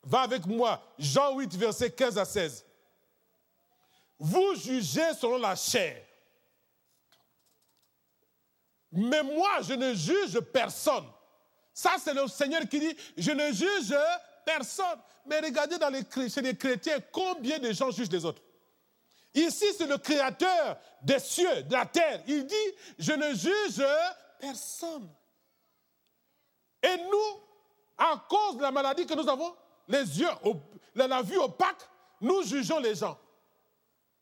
[0.03, 0.81] Va avec moi.
[0.99, 2.65] Jean 8, verset 15 à 16.
[4.19, 6.03] Vous jugez selon la chair.
[8.91, 11.05] Mais moi, je ne juge personne.
[11.73, 13.95] Ça, c'est le Seigneur qui dit, je ne juge
[14.45, 14.99] personne.
[15.25, 15.91] Mais regardez dans
[16.29, 18.41] chez les chrétiens, combien de gens jugent les autres?
[19.33, 22.21] Ici, c'est le créateur des cieux, de la terre.
[22.27, 22.55] Il dit,
[22.99, 23.85] je ne juge
[24.39, 25.09] personne.
[26.83, 27.41] Et nous,
[27.97, 29.55] à cause de la maladie que nous avons,
[29.87, 30.29] les yeux,
[30.95, 31.89] la vue opaque,
[32.21, 33.17] nous jugeons les gens.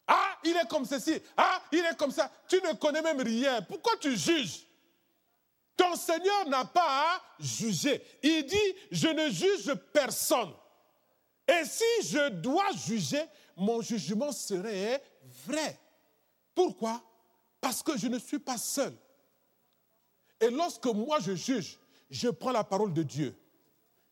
[0.07, 1.21] Ah, il est comme ceci.
[1.37, 2.29] Ah, il est comme ça.
[2.47, 3.61] Tu ne connais même rien.
[3.61, 4.65] Pourquoi tu juges?
[5.77, 8.03] Ton Seigneur n'a pas à juger.
[8.21, 10.53] Il dit, je ne juge personne.
[11.47, 13.23] Et si je dois juger,
[13.55, 15.03] mon jugement serait
[15.45, 15.77] vrai.
[16.55, 17.01] Pourquoi?
[17.59, 18.93] Parce que je ne suis pas seul.
[20.39, 21.77] Et lorsque moi je juge,
[22.09, 23.35] je prends la parole de Dieu.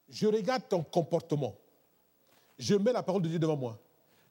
[0.07, 1.55] Je regarde ton comportement.
[2.57, 3.79] Je mets la parole de Dieu devant moi.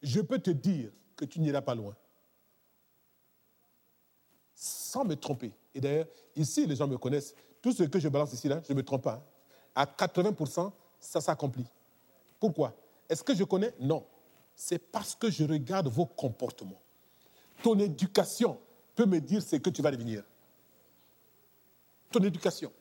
[0.02, 1.96] Je peux te dire que tu n'iras pas loin.
[4.54, 5.52] Sans me tromper.
[5.74, 6.06] Et d'ailleurs,
[6.36, 7.34] ici, les gens me connaissent.
[7.60, 9.24] Tout ce que je balance ici, là, je ne me trompe pas.
[9.74, 11.66] À 80%, ça s'accomplit.
[12.40, 12.74] Pourquoi?
[13.08, 13.74] Est-ce que je connais?
[13.80, 14.06] Non
[14.60, 16.82] c'est parce que je regarde vos comportements.
[17.62, 18.60] Ton éducation
[18.96, 20.24] peut me dire ce que tu vas devenir.
[22.10, 22.72] Ton éducation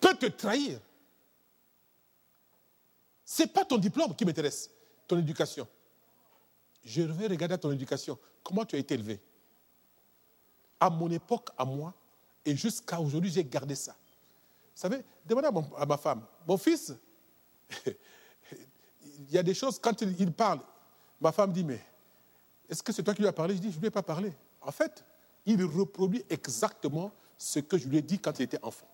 [0.00, 0.80] peut te trahir.
[3.24, 4.72] Ce n'est pas ton diplôme qui m'intéresse,
[5.06, 5.68] ton éducation.
[6.82, 8.18] Je vais regarder ton éducation.
[8.42, 9.20] Comment tu as été élevé?
[10.80, 11.94] À mon époque, à moi,
[12.44, 13.92] et jusqu'à aujourd'hui, j'ai gardé ça.
[13.92, 16.92] Vous savez, demandez à, ma femme, mon fils,
[17.86, 17.94] il
[19.30, 20.60] y a des choses, quand il parle,
[21.22, 21.80] Ma femme dit, mais
[22.68, 23.54] est-ce que c'est toi qui lui as parlé?
[23.54, 24.32] Je dis, je ne lui ai pas parlé.
[24.60, 25.04] En fait,
[25.46, 28.88] il reproduit exactement ce que je lui ai dit quand il était enfant,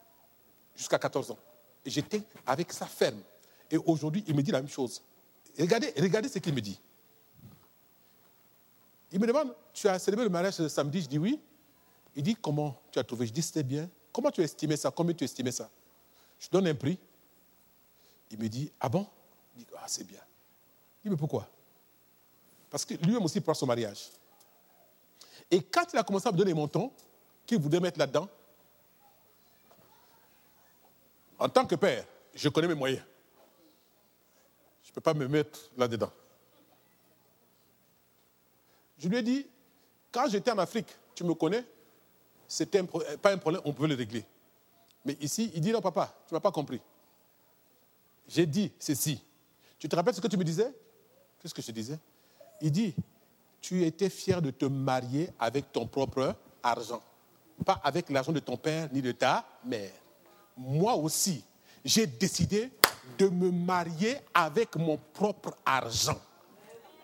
[0.76, 1.38] jusqu'à 14 ans.
[1.86, 3.20] J'étais avec sa ferme.
[3.70, 5.02] Et aujourd'hui, il me dit la même chose.
[5.58, 6.78] regardez, regardez ce qu'il me dit.
[9.10, 11.00] Il me demande, tu as célébré le mariage ce samedi?
[11.00, 11.40] Je dis oui.
[12.14, 13.26] Il dit, comment tu as trouvé?
[13.26, 13.88] Je dis, c'était bien.
[14.12, 14.90] Comment tu as estimé ça?
[14.90, 15.70] Combien tu as estimé ça?
[16.38, 16.98] Je donne un prix.
[18.30, 19.06] Il me dit, ah bon?
[19.58, 20.20] Je dis, ah, c'est bien.
[21.02, 21.48] Il dit, mais pourquoi?
[22.70, 24.10] Parce que lui-même aussi prend son mariage.
[25.50, 26.92] Et quand il a commencé à me donner mon montants
[27.46, 28.28] qu'il voulait mettre là-dedans,
[31.38, 32.04] en tant que père,
[32.34, 33.02] je connais mes moyens.
[34.82, 36.10] Je ne peux pas me mettre là-dedans.
[38.98, 39.46] Je lui ai dit,
[40.10, 41.64] quand j'étais en Afrique, tu me connais,
[42.46, 44.24] c'était pas un problème, on pouvait le régler.
[45.04, 46.80] Mais ici, il dit non, papa, tu ne m'as pas compris.
[48.26, 49.22] J'ai dit ceci.
[49.78, 50.74] Tu te rappelles ce que tu me disais?
[51.40, 51.98] Qu'est-ce que je disais?
[52.60, 52.94] Il dit,
[53.60, 57.02] tu étais fier de te marier avec ton propre argent,
[57.64, 59.92] pas avec l'argent de ton père ni de ta mère.
[60.56, 61.44] Moi aussi,
[61.84, 62.72] j'ai décidé
[63.16, 66.20] de me marier avec mon propre argent.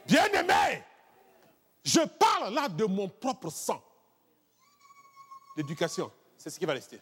[0.07, 0.83] Bien aimé,
[1.85, 3.83] je parle là de mon propre sang.
[5.57, 7.01] L'éducation, c'est ce qui va rester.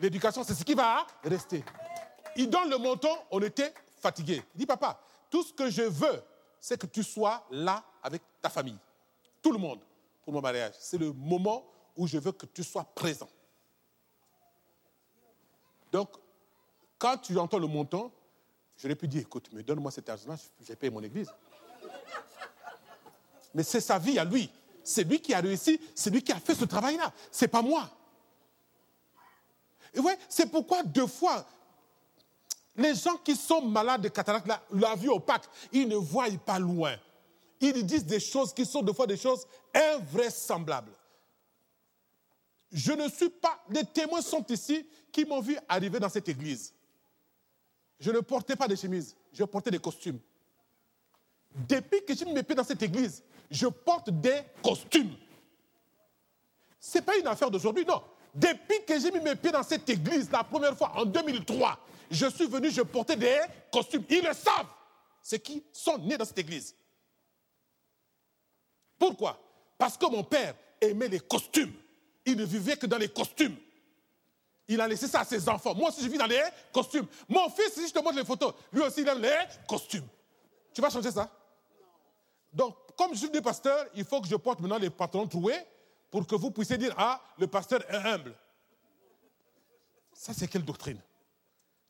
[0.00, 1.64] L'éducation, c'est ce qui va rester.
[2.36, 4.42] Il donne le montant, on était fatigué.
[4.54, 5.00] Il dit, papa,
[5.30, 6.22] tout ce que je veux,
[6.60, 8.78] c'est que tu sois là avec ta famille.
[9.42, 9.80] Tout le monde
[10.22, 10.74] pour mon mariage.
[10.78, 11.64] C'est le moment
[11.96, 13.28] où je veux que tu sois présent.
[15.90, 16.10] Donc,
[16.98, 18.12] quand tu entends le montant,
[18.76, 21.32] j'aurais pu dire, écoute, mais donne-moi cet argent-là, j'ai payé mon église.
[23.54, 24.50] Mais c'est sa vie à lui.
[24.84, 27.12] C'est lui qui a réussi, c'est lui qui a fait ce travail-là.
[27.30, 27.90] C'est pas moi.
[29.92, 31.44] Et ouais, c'est pourquoi deux fois,
[32.76, 36.58] Les gens qui sont malades de cataracte, la, la vue opaque, ils ne voient pas
[36.58, 36.96] loin.
[37.60, 40.92] Ils disent des choses qui sont des fois des choses invraisemblables.
[42.72, 46.72] Je ne suis pas, des témoins sont ici qui m'ont vu arriver dans cette église.
[47.98, 50.18] Je ne portais pas de chemise, je portais des costumes.
[51.68, 55.14] Depuis que j'ai mis mes pieds dans cette église, je porte des costumes.
[56.78, 58.00] Ce n'est pas une affaire d'aujourd'hui, non.
[58.34, 61.78] Depuis que j'ai mis mes pieds dans cette église, la première fois en 2003,
[62.10, 63.40] je suis venu, je portais des
[63.72, 64.04] costumes.
[64.10, 64.66] Ils le savent,
[65.22, 66.74] ceux qui sont nés dans cette église.
[68.98, 69.40] Pourquoi?
[69.78, 71.72] Parce que mon père aimait les costumes.
[72.26, 73.56] Il ne vivait que dans les costumes.
[74.68, 75.74] Il a laissé ça à ses enfants.
[75.74, 76.42] Moi aussi, je vis dans les
[76.72, 77.06] costumes.
[77.28, 79.36] Mon fils, si je te montre les photos, lui aussi, il aime les
[79.68, 80.06] costumes.
[80.72, 81.30] Tu vas changer ça?
[82.52, 85.58] Donc, comme je suis des pasteurs, il faut que je porte maintenant les pantalons troués
[86.10, 88.34] pour que vous puissiez dire Ah, le pasteur est humble.
[90.12, 91.00] Ça, c'est quelle doctrine?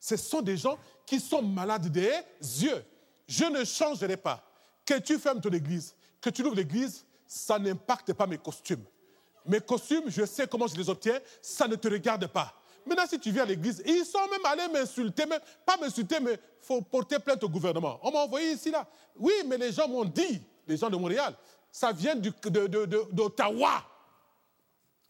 [0.01, 2.10] Ce sont des gens qui sont malades des
[2.40, 2.82] yeux.
[3.28, 4.43] Je ne changerai pas.
[4.85, 8.82] Que tu fermes ton église, que tu ouvres l'église, ça n'impacte pas mes costumes.
[9.47, 12.52] Mes costumes, je sais comment je les obtiens, ça ne te regarde pas.
[12.85, 16.40] Maintenant, si tu viens à l'église, ils sont même allés m'insulter, même, pas m'insulter, mais
[16.60, 18.01] faut porter plainte au gouvernement.
[18.02, 18.89] On m'a envoyé ici, là.
[19.16, 21.36] Oui, mais les gens m'ont dit, les gens de Montréal,
[21.70, 23.85] ça vient d'Ottawa.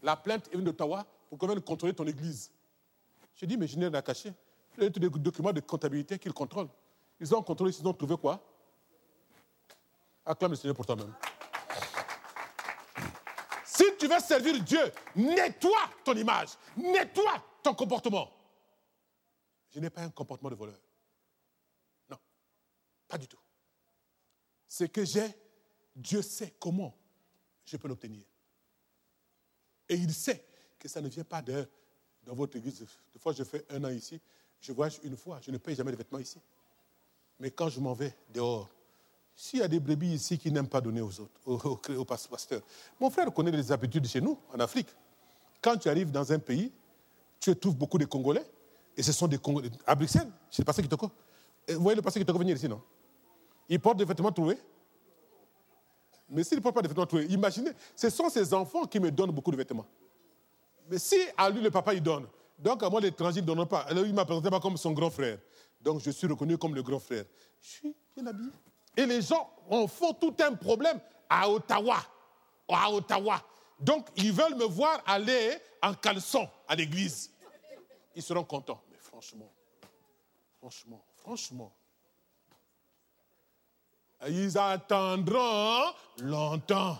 [0.03, 2.51] La plainte est venue d'Ottawa pour qu'on vienne contrôler ton église.
[3.37, 4.33] J'ai dit, mais je n'ai rien à cacher.
[4.79, 6.71] Des documents de comptabilité qu'ils contrôlent.
[7.19, 8.43] Ils ont contrôlé, ils ont trouvé quoi?
[10.25, 11.15] Acclame le Seigneur pour toi-même.
[13.65, 18.31] Si tu veux servir Dieu, nettoie ton image, nettoie ton comportement.
[19.71, 20.79] Je n'ai pas un comportement de voleur.
[22.09, 22.19] Non,
[23.09, 23.39] pas du tout.
[24.67, 25.35] Ce que j'ai,
[25.95, 26.97] Dieu sait comment
[27.65, 28.25] je peux l'obtenir.
[29.89, 30.45] Et il sait
[30.79, 31.69] que ça ne vient pas de,
[32.23, 32.87] dans votre église.
[33.13, 34.21] Des fois, je fais un an ici,
[34.61, 36.39] je voyage une fois, je ne paye jamais de vêtements ici.
[37.39, 38.69] Mais quand je m'en vais dehors,
[39.35, 42.61] s'il y a des brebis ici qui n'aiment pas donner aux autres, aux, pasteurs,
[43.01, 44.89] mon frère connaît les habitudes chez nous, en Afrique.
[45.63, 46.71] Quand tu arrives dans un pays,
[47.39, 48.45] tu trouves beaucoup de Congolais,
[48.97, 49.71] et ce sont des Congolais.
[49.87, 51.11] À Bruxelles, c'est le pasteur Kitoko.
[51.69, 52.83] Vous voyez le pasteur Kitoko venir ici, non?
[53.67, 54.59] Il porte des vêtements troués.
[56.29, 59.11] Mais s'il ne porte pas des vêtements troués, imaginez, ce sont ces enfants qui me
[59.11, 59.87] donnent beaucoup de vêtements.
[60.91, 62.27] Mais si à lui, le papa, il donne,
[62.63, 63.81] donc à moi, l'étranger ne donne pas.
[63.81, 65.39] Alors il ne m'a présenté pas comme son grand frère.
[65.81, 67.25] Donc je suis reconnu comme le grand frère.
[67.61, 68.51] Je suis bien habillé.
[68.97, 71.99] Et les gens en font tout un problème à Ottawa.
[72.69, 73.43] À Ottawa.
[73.81, 77.31] Donc, ils veulent me voir aller en caleçon à l'église.
[78.15, 78.83] Ils seront contents.
[78.91, 79.51] Mais franchement,
[80.59, 81.73] franchement, franchement,
[84.29, 86.99] ils attendront longtemps.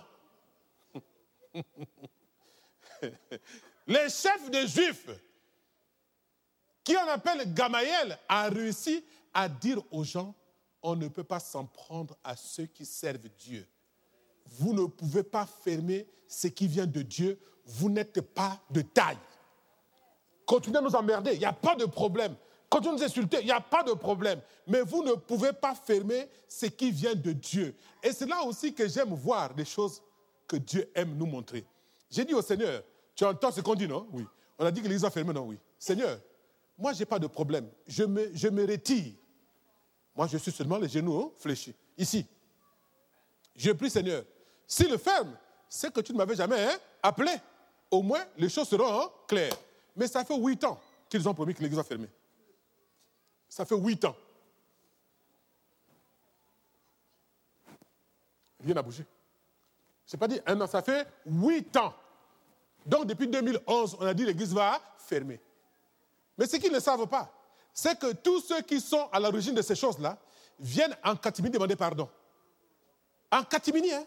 [3.87, 5.09] Les chefs des Juifs,
[6.83, 9.03] qui on appelle Gamaël, a réussi
[9.33, 10.33] à dire aux gens
[10.83, 13.67] on ne peut pas s'en prendre à ceux qui servent Dieu.
[14.47, 17.39] Vous ne pouvez pas fermer ce qui vient de Dieu.
[17.65, 19.17] Vous n'êtes pas de taille.
[20.45, 22.35] Continuez à nous emmerder, il n'y a pas de problème.
[22.69, 24.41] Continuez à nous insulter, il n'y a pas de problème.
[24.67, 27.75] Mais vous ne pouvez pas fermer ce qui vient de Dieu.
[28.01, 30.01] Et c'est là aussi que j'aime voir des choses
[30.47, 31.65] que Dieu aime nous montrer.
[32.09, 32.83] J'ai dit au Seigneur,
[33.15, 34.07] tu entends ce qu'on dit, non?
[34.11, 34.25] Oui.
[34.57, 35.45] On a dit que l'église a fermé, non?
[35.45, 35.57] Oui.
[35.77, 36.19] Seigneur,
[36.77, 37.69] moi, je n'ai pas de problème.
[37.87, 39.13] Je me, je me retire.
[40.15, 41.75] Moi, je suis seulement les genoux fléchis.
[41.97, 42.25] Ici.
[43.55, 44.23] Je prie, Seigneur.
[44.65, 45.37] S'il le ferme,
[45.69, 47.31] c'est que tu ne m'avais jamais hein, appelé.
[47.89, 49.55] Au moins, les choses seront hein, claires.
[49.95, 50.79] Mais ça fait huit ans
[51.09, 52.07] qu'ils ont promis que l'église a fermé.
[53.47, 54.15] Ça fait huit ans.
[58.63, 59.05] Rien n'a bougé.
[60.05, 61.93] Ce n'est pas dit un an, ça fait huit ans.
[62.85, 65.39] Donc depuis 2011, on a dit l'église va fermer.
[66.37, 67.31] Mais ce qu'ils ne savent pas,
[67.73, 70.17] c'est que tous ceux qui sont à l'origine de ces choses-là
[70.59, 72.09] viennent en catimini demander pardon.
[73.31, 74.05] En catimini, hein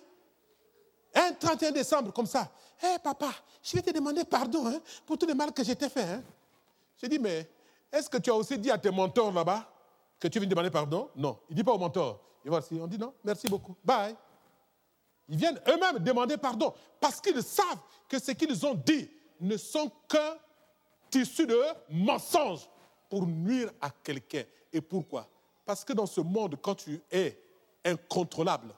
[1.14, 2.50] Un 31 décembre, comme ça.
[2.82, 3.30] Hé, papa,
[3.62, 6.02] je vais te demander pardon hein, pour tout le mal que j'ai fait.
[6.02, 6.22] Hein.
[7.00, 7.48] J'ai dit, mais
[7.90, 9.70] est-ce que tu as aussi dit à tes mentors là-bas
[10.18, 11.10] que tu viens demander pardon?
[11.16, 11.38] Non.
[11.48, 12.20] Il ne dit pas aux mentors.
[12.44, 14.14] Et voici, on dit non, merci beaucoup, bye.
[15.28, 19.08] Ils viennent eux-mêmes demander pardon parce qu'ils savent que ce qu'ils ont dit
[19.40, 20.36] ne sont qu'un
[21.14, 21.60] tissu de
[21.90, 22.68] mensonges
[23.08, 24.42] pour nuire à quelqu'un.
[24.72, 25.28] Et pourquoi?
[25.64, 27.38] Parce que dans ce monde, quand tu es
[27.84, 28.74] incontrôlable,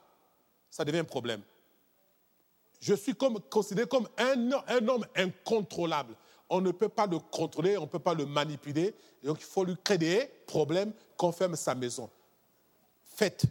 [0.69, 1.41] ça devient un problème.
[2.79, 6.15] Je suis considéré comme un, un homme incontrôlable.
[6.51, 8.95] On ne peut pas le contrôler, on ne peut pas le manipuler.
[9.25, 12.11] Donc il faut lui créer des problèmes qu'on ferme sa maison.
[13.03, 13.45] Faites,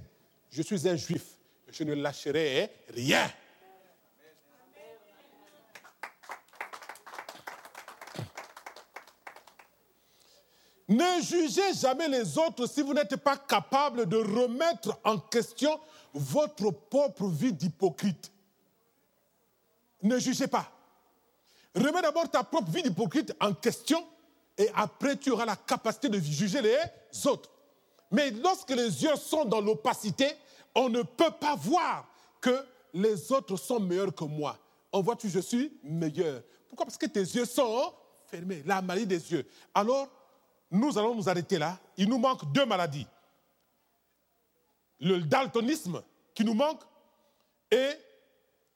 [0.52, 1.26] je suis un juif,
[1.70, 3.28] je ne lâcherai rien.
[10.88, 15.80] Ne jugez jamais les autres si vous n'êtes pas capable de remettre en question
[16.14, 18.32] votre propre vie d'hypocrite.
[20.04, 20.72] Ne jugez pas.
[21.74, 24.06] Remets d'abord ta propre vie d'hypocrite en question
[24.58, 27.50] et après tu auras la capacité de juger les autres.
[28.12, 30.32] Mais lorsque les yeux sont dans l'opacité,
[30.76, 32.08] on ne peut pas voir
[32.40, 34.58] que les autres sont meilleurs que moi.
[34.92, 36.42] On voit que je suis meilleur.
[36.68, 36.86] Pourquoi?
[36.86, 37.92] Parce que tes yeux sont
[38.28, 39.46] fermés, la maladie des yeux.
[39.74, 40.08] Alors,
[40.72, 41.80] nous allons nous arrêter là.
[41.98, 43.08] Il nous manque deux maladies.
[45.00, 46.02] Le daltonisme
[46.34, 46.82] qui nous manque
[47.72, 47.92] et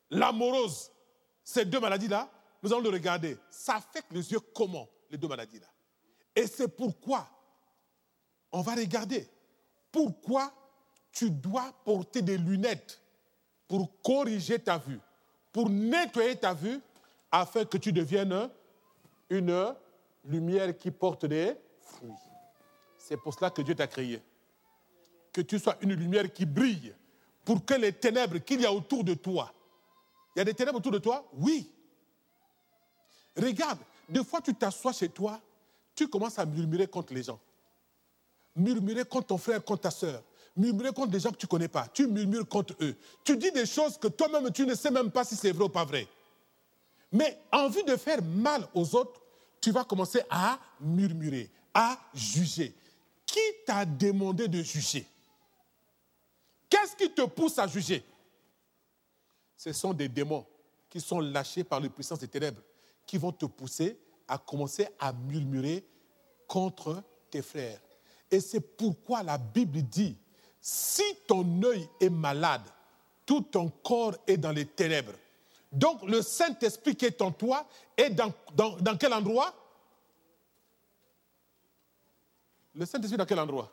[0.10, 0.92] l'amorose.
[1.44, 2.30] Ces deux maladies-là,
[2.62, 3.38] nous allons le regarder.
[3.50, 5.68] Ça affecte les yeux comment, les deux maladies-là?
[6.36, 7.28] Et c'est pourquoi
[8.52, 9.28] on va regarder
[9.92, 10.52] pourquoi
[11.12, 13.02] tu dois porter des lunettes
[13.68, 15.00] pour corriger ta vue,
[15.52, 16.80] pour nettoyer ta vue,
[17.32, 18.50] afin que tu deviennes
[19.30, 19.76] une
[20.24, 21.56] lumière qui porte des
[22.98, 24.22] C'est pour cela que Dieu t'a créé.
[25.32, 26.94] Que tu sois une lumière qui brille
[27.46, 29.54] pour que les ténèbres qu'il y a autour de toi.
[30.36, 31.28] Il y a des ténèbres autour de toi?
[31.34, 31.70] Oui.
[33.36, 35.40] Regarde, des fois tu t'assois chez toi,
[35.96, 37.40] tu commences à murmurer contre les gens
[38.60, 40.22] murmurer contre ton frère, contre ta soeur,
[40.56, 42.96] murmurer contre des gens que tu ne connais pas, tu murmures contre eux.
[43.24, 45.70] Tu dis des choses que toi-même, tu ne sais même pas si c'est vrai ou
[45.70, 46.08] pas vrai.
[47.12, 49.22] Mais en vue de faire mal aux autres,
[49.62, 52.74] tu vas commencer à murmurer, à juger.
[53.26, 55.06] Qui t'a demandé de juger?
[56.70, 58.04] Qu'est-ce qui te pousse à juger?
[59.58, 60.46] Ce sont des démons
[60.90, 62.62] qui sont lâchés par les puissances des ténèbres,
[63.06, 65.84] qui vont te pousser à commencer à murmurer
[66.48, 67.80] contre tes frères.
[68.32, 70.16] Et c'est pourquoi la Bible dit,
[70.62, 72.64] si ton œil est malade,
[73.26, 75.14] tout ton corps est dans les ténèbres.
[75.72, 79.54] Donc le Saint-Esprit qui est en toi est dans, dans, quel endroit?
[82.76, 83.72] Le Saint-Esprit dans quel endroit?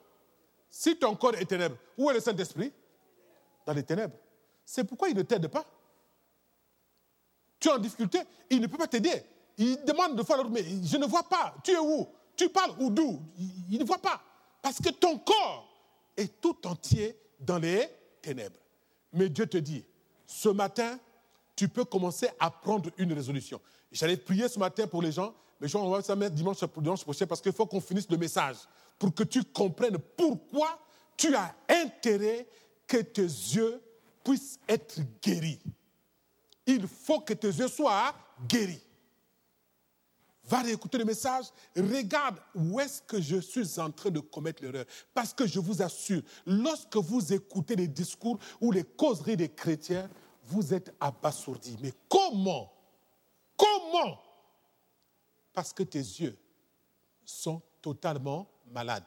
[0.71, 2.73] Si ton corps est ténèbre, où est le Saint-Esprit?
[3.65, 4.17] Dans les ténèbres.
[4.65, 5.65] C'est pourquoi il ne t'aide pas.
[7.59, 8.21] Tu es en difficulté,
[8.51, 9.23] il ne peut pas t'aider.
[9.59, 11.55] Il demande de fois mais je ne vois pas.
[11.65, 12.07] Tu es où?
[12.37, 13.21] Tu parles ou d'où?
[13.71, 14.21] Il ne voit pas.
[14.61, 15.69] Parce que ton corps
[16.17, 17.89] est tout entier dans les
[18.21, 18.59] ténèbres.
[19.13, 19.85] Mais Dieu te dit,
[20.27, 20.99] ce matin,
[21.55, 23.61] tu peux commencer à prendre une résolution.
[23.91, 27.41] J'allais prier ce matin pour les gens, mais je vais ça dimanche, dimanche prochain parce
[27.41, 28.57] qu'il faut qu'on finisse le message
[28.99, 30.79] pour que tu comprennes pourquoi
[31.17, 32.47] tu as intérêt
[32.87, 33.81] que tes yeux
[34.25, 35.61] puissent être guéris.
[36.67, 38.15] Il faut que tes yeux soient
[38.49, 38.81] guéris
[40.47, 41.47] va réécouter le message,
[41.77, 44.85] regarde où est-ce que je suis en train de commettre l'erreur.
[45.13, 50.09] Parce que je vous assure, lorsque vous écoutez les discours ou les causeries des chrétiens,
[50.45, 51.77] vous êtes abasourdis.
[51.83, 52.73] Mais comment?
[53.57, 54.21] Comment?
[55.53, 56.39] Parce que tes yeux
[57.25, 59.07] sont totalement malades.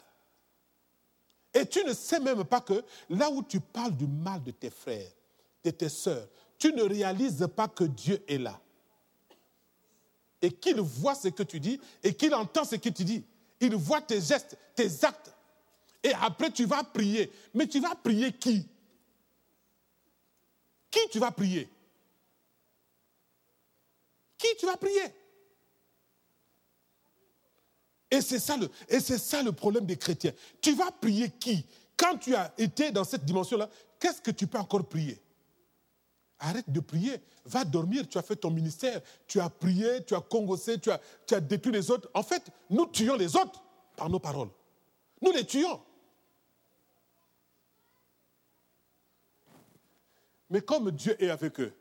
[1.53, 4.69] Et tu ne sais même pas que là où tu parles du mal de tes
[4.69, 5.11] frères,
[5.63, 6.27] de tes sœurs,
[6.57, 8.59] tu ne réalises pas que Dieu est là
[10.41, 13.23] et qu'il voit ce que tu dis et qu'il entend ce que tu dis.
[13.59, 15.33] Il voit tes gestes, tes actes.
[16.01, 17.31] Et après, tu vas prier.
[17.53, 18.65] Mais tu vas prier qui?
[20.89, 21.69] Qui tu vas prier?
[24.37, 25.03] Qui tu vas prier?
[28.11, 28.57] Et c'est ça,
[29.43, 30.33] le, problème des chrétiens.
[30.61, 31.65] Tu vas prier qui?
[31.95, 33.69] Quand tu as été dans cette dimension-là,
[33.99, 35.21] qu'est-ce que tu peux encore prier?
[36.39, 37.21] Arrête de prier.
[37.45, 38.07] Va dormir.
[38.09, 39.01] Tu as fait ton ministère.
[39.27, 42.09] Tu as prié, tu as congossé, tu as, tu as détruit les autres.
[42.13, 43.61] En fait, nous tuons les autres
[43.95, 44.49] par nos paroles.
[45.21, 45.79] Nous les tuons.
[50.49, 51.73] Mais comme Dieu est avec eux,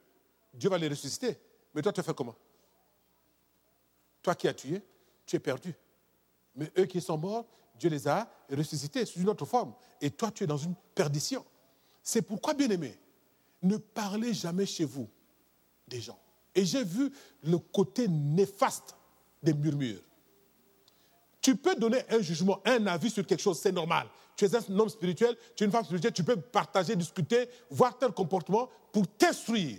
[0.53, 1.39] Dieu va les ressusciter.
[1.75, 2.37] Mais toi, tu as fait comment?
[4.23, 4.83] Toi qui as tué,
[5.25, 5.75] tu es perdu.
[6.55, 7.47] Mais eux qui sont morts,
[7.79, 9.75] Dieu les a ressuscités sous une autre forme.
[10.01, 11.45] Et toi, tu es dans une perdition.
[12.03, 12.99] C'est pourquoi, bien aimé,
[13.63, 15.09] ne parlez jamais chez vous
[15.87, 16.19] des gens.
[16.55, 17.13] Et j'ai vu
[17.43, 18.97] le côté néfaste
[19.43, 20.03] des murmures.
[21.41, 24.09] Tu peux donner un jugement, un avis sur quelque chose, c'est normal.
[24.37, 27.97] Tu es un homme spirituel, tu es une femme spirituelle, tu peux partager, discuter, voir
[27.97, 29.79] tel comportement pour t'instruire.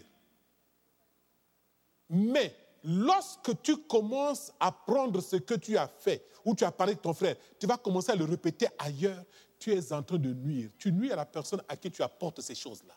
[2.10, 6.95] Mais lorsque tu commences à prendre ce que tu as fait, ou tu as parlé
[6.95, 9.23] de ton frère, tu vas commencer à le répéter ailleurs,
[9.60, 10.69] tu es en train de nuire.
[10.77, 12.93] Tu nuis à la personne à qui tu apportes ces choses-là.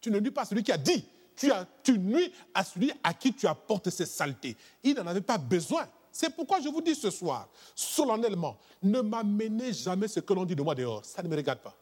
[0.00, 1.04] Tu ne nuis pas à celui qui a dit.
[1.36, 4.56] Tu, as, tu nuis à celui à qui tu apportes ces saletés.
[4.82, 5.86] Il n'en avait pas besoin.
[6.10, 10.54] C'est pourquoi je vous dis ce soir, solennellement, ne m'amenez jamais ce que l'on dit
[10.54, 11.04] de moi dehors.
[11.04, 11.76] Ça ne me regarde pas.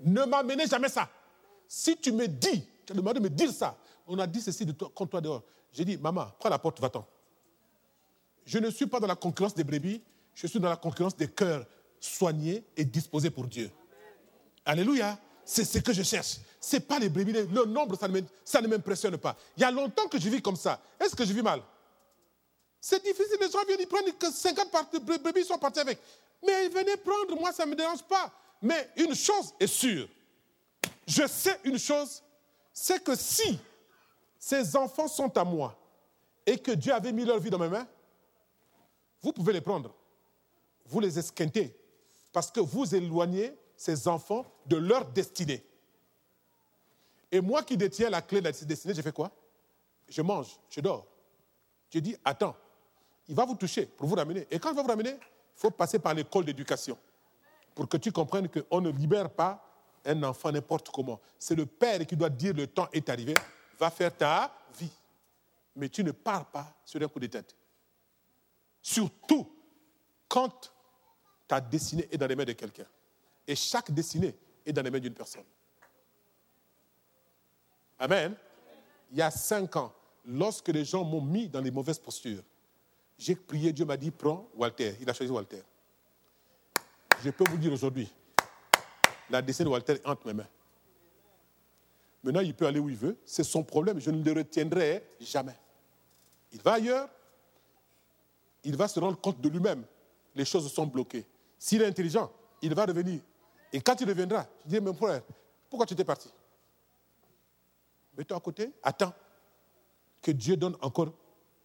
[0.00, 1.08] Ne m'amenez jamais ça.
[1.66, 4.64] Si tu me dis, tu as demandé de me dire ça, on a dit ceci
[4.64, 5.42] de toi, contre toi dehors.
[5.74, 7.04] J'ai dit, maman, prends la porte, va-t'en.
[8.46, 10.00] Je ne suis pas dans la concurrence des brebis,
[10.34, 11.66] Je suis dans la concurrence des cœurs
[12.00, 13.70] soignés et disposés pour Dieu.
[14.64, 15.18] Alléluia.
[15.44, 16.38] C'est ce que je cherche.
[16.58, 17.32] Ce n'est pas les brebis.
[17.32, 17.98] Le nombre,
[18.44, 19.36] ça ne m'impressionne pas.
[19.56, 20.80] Il y a longtemps que je vis comme ça.
[20.98, 21.60] Est-ce que je vis mal?
[22.80, 23.36] C'est difficile.
[23.40, 24.70] Les gens viennent, ils prennent que 50
[25.02, 25.98] brebis, ils sont partis avec.
[26.46, 28.32] Mais venez prendre, moi, ça ne me dérange pas.
[28.62, 30.08] Mais une chose est sûre.
[31.06, 32.22] Je sais une chose,
[32.72, 33.58] c'est que si
[34.44, 35.74] ces enfants sont à moi
[36.44, 37.88] et que Dieu avait mis leur vie dans mes mains,
[39.22, 39.94] vous pouvez les prendre.
[40.84, 41.74] Vous les esquintez
[42.30, 45.64] parce que vous éloignez ces enfants de leur destinée.
[47.32, 49.30] Et moi qui détiens la clé de cette destinée, je fais quoi?
[50.10, 51.06] Je mange, je dors.
[51.88, 52.54] Je dis, attends,
[53.26, 54.46] il va vous toucher pour vous ramener.
[54.50, 56.98] Et quand il va vous ramener, il faut passer par l'école d'éducation
[57.74, 59.66] pour que tu comprennes qu'on ne libère pas
[60.04, 61.18] un enfant n'importe comment.
[61.38, 63.32] C'est le père qui doit dire le temps est arrivé,
[63.78, 64.90] va faire ta vie.
[65.76, 67.56] Mais tu ne pars pas sur un coup de tête.
[68.80, 69.50] Surtout
[70.28, 70.72] quand
[71.46, 72.86] ta destinée est dans les mains de quelqu'un.
[73.46, 74.34] Et chaque destinée
[74.64, 75.44] est dans les mains d'une personne.
[77.98, 78.36] Amen.
[79.10, 79.92] Il y a cinq ans,
[80.24, 82.42] lorsque les gens m'ont mis dans les mauvaises postures,
[83.16, 84.96] j'ai prié, Dieu m'a dit, prends Walter.
[85.00, 85.62] Il a choisi Walter.
[87.22, 88.12] Je peux vous dire aujourd'hui,
[89.30, 90.48] la destinée de Walter entre mes mains.
[92.24, 93.16] Maintenant, il peut aller où il veut.
[93.26, 94.00] C'est son problème.
[94.00, 95.54] Je ne le retiendrai jamais.
[96.52, 97.08] Il va ailleurs.
[98.64, 99.84] Il va se rendre compte de lui-même.
[100.34, 101.26] Les choses sont bloquées.
[101.58, 102.32] S'il est intelligent,
[102.62, 103.20] il va revenir.
[103.72, 105.22] Et quand il reviendra, je dis, mon frère,
[105.68, 106.30] pourquoi tu étais parti?
[108.16, 109.12] Mets-toi à côté, attends
[110.22, 111.12] que Dieu donne encore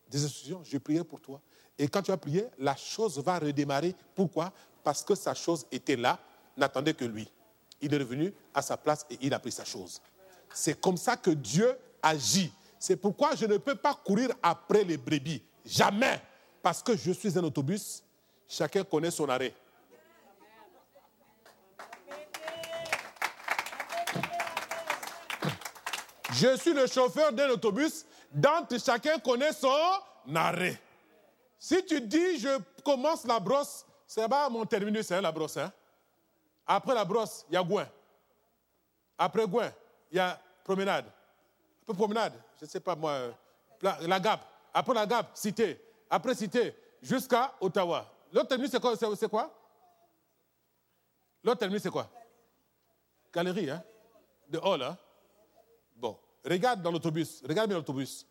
[0.10, 0.62] des instructions.
[0.64, 1.40] Je prierai pour toi.
[1.78, 3.96] Et quand tu vas prier, la chose va redémarrer.
[4.14, 4.52] Pourquoi?
[4.84, 6.20] Parce que sa chose était là,
[6.58, 7.32] n'attendait que lui.
[7.80, 10.02] Il est revenu à sa place et il a pris sa chose.
[10.54, 12.52] C'est comme ça que Dieu agit.
[12.80, 15.44] C'est pourquoi je ne peux pas courir après les brebis.
[15.66, 16.22] Jamais.
[16.62, 18.04] Parce que je suis un autobus.
[18.48, 19.54] Chacun connaît son arrêt.
[26.34, 29.76] Je suis le chauffeur d'un autobus dont chacun connaît son
[30.34, 30.80] arrêt.
[31.60, 35.58] Si tu dis je commence la brosse, c'est pas mon terminus, hein, la brosse.
[35.58, 35.72] Hein?
[36.66, 37.88] Après la brosse, il y a Gouin.
[39.18, 39.72] Après Gouin,
[40.12, 41.06] il y a promenade.
[41.82, 43.34] Après promenade, je ne sais pas moi,
[43.82, 44.46] la, Gap.
[44.74, 45.82] Après la Gap, Cité.
[46.10, 48.06] Après Cité, jusqu'à Ottawa.
[48.32, 49.54] L'autre terminus, c'est quoi, c'est quoi?
[51.44, 52.10] L'autre terminus, c'est quoi?
[53.34, 53.84] Galerie, hein?
[54.48, 54.98] De hall, hein?
[55.96, 56.18] Bon.
[56.46, 57.42] Regarde dans l'autobus.
[57.48, 58.26] Regarde bien l'autobus.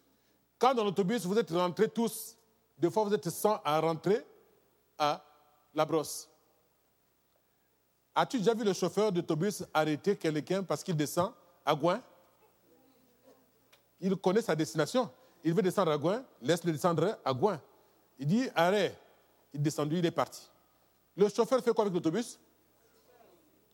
[0.59, 2.37] Quand dans l'autobus, vous êtes rentrés tous,
[2.77, 4.25] des fois vous êtes 100 à rentrer
[4.99, 5.23] à
[5.75, 6.29] la brosse.
[8.15, 11.33] As-tu déjà vu le chauffeur d'autobus arrêter quelqu'un parce qu'il descend?
[11.69, 12.03] À Gouin
[14.01, 15.11] Il connaît sa destination.
[15.45, 17.61] Il veut descendre à Gouin, laisse-le descendre à Gouin.
[18.19, 18.97] Il dit arrête.
[19.53, 20.49] Il est descendu, il est parti.
[21.15, 22.39] Le chauffeur fait quoi avec l'autobus?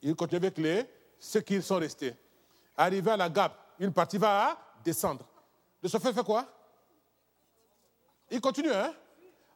[0.01, 0.85] Il continue avec les,
[1.19, 2.13] ceux qui sont restés.
[2.77, 5.25] Arrivé à la gap, une partie va descendre.
[5.81, 6.45] Le chauffeur fait quoi?
[8.29, 8.93] Il continue, hein?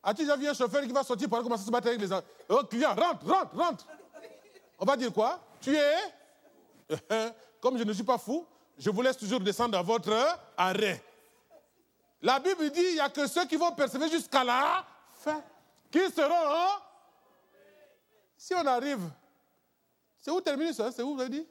[0.01, 2.07] As-tu déjà vu un chauffeur qui va sortir pour commencer à se battre avec les
[2.47, 3.87] Oh, client, rentre, rentre, rentre.
[4.79, 5.39] On va dire quoi?
[5.59, 5.95] Tu es
[7.61, 8.45] Comme je ne suis pas fou,
[8.77, 10.15] je vous laisse toujours descendre à votre
[10.55, 11.03] arrêt.
[12.21, 14.85] La Bible dit il n'y a que ceux qui vont persévérer jusqu'à la
[15.19, 15.43] fin
[15.91, 16.81] qui seront.
[18.37, 19.09] Si on arrive,
[20.19, 20.91] c'est où termine ça?
[20.91, 21.47] C'est où vous avez dit?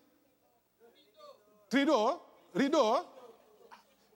[1.68, 2.22] Trido,
[2.54, 2.94] rideau.
[2.94, 3.04] Hein?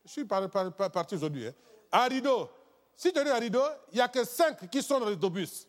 [0.05, 1.47] Je suis parti aujourd'hui.
[1.47, 1.55] Hein?
[1.91, 2.51] À rideau.
[2.97, 5.67] Si tu es à rideau, il n'y a que cinq qui sont dans l'autobus.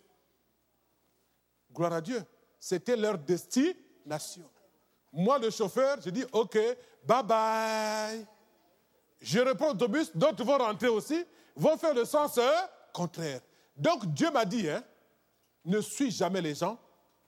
[1.71, 2.23] Gloire à Dieu.
[2.59, 4.49] C'était leur destination.
[5.13, 6.57] Moi, le chauffeur, je dis OK,
[7.05, 8.25] bye bye.
[9.21, 11.23] Je reprends l'autobus, d'autres vont rentrer aussi,
[11.55, 12.39] vont faire le sens
[12.91, 13.41] contraire.
[13.77, 14.83] Donc Dieu m'a dit, hein,
[15.63, 16.77] ne suis jamais les gens.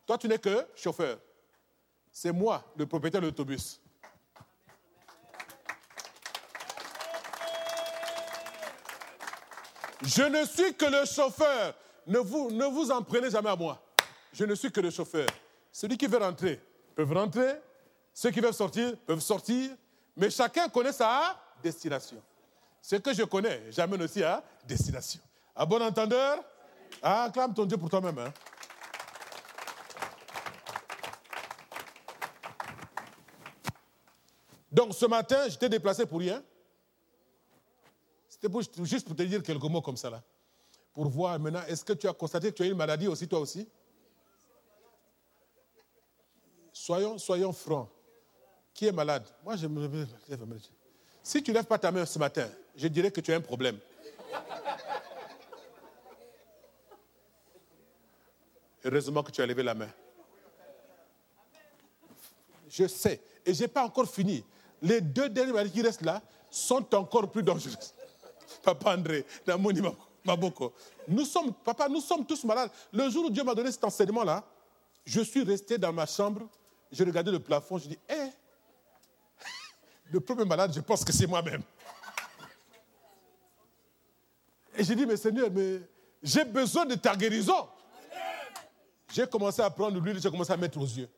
[0.05, 1.19] Toi, tu n'es que chauffeur.
[2.11, 3.79] C'est moi, le propriétaire de l'autobus.
[10.01, 11.75] Je ne suis que le chauffeur.
[12.07, 13.81] Ne vous, ne vous en prenez jamais à moi.
[14.31, 15.27] Je ne suis que le chauffeur.
[15.71, 16.61] Celui qui veut rentrer
[16.95, 17.55] peut rentrer.
[18.15, 19.71] Ceux qui veulent sortir peuvent sortir.
[20.15, 22.23] Mais chacun connaît sa destination.
[22.81, 25.19] Ce que je connais, j'amène aussi à destination.
[25.53, 26.41] À bon entendeur,
[27.01, 28.17] acclame ton Dieu pour toi-même.
[28.17, 28.31] Hein.
[34.71, 36.41] Donc ce matin, j'étais déplacé pour rien.
[38.29, 38.47] C'était
[38.83, 40.23] juste pour te dire quelques mots comme ça là.
[40.93, 43.39] Pour voir maintenant, est-ce que tu as constaté que tu as une maladie aussi, toi
[43.39, 43.67] aussi?
[46.71, 47.89] Soyons, soyons francs.
[48.75, 50.05] Qui est malade Moi, je me lève.
[51.23, 53.41] Si tu ne lèves pas ta main ce matin, je dirais que tu as un
[53.41, 53.79] problème.
[58.83, 59.87] Heureusement que tu as levé la main.
[62.69, 63.21] Je sais.
[63.45, 64.43] Et je n'ai pas encore fini.
[64.81, 66.21] Les deux dernières maladies qui restent là
[66.51, 67.93] sont encore plus dangereuses.
[68.61, 69.81] Papa André, Namoni
[70.25, 70.73] Maboko.
[71.07, 72.71] Nous sommes, papa, nous sommes tous malades.
[72.91, 74.43] Le jour où Dieu m'a donné cet enseignement-là,
[75.05, 76.41] je suis resté dans ma chambre,
[76.91, 78.31] je regardais le plafond, je dis, hé,
[80.15, 81.61] le premier malade, je pense que c'est moi-même.
[84.77, 85.81] Et j'ai dit, mais Seigneur, mais
[86.23, 87.67] j'ai besoin de ta guérison.
[89.11, 91.09] J'ai commencé à prendre l'huile, j'ai commencé à mettre aux yeux.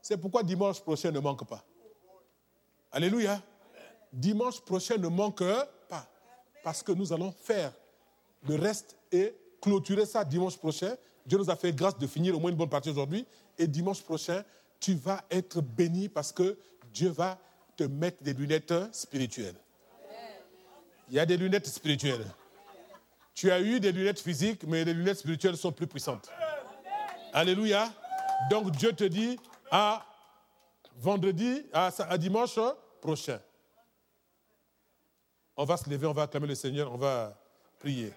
[0.00, 1.64] C'est pourquoi dimanche prochain ne manque pas.
[2.92, 3.42] Alléluia.
[4.12, 5.42] Dimanche prochain ne manque
[5.88, 6.08] pas.
[6.62, 7.72] Parce que nous allons faire
[8.48, 10.94] le reste et clôturer ça dimanche prochain.
[11.26, 13.26] Dieu nous a fait grâce de finir au moins une bonne partie aujourd'hui.
[13.58, 14.44] Et dimanche prochain,
[14.78, 16.56] tu vas être béni parce que
[16.92, 17.36] Dieu va
[17.86, 19.56] mettre des lunettes spirituelles.
[21.08, 22.24] Il y a des lunettes spirituelles.
[23.34, 26.30] Tu as eu des lunettes physiques, mais les lunettes spirituelles sont plus puissantes.
[27.32, 27.92] Alléluia.
[28.50, 29.38] Donc Dieu te dit
[29.70, 30.04] à
[30.96, 32.58] vendredi, à, à dimanche
[33.00, 33.40] prochain.
[35.56, 37.38] On va se lever, on va acclamer le Seigneur, on va
[37.78, 38.12] prier.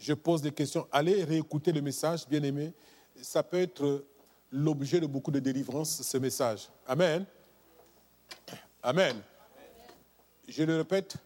[0.00, 0.88] Je pose des questions.
[0.90, 2.72] Allez réécouter le message, bien aimé.
[3.20, 4.06] Ça peut être
[4.50, 6.68] l'objet de beaucoup de délivrances, ce message.
[6.86, 7.26] Amen.
[8.82, 9.20] Amen.
[10.48, 11.16] Je le répète,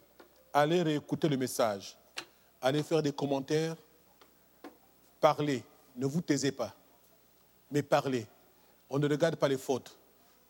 [0.53, 1.97] allez réécouter le message.
[2.61, 3.77] Allez faire des commentaires.
[5.21, 5.63] Parlez.
[5.97, 6.75] Ne vous taisez pas.
[7.71, 8.27] Mais parlez.
[8.91, 9.97] On ne regarde pas les fautes.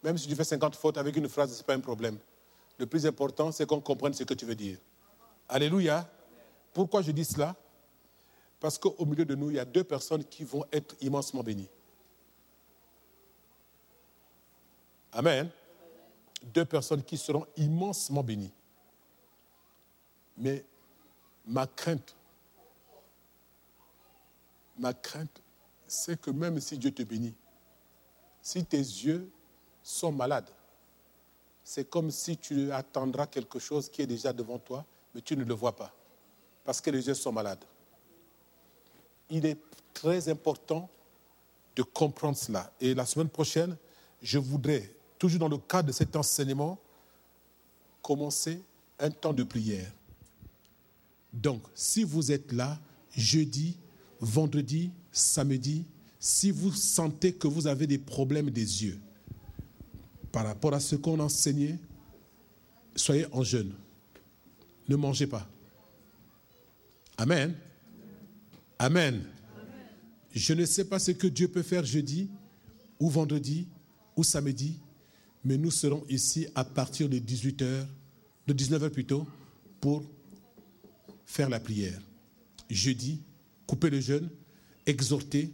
[0.03, 2.19] Même si tu fais 50 fautes avec une phrase, ce n'est pas un problème.
[2.79, 4.79] Le plus important, c'est qu'on comprenne ce que tu veux dire.
[5.47, 6.09] Alléluia.
[6.73, 7.55] Pourquoi je dis cela?
[8.65, 11.69] Parce qu'au milieu de nous, il y a deux personnes qui vont être immensement bénies.
[15.13, 15.51] Amen.
[16.45, 18.55] Deux personnes qui seront immensement bénies.
[20.39, 20.65] Mais
[21.45, 22.17] ma crainte,
[24.79, 25.43] ma crainte,
[25.87, 27.35] c'est que même si Dieu te bénit,
[28.41, 29.31] si tes yeux
[29.83, 30.49] sont malades,
[31.63, 35.45] c'est comme si tu attendras quelque chose qui est déjà devant toi, mais tu ne
[35.45, 35.93] le vois pas,
[36.65, 37.63] parce que les yeux sont malades.
[39.31, 39.59] Il est
[39.93, 40.89] très important
[41.77, 42.73] de comprendre cela.
[42.81, 43.77] Et la semaine prochaine,
[44.23, 46.79] je voudrais, toujours dans le cadre de cet enseignement,
[48.03, 48.61] commencer
[48.99, 49.91] un temps de prière.
[51.33, 52.79] Donc, si vous êtes là,
[53.17, 53.77] jeudi,
[54.21, 55.85] vendredi, samedi,
[56.21, 59.01] si vous sentez que vous avez des problèmes des yeux
[60.31, 61.79] par rapport à ce qu'on a enseigné,
[62.95, 63.75] soyez en jeûne.
[64.89, 65.47] Ne mangez pas.
[67.17, 67.55] Amen.
[68.79, 69.23] Amen.
[70.35, 72.29] Je ne sais pas ce que Dieu peut faire jeudi
[72.99, 73.69] ou vendredi
[74.17, 74.81] ou samedi,
[75.45, 77.87] mais nous serons ici à partir de 18h,
[78.47, 79.27] de 19h plutôt,
[79.81, 80.03] pour
[81.25, 82.01] faire la prière.
[82.69, 83.21] Jeudi,
[83.67, 84.29] couper le jeûne,
[84.87, 85.53] exhorter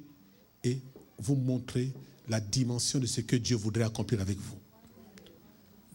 [0.65, 0.79] et
[1.19, 1.93] vous montrer
[2.29, 4.57] la dimension de ce que Dieu voudrait accomplir avec vous.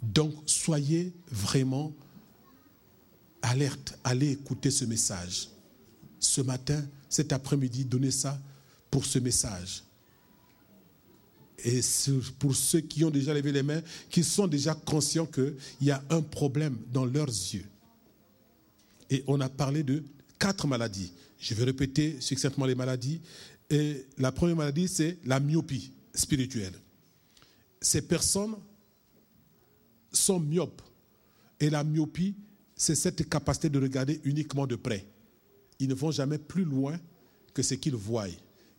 [0.03, 1.93] Donc, soyez vraiment
[3.41, 5.49] alerte, allez écouter ce message.
[6.19, 6.85] Ce matin,
[7.15, 8.37] cet après-midi, donnez ça
[8.91, 9.83] pour ce message.
[11.63, 11.79] Et
[12.37, 16.03] pour ceux qui ont déjà levé les mains, qui sont déjà conscients qu'il y a
[16.09, 17.65] un problème dans leurs yeux.
[19.09, 20.03] Et on a parlé de
[20.37, 21.13] quatre maladies.
[21.39, 23.21] Je vais répéter succinctement les maladies.
[23.69, 26.73] Et la première maladie, c'est la myopie spirituelle.
[27.79, 28.55] Ces personnes
[30.11, 30.81] sont myopes.
[31.61, 32.35] Et la myopie,
[32.75, 35.05] c'est cette capacité de regarder uniquement de près.
[35.79, 36.97] Ils ne vont jamais plus loin
[37.53, 38.27] que ce qu'ils voient.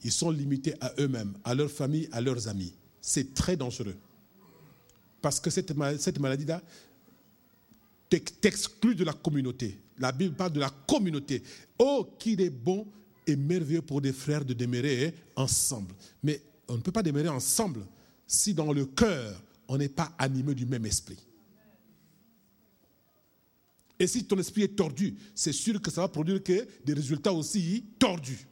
[0.04, 2.72] Ils sont limités à eux-mêmes, à leur famille, à leurs amis.
[3.00, 3.96] C'est très dangereux.
[5.20, 5.74] Parce que cette,
[6.18, 6.62] maladie-là
[8.08, 9.78] t'exclut de la communauté.
[9.98, 11.42] La Bible parle de la communauté.
[11.78, 12.86] Oh, qu'il est bon
[13.26, 15.94] et merveilleux pour des frères de demeurer ensemble.
[16.22, 17.84] Mais on ne peut pas demeurer ensemble
[18.26, 21.18] si dans le cœur, on n'est pas animé du même esprit.
[23.98, 27.84] Et si ton esprit est tordu, c'est sûr que ça va produire des résultats aussi
[27.98, 28.46] tordus.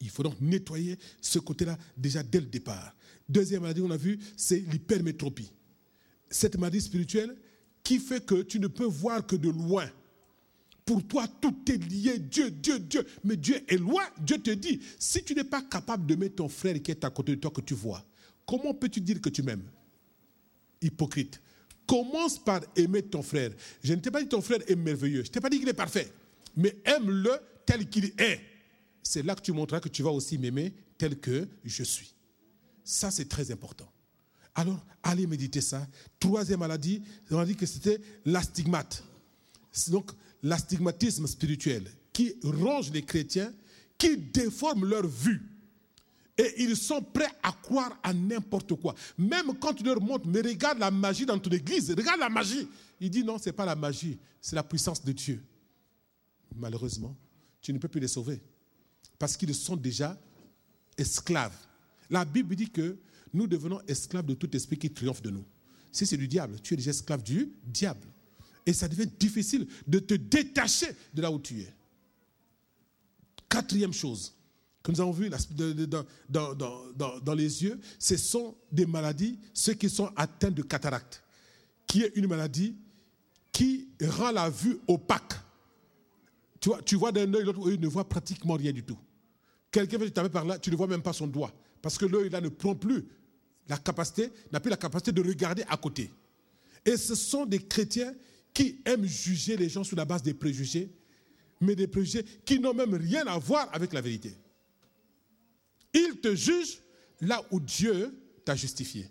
[0.00, 2.94] Il faut donc nettoyer ce côté-là déjà dès le départ.
[3.28, 5.50] Deuxième maladie qu'on a vu, c'est l'hypermétropie.
[6.28, 7.34] Cette maladie spirituelle,
[7.82, 9.88] qui fait que tu ne peux voir que de loin.
[10.84, 13.06] Pour toi, tout est lié, Dieu, Dieu, Dieu.
[13.24, 14.02] Mais Dieu est loin.
[14.20, 17.10] Dieu te dit, si tu n'es pas capable de mettre ton frère qui est à
[17.10, 18.04] côté de toi que tu vois,
[18.44, 19.64] comment peux-tu dire que tu m'aimes?
[20.82, 21.40] Hypocrite.
[21.86, 23.52] Commence par aimer ton frère.
[23.82, 25.22] Je ne t'ai pas dit ton frère est merveilleux.
[25.22, 26.12] Je ne t'ai pas dit qu'il est parfait.
[26.56, 27.32] Mais aime-le
[27.64, 28.40] tel qu'il est.
[29.02, 32.14] C'est là que tu montreras que tu vas aussi m'aimer tel que je suis.
[32.82, 33.90] Ça, c'est très important.
[34.54, 35.86] Alors, allez méditer ça.
[36.18, 39.04] Troisième maladie, on a dit que c'était l'astigmate.
[39.88, 40.10] Donc,
[40.42, 43.52] l'astigmatisme spirituel qui ronge les chrétiens,
[43.98, 45.42] qui déforme leur vue.
[46.38, 48.94] Et ils sont prêts à croire à n'importe quoi.
[49.16, 52.68] Même quand tu leur montres, mais regarde la magie dans ton église, regarde la magie.
[53.00, 55.42] Il dit non, ce n'est pas la magie, c'est la puissance de Dieu.
[56.54, 57.16] Malheureusement,
[57.60, 58.40] tu ne peux plus les sauver.
[59.18, 60.18] Parce qu'ils sont déjà
[60.98, 61.56] esclaves.
[62.10, 62.98] La Bible dit que
[63.32, 65.44] nous devenons esclaves de tout esprit qui triomphe de nous.
[65.90, 68.06] Si c'est du diable, tu es déjà esclave du diable.
[68.66, 71.72] Et ça devient difficile de te détacher de là où tu es.
[73.48, 74.35] Quatrième chose
[74.86, 75.28] que nous avons vu
[76.28, 81.24] dans, les yeux, ce sont des maladies, ceux qui sont atteints de cataracte,
[81.86, 82.76] qui est une maladie
[83.52, 85.34] qui rend la vue opaque.
[86.60, 88.98] Tu vois, tu vois d'un œil, l'autre œil ne voit pratiquement rien du tout.
[89.72, 91.52] Quelqu'un veut taper par là, tu ne vois même pas son doigt.
[91.82, 93.04] Parce que l'œil là ne prend plus
[93.68, 96.12] la capacité, n'a plus la capacité de regarder à côté.
[96.84, 98.14] Et ce sont des chrétiens
[98.54, 100.88] qui aiment juger les gens sur la base des préjugés,
[101.60, 104.36] mais des préjugés qui n'ont même rien à voir avec la vérité.
[105.96, 106.82] Ils te jugent
[107.22, 108.14] là où Dieu
[108.44, 109.10] t'a justifié.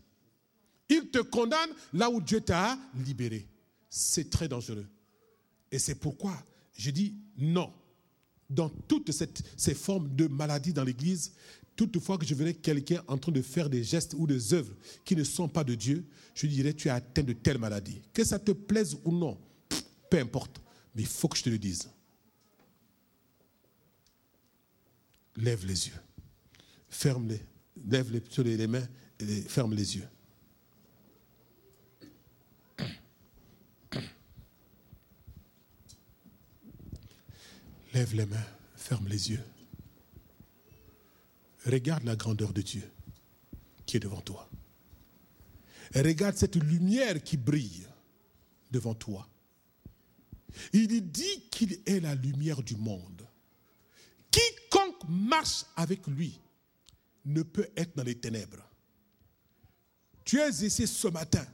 [0.88, 3.48] Ils te condamnent là où Dieu t'a libéré.
[3.90, 4.86] C'est très dangereux.
[5.72, 6.38] Et c'est pourquoi
[6.78, 7.74] je dis non.
[8.48, 9.12] Dans toutes
[9.58, 11.34] ces formes de maladies dans l'Église,
[11.76, 15.16] toutefois que je verrai quelqu'un en train de faire des gestes ou des œuvres qui
[15.16, 16.06] ne sont pas de Dieu,
[16.36, 18.00] je dirais tu es atteint de telle maladie.
[18.14, 19.40] Que ça te plaise ou non,
[20.12, 20.62] peu importe.
[20.94, 21.90] Mais il faut que je te le dise.
[25.36, 26.05] Lève les yeux.
[26.96, 27.42] Ferme-les.
[27.90, 28.88] Lève les, mains
[29.20, 30.08] et ferme les yeux.
[37.94, 38.48] Lève les mains,
[38.78, 39.44] ferme les yeux.
[41.66, 42.90] Regarde la grandeur de Dieu
[43.86, 44.50] qui est devant toi.
[45.94, 47.86] Regarde cette lumière qui brille
[48.72, 49.28] devant toi.
[50.72, 53.28] Il dit qu'il est la lumière du monde.
[54.32, 56.40] Quiconque marche avec lui
[57.26, 58.64] ne peut être dans les ténèbres.
[60.24, 61.46] Tu es ici ce matin.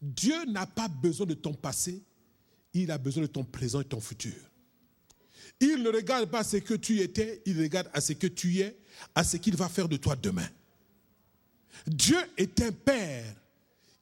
[0.00, 2.02] Dieu n'a pas besoin de ton passé,
[2.72, 4.34] il a besoin de ton présent et ton futur.
[5.60, 8.76] Il ne regarde pas ce que tu étais, il regarde à ce que tu es,
[9.14, 10.48] à ce qu'il va faire de toi demain.
[11.86, 13.34] Dieu est un père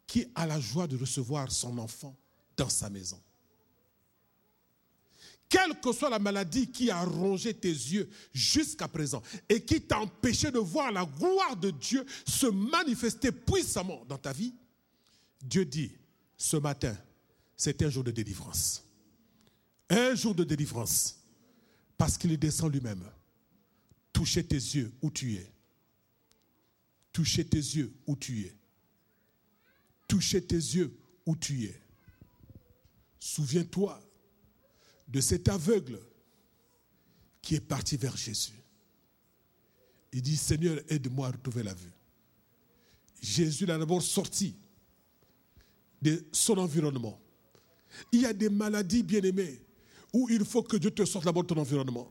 [0.07, 2.17] qui a la joie de recevoir son enfant
[2.57, 3.21] dans sa maison.
[5.53, 10.01] Quelle que soit la maladie qui a rongé tes yeux jusqu'à présent et qui t'a
[10.01, 14.55] empêché de voir la gloire de Dieu se manifester puissamment dans ta vie,
[15.43, 15.93] Dieu dit,
[16.39, 16.97] ce matin,
[17.55, 18.83] c'est un jour de délivrance.
[19.91, 21.21] Un jour de délivrance.
[21.99, 23.05] Parce qu'il descend lui-même.
[24.11, 25.53] Toucher tes yeux où tu es.
[27.13, 28.57] Toucher tes yeux où tu es.
[30.09, 31.79] Toucher tes yeux où tu es.
[33.19, 34.03] Souviens-toi
[35.13, 35.99] de cet aveugle
[37.43, 38.53] qui est parti vers Jésus.
[40.13, 41.93] Il dit, Seigneur, aide-moi à retrouver la vue.
[43.21, 44.57] Jésus l'a d'abord sorti
[46.01, 47.21] de son environnement.
[48.11, 49.61] Il y a des maladies, bien aimées,
[50.13, 52.11] où il faut que Dieu te sorte d'abord de ton environnement.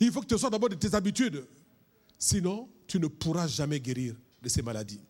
[0.00, 1.46] Il faut que tu sortes d'abord de tes habitudes.
[2.18, 5.00] Sinon, tu ne pourras jamais guérir de ces maladies.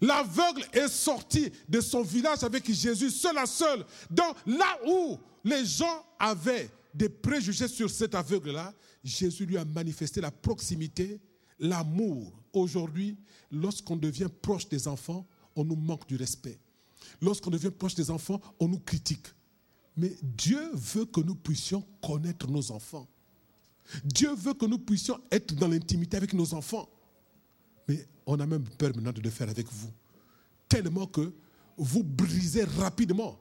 [0.00, 3.84] L'aveugle est sorti de son village avec Jésus, seul à seul.
[4.10, 8.72] Donc là où les gens avaient des préjugés sur cet aveugle-là,
[9.02, 11.20] Jésus lui a manifesté la proximité,
[11.58, 12.32] l'amour.
[12.52, 13.16] Aujourd'hui,
[13.50, 15.26] lorsqu'on devient proche des enfants,
[15.56, 16.58] on nous manque du respect.
[17.20, 19.26] Lorsqu'on devient proche des enfants, on nous critique.
[19.96, 23.06] Mais Dieu veut que nous puissions connaître nos enfants.
[24.04, 26.88] Dieu veut que nous puissions être dans l'intimité avec nos enfants.
[27.86, 29.90] Mais on a même peur maintenant de le faire avec vous.
[30.68, 31.32] Tellement que
[31.76, 33.38] vous brisez rapidement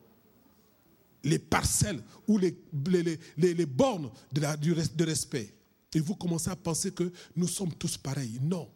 [1.23, 2.51] les parcelles ou les,
[3.65, 4.73] bornes de, du,
[5.03, 5.53] respect.
[5.93, 8.39] Et vous commencez à penser que nous sommes tous pareils.
[8.41, 8.69] Non.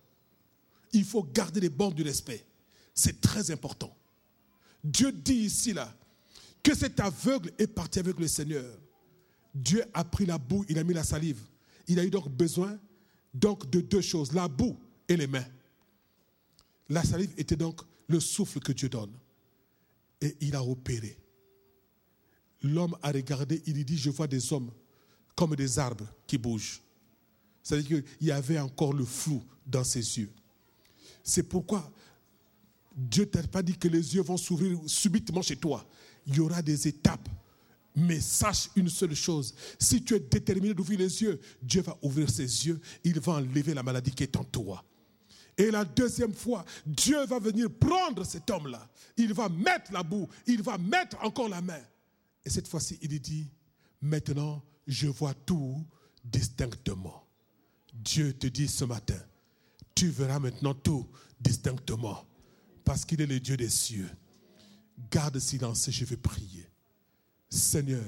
[0.93, 2.45] Il faut garder les bornes du respect.
[2.93, 3.95] C'est très important.
[4.83, 5.93] Dieu dit ici, là,
[6.63, 8.65] que cet aveugle est parti avec le Seigneur.
[9.53, 11.41] Dieu a pris la boue, il a mis la salive.
[11.87, 12.79] Il a eu donc besoin
[13.33, 14.77] donc de deux choses, la boue
[15.07, 15.45] et les mains.
[16.89, 19.11] La salive était donc le souffle que Dieu donne.
[20.21, 21.17] Et il a opéré.
[22.63, 24.71] L'homme a regardé, il dit, je vois des hommes
[25.35, 26.81] comme des arbres qui bougent.
[27.61, 30.31] C'est-à-dire qu'il y avait encore le flou dans ses yeux.
[31.23, 31.91] C'est pourquoi
[32.95, 35.87] Dieu t'a pas dit que les yeux vont s'ouvrir subitement chez toi.
[36.25, 37.29] Il y aura des étapes.
[37.95, 42.29] Mais sache une seule chose, si tu es déterminé d'ouvrir les yeux, Dieu va ouvrir
[42.29, 44.83] ses yeux, il va enlever la maladie qui est en toi.
[45.57, 48.87] Et la deuxième fois, Dieu va venir prendre cet homme-là.
[49.17, 51.81] Il va mettre la boue, il va mettre encore la main.
[52.45, 53.47] Et cette fois-ci, il dit,
[54.01, 55.83] maintenant, je vois tout
[56.23, 57.27] distinctement.
[57.93, 59.19] Dieu te dit ce matin,
[59.95, 61.07] tu verras maintenant tout
[61.39, 62.23] distinctement,
[62.83, 64.09] parce qu'il est le Dieu des cieux.
[65.11, 66.69] Garde silence, je vais prier.
[67.49, 68.03] Seigneur,